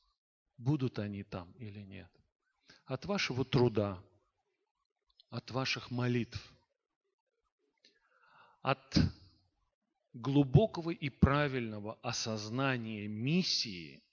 Будут 0.57 0.99
они 0.99 1.23
там 1.23 1.51
или 1.53 1.81
нет. 1.81 2.09
От 2.85 3.05
вашего 3.05 3.43
труда, 3.43 4.01
от 5.29 5.51
ваших 5.51 5.91
молитв, 5.91 6.53
от 8.61 8.97
глубокого 10.13 10.91
и 10.91 11.09
правильного 11.09 11.99
осознания 12.01 13.07
миссии, 13.07 14.03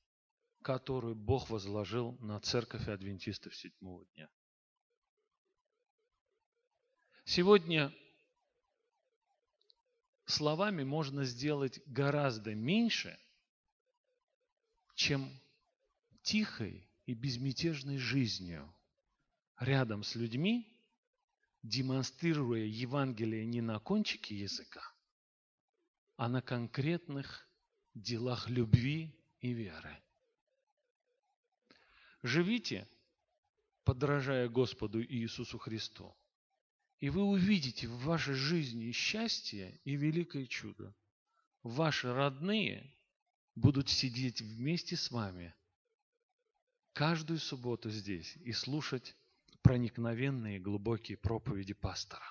которую 0.62 1.14
Бог 1.14 1.48
возложил 1.50 2.16
на 2.20 2.40
церковь 2.40 2.88
адвентистов 2.88 3.54
седьмого 3.54 4.04
дня. 4.14 4.28
Сегодня 7.24 7.94
словами 10.32 10.82
можно 10.82 11.24
сделать 11.24 11.80
гораздо 11.86 12.54
меньше, 12.54 13.18
чем 14.94 15.30
тихой 16.22 16.88
и 17.06 17.14
безмятежной 17.14 17.98
жизнью 17.98 18.74
рядом 19.58 20.02
с 20.02 20.14
людьми, 20.14 20.68
демонстрируя 21.62 22.64
Евангелие 22.64 23.44
не 23.46 23.60
на 23.60 23.78
кончике 23.78 24.34
языка, 24.34 24.82
а 26.16 26.28
на 26.28 26.42
конкретных 26.42 27.48
делах 27.94 28.48
любви 28.48 29.14
и 29.40 29.52
веры. 29.52 30.02
Живите, 32.22 32.88
подражая 33.84 34.48
Господу 34.48 35.02
Иисусу 35.02 35.58
Христу. 35.58 36.14
И 37.02 37.10
вы 37.10 37.24
увидите 37.24 37.88
в 37.88 38.04
вашей 38.04 38.34
жизни 38.34 38.92
счастье 38.92 39.76
и 39.84 39.96
великое 39.96 40.46
чудо. 40.46 40.94
Ваши 41.64 42.14
родные 42.14 42.94
будут 43.56 43.88
сидеть 43.88 44.40
вместе 44.40 44.94
с 44.94 45.10
вами 45.10 45.52
каждую 46.92 47.40
субботу 47.40 47.90
здесь 47.90 48.36
и 48.44 48.52
слушать 48.52 49.16
проникновенные 49.62 50.60
глубокие 50.60 51.16
проповеди 51.16 51.74
пастора. 51.74 52.24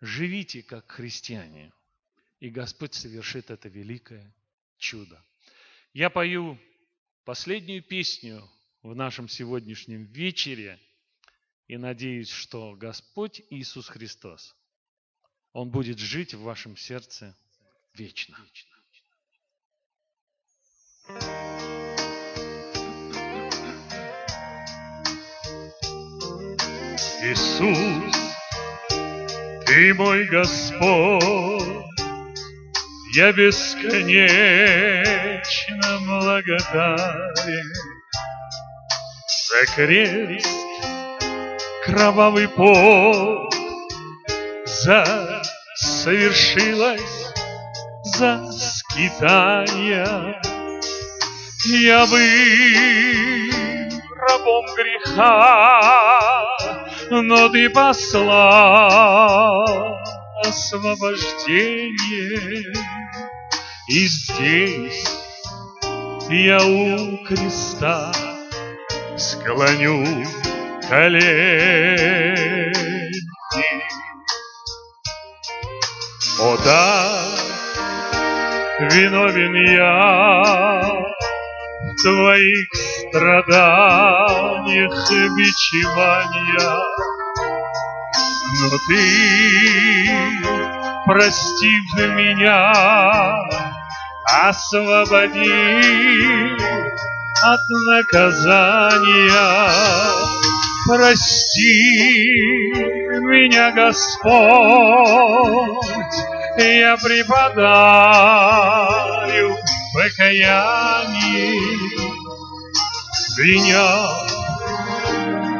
Живите 0.00 0.64
как 0.64 0.90
христиане, 0.90 1.72
и 2.40 2.50
Господь 2.50 2.94
совершит 2.94 3.52
это 3.52 3.68
великое 3.68 4.34
чудо. 4.76 5.24
Я 5.92 6.10
пою 6.10 6.58
последнюю 7.24 7.84
песню 7.84 8.42
в 8.82 8.96
нашем 8.96 9.28
сегодняшнем 9.28 10.02
вечере– 10.06 10.80
и 11.70 11.76
надеюсь, 11.76 12.30
что 12.30 12.74
Господь 12.74 13.42
Иисус 13.48 13.86
Христос, 13.86 14.56
Он 15.52 15.70
будет 15.70 16.00
жить 16.00 16.34
в 16.34 16.42
вашем 16.42 16.76
сердце 16.76 17.36
вечно. 17.94 18.36
Иисус, 27.22 28.16
Ты 29.66 29.94
мой 29.94 30.26
Господь, 30.26 31.86
я 33.14 33.32
бесконечно 33.32 34.40
благодарен 36.04 37.72
за 39.48 39.66
крест, 39.72 40.69
кровавый 41.90 42.48
пот, 42.48 43.54
за 44.64 45.42
совершилось 45.74 47.26
за 48.04 48.48
скитания. 48.52 50.40
Я 51.66 52.06
был 52.06 53.50
рабом 54.16 54.64
греха, 54.76 56.46
но 57.10 57.48
ты 57.48 57.68
послал 57.70 59.66
освобождение. 60.46 62.72
И 63.88 64.06
здесь 64.06 65.04
я 66.28 66.64
у 66.64 67.16
креста 67.24 68.12
склоню 69.16 70.04
колени. 70.90 72.72
О 76.40 76.56
да, 76.64 76.88
виновен 78.90 79.54
я 79.70 80.82
в 81.82 81.94
твоих 82.02 82.68
страданиях 83.08 84.94
бичевания, 85.36 86.74
но 88.58 88.66
ты, 88.88 89.04
простив 91.06 91.86
меня, 92.16 92.64
освободи 94.48 95.52
от 97.44 97.64
наказания. 97.92 99.40
Прости 100.86 102.70
меня, 103.20 103.70
Господь, 103.72 104.30
я 106.56 106.96
преподаю 106.96 107.66
покаяние, 109.94 111.60
звеня 113.28 114.08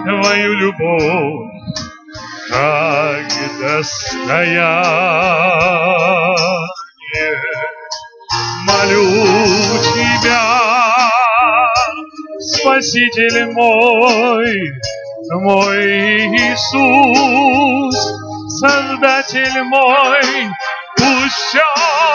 твою 0.05 0.55
любовь, 0.55 1.51
как 2.51 3.27
достояние. 3.61 5.11
Молю 8.67 9.07
тебя, 9.95 10.43
Спаситель 12.41 13.53
мой, 13.53 14.57
мой 15.39 16.27
Иисус, 16.27 17.95
Создатель 18.59 19.63
мой, 19.63 20.49
пусть 20.97 21.35
все 21.35 21.65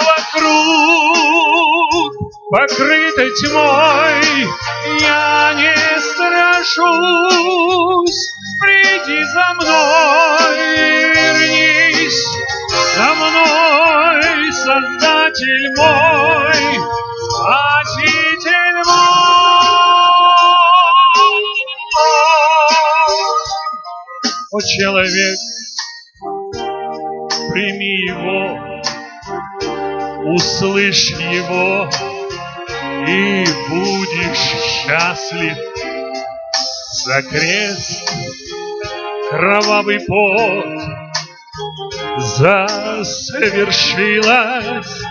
вокруг 0.06 1.16
покрыто 2.52 3.26
тьмой, 3.40 4.48
я 5.00 5.54
не 5.56 5.76
страшусь, 6.02 7.14
приди 8.60 9.24
за 9.24 9.54
мной, 9.54 10.58
вернись 11.16 12.26
за 12.98 13.10
мной, 13.16 14.52
Создатель 14.52 15.68
мой, 15.78 16.64
Спаситель 17.30 18.80
мой. 18.86 19.95
О, 24.56 24.62
человек, 24.62 25.38
прими 27.52 27.96
его, 28.08 28.40
услышь 30.34 31.10
его, 31.10 31.90
и 33.06 33.46
будешь 33.68 34.56
счастлив 34.64 35.58
за 37.04 37.22
крест 37.24 38.14
кровавый 39.30 40.00
пот 40.08 40.84
за 42.18 43.04
совершилось 43.04 45.02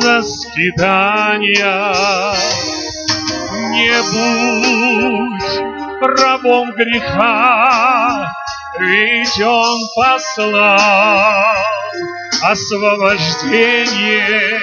за 0.00 0.22
скитания. 0.22 1.84
Не 3.72 4.02
будь 4.10 5.60
рабом 6.18 6.72
греха, 6.72 8.26
ведь 8.80 9.40
Он 9.42 9.78
послал 9.94 10.80
освобождение. 12.42 14.60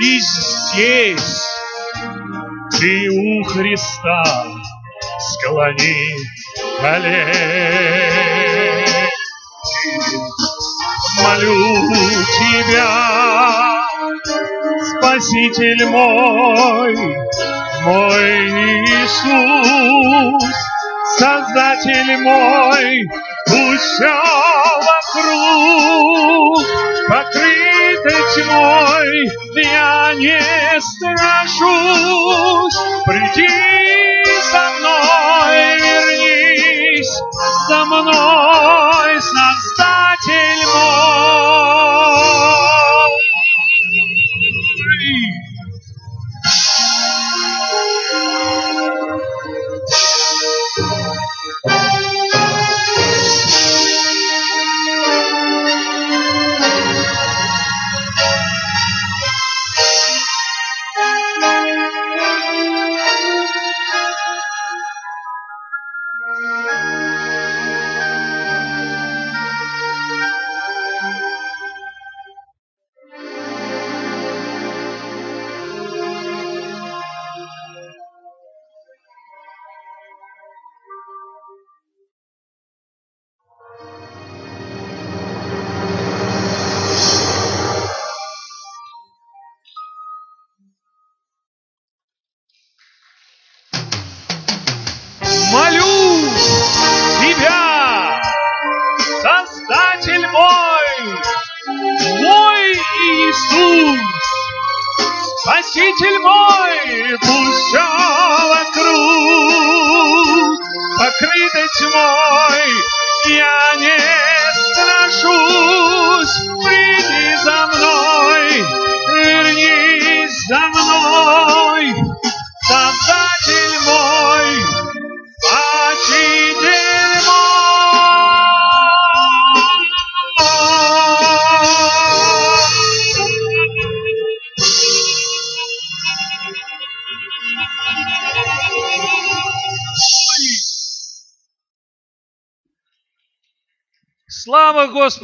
И 0.00 0.18
здесь 0.20 1.44
ты 2.78 3.10
у 3.10 3.44
Христа 3.44 4.24
склони 5.20 6.14
колени. 6.80 7.44
Молю 11.22 11.92
тебя, 12.38 12.88
Спаситель 14.98 15.84
мой, 15.86 16.94
мой 17.82 18.24
Иисус, 18.84 20.54
Создатель 21.18 22.16
мой, 22.22 23.02
пусть 23.46 23.82
все 23.82 24.14
вокруг. 25.14 26.64
Покрыто 27.08 28.14
тьмой, 28.34 29.28
я 29.54 30.12
не 30.14 30.80
страшусь, 30.80 32.78
приди 33.06 33.48
за 34.50 34.64
мной, 34.78 35.56
вернись 35.78 37.14
за 37.68 37.84
мной, 37.84 39.13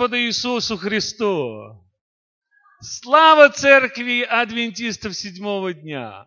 Господу 0.00 0.16
Иисусу 0.16 0.78
Христу! 0.78 1.78
Слава 2.80 3.50
Церкви 3.50 4.22
Адвентистов 4.22 5.14
седьмого 5.14 5.74
дня! 5.74 6.26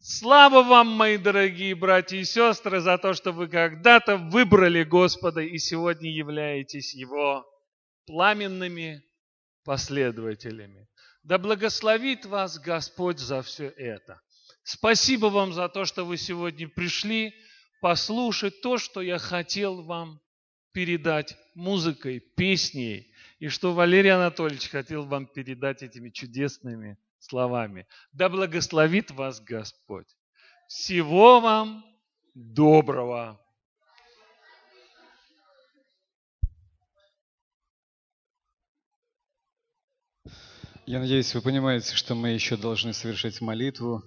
Слава 0.00 0.64
вам, 0.64 0.88
мои 0.88 1.18
дорогие 1.18 1.76
братья 1.76 2.16
и 2.16 2.24
сестры, 2.24 2.80
за 2.80 2.98
то, 2.98 3.14
что 3.14 3.30
вы 3.30 3.46
когда-то 3.46 4.16
выбрали 4.16 4.82
Господа 4.82 5.40
и 5.40 5.56
сегодня 5.58 6.10
являетесь 6.10 6.94
Его 6.94 7.46
пламенными 8.06 9.04
последователями. 9.64 10.88
Да 11.22 11.38
благословит 11.38 12.26
вас 12.26 12.58
Господь 12.58 13.20
за 13.20 13.40
все 13.42 13.68
это. 13.68 14.20
Спасибо 14.64 15.26
вам 15.26 15.52
за 15.52 15.68
то, 15.68 15.84
что 15.84 16.04
вы 16.04 16.16
сегодня 16.16 16.68
пришли 16.68 17.32
послушать 17.80 18.62
то, 18.62 18.78
что 18.78 19.00
я 19.00 19.18
хотел 19.18 19.84
вам 19.84 20.20
передать 20.72 21.36
музыкой, 21.54 22.20
песней, 22.20 23.12
и 23.38 23.48
что 23.48 23.72
Валерий 23.72 24.12
Анатольевич 24.12 24.68
хотел 24.68 25.04
вам 25.04 25.26
передать 25.26 25.82
этими 25.82 26.10
чудесными 26.10 26.98
словами. 27.18 27.86
Да 28.12 28.28
благословит 28.28 29.10
вас 29.10 29.40
Господь. 29.40 30.06
Всего 30.68 31.40
вам 31.40 31.84
доброго. 32.34 33.40
Я 40.86 40.98
надеюсь, 40.98 41.34
вы 41.34 41.40
понимаете, 41.40 41.94
что 41.94 42.14
мы 42.14 42.30
еще 42.30 42.56
должны 42.56 42.92
совершать 42.92 43.40
молитву. 43.40 44.02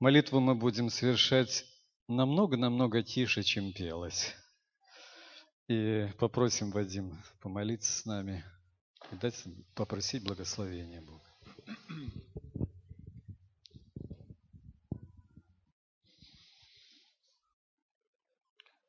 Молитву 0.00 0.40
мы 0.40 0.54
будем 0.54 0.88
совершать 0.88 1.66
намного-намного 2.08 3.02
тише, 3.02 3.42
чем 3.42 3.72
пелось. 3.72 4.34
И 5.72 6.06
попросим 6.18 6.70
Вадим 6.70 7.18
помолиться 7.40 7.90
с 7.90 8.04
нами 8.04 8.44
и 9.10 9.16
дать, 9.16 9.42
попросить 9.74 10.22
благословения 10.22 11.00
Бога. 11.00 11.24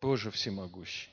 Боже 0.01 0.30
всемогущий, 0.30 1.10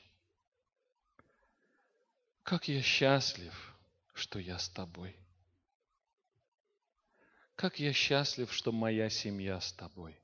как 2.43 2.67
я 2.67 2.81
счастлив, 2.81 3.73
что 4.13 4.39
я 4.39 4.59
с 4.59 4.67
Тобой. 4.67 5.15
Как 7.55 7.79
я 7.79 7.93
счастлив, 7.93 8.51
что 8.51 8.73
моя 8.73 9.09
семья 9.09 9.61
с 9.61 9.71
Тобой. 9.71 10.20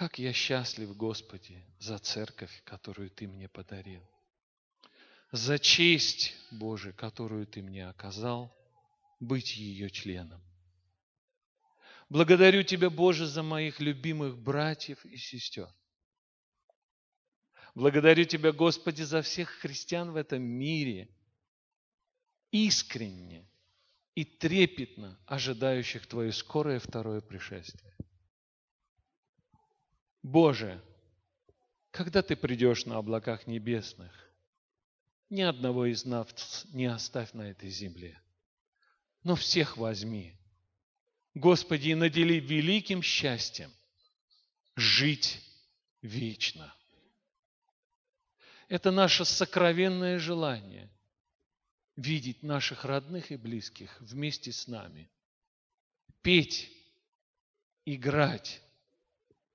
Как 0.00 0.18
я 0.18 0.32
счастлив, 0.32 0.96
Господи, 0.96 1.62
за 1.78 1.98
церковь, 1.98 2.62
которую 2.64 3.10
Ты 3.10 3.28
мне 3.28 3.50
подарил. 3.50 4.02
За 5.30 5.58
честь, 5.58 6.34
Боже, 6.50 6.94
которую 6.94 7.46
Ты 7.46 7.60
мне 7.60 7.86
оказал, 7.86 8.50
быть 9.20 9.58
ее 9.58 9.90
членом. 9.90 10.40
Благодарю 12.08 12.62
Тебя, 12.62 12.88
Боже, 12.88 13.26
за 13.26 13.42
моих 13.42 13.78
любимых 13.78 14.38
братьев 14.38 15.04
и 15.04 15.18
сестер. 15.18 15.68
Благодарю 17.74 18.24
Тебя, 18.24 18.52
Господи, 18.52 19.02
за 19.02 19.20
всех 19.20 19.50
христиан 19.50 20.12
в 20.12 20.16
этом 20.16 20.42
мире, 20.42 21.14
искренне 22.52 23.46
и 24.14 24.24
трепетно 24.24 25.20
ожидающих 25.26 26.06
Твое 26.06 26.32
скорое 26.32 26.78
второе 26.78 27.20
пришествие. 27.20 27.94
Боже, 30.22 30.82
когда 31.90 32.22
Ты 32.22 32.36
придешь 32.36 32.86
на 32.86 32.98
облаках 32.98 33.46
небесных, 33.46 34.12
ни 35.28 35.42
одного 35.42 35.86
из 35.86 36.04
нас 36.04 36.66
не 36.72 36.86
оставь 36.86 37.32
на 37.32 37.50
этой 37.50 37.70
земле, 37.70 38.20
но 39.22 39.36
всех 39.36 39.76
возьми. 39.76 40.36
Господи, 41.34 41.90
и 41.90 41.94
надели 41.94 42.34
великим 42.34 43.02
счастьем 43.02 43.72
жить 44.74 45.40
вечно. 46.02 46.74
Это 48.68 48.90
наше 48.90 49.24
сокровенное 49.24 50.18
желание– 50.18 50.90
видеть 52.00 52.42
наших 52.42 52.84
родных 52.84 53.30
и 53.30 53.36
близких 53.36 54.00
вместе 54.00 54.52
с 54.52 54.66
нами, 54.66 55.10
петь, 56.22 56.70
играть, 57.84 58.62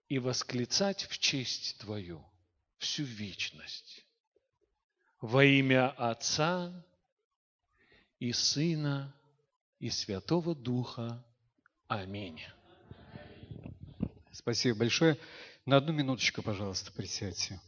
и 0.08 0.20
восклицать 0.20 1.04
в 1.04 1.18
честь 1.18 1.78
Твою 1.80 2.24
всю 2.78 3.04
вечность. 3.04 4.06
Во 5.22 5.44
имя 5.44 5.90
Отца 5.92 6.86
и 8.20 8.32
Сына 8.32 9.16
и 9.80 9.90
Святого 9.90 10.54
Духа. 10.56 11.26
Аминь. 11.88 12.42
Спасибо 14.32 14.80
большое. 14.80 15.18
На 15.66 15.78
одну 15.78 15.94
минуточку, 15.94 16.44
пожалуйста, 16.44 16.92
присядьте. 16.92 17.60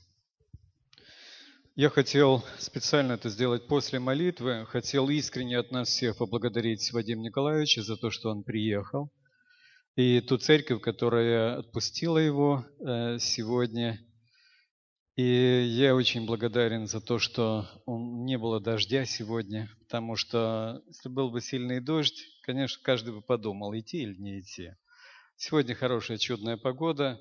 Я 1.75 1.89
хотел 1.89 2.43
специально 2.59 3.13
это 3.13 3.29
сделать 3.29 3.67
после 3.67 3.99
молитвы. 3.99 4.65
Хотел 4.67 5.09
искренне 5.09 5.57
от 5.57 5.71
нас 5.71 5.89
всех 5.89 6.17
поблагодарить 6.17 6.91
Вадима 6.91 7.23
Николаевича 7.23 7.81
за 7.81 7.97
то, 7.97 8.11
что 8.11 8.29
он 8.29 8.43
приехал– 8.43 9.11
и 9.97 10.21
ту 10.21 10.37
церковь, 10.37 10.79
которая 10.79 11.57
отпустила 11.57 12.19
его 12.19 12.63
э, 12.79 13.17
сегодня. 13.19 13.99
И 15.15 15.23
я 15.23 15.95
очень 15.95 16.27
благодарен 16.27 16.85
за 16.85 17.01
то, 17.01 17.17
что 17.17 17.67
он, 17.87 18.23
не 18.23 18.37
было 18.37 18.59
дождя 18.59 19.05
сегодня, 19.05 19.71
потому 19.79 20.15
что 20.15 20.83
если 20.85 21.09
был 21.09 21.31
бы 21.31 21.41
сильный 21.41 21.79
дождь, 21.79 22.23
конечно, 22.43 22.79
каждый 22.83 23.15
бы 23.15 23.23
подумал, 23.23 23.75
идти 23.75 24.03
или 24.03 24.15
не 24.21 24.39
идти. 24.39 24.75
Сегодня 25.35 25.73
хорошая 25.73 26.19
чудная 26.19 26.57
погода, 26.57 27.19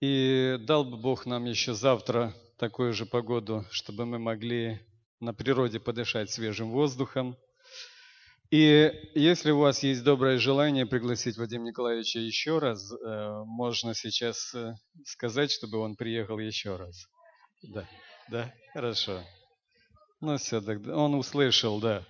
и 0.00 0.58
дал 0.66 0.84
бы 0.84 0.96
Бог 0.96 1.24
нам 1.24 1.44
еще 1.44 1.72
завтра 1.72 2.34
такую 2.58 2.94
же 2.94 3.06
погоду, 3.06 3.64
чтобы 3.70 4.06
мы 4.06 4.18
могли 4.18 4.80
на 5.20 5.32
природе 5.32 5.78
подышать 5.78 6.30
свежим 6.30 6.72
воздухом, 6.72 7.36
и 8.52 8.92
если 9.14 9.50
у 9.50 9.60
вас 9.60 9.82
есть 9.82 10.04
доброе 10.04 10.36
желание 10.36 10.84
пригласить 10.84 11.38
Вадима 11.38 11.68
Николаевича 11.68 12.18
еще 12.18 12.58
раз, 12.58 12.92
э, 12.92 13.42
можно 13.46 13.94
сейчас 13.94 14.54
э, 14.54 14.74
сказать, 15.06 15.50
чтобы 15.50 15.78
он 15.78 15.96
приехал 15.96 16.38
еще 16.38 16.76
раз. 16.76 17.06
Да, 17.62 17.88
да, 18.28 18.52
хорошо. 18.74 19.22
Ну 20.20 20.36
все, 20.36 20.60
тогда 20.60 20.94
он 20.98 21.14
услышал, 21.14 21.80
да. 21.80 22.04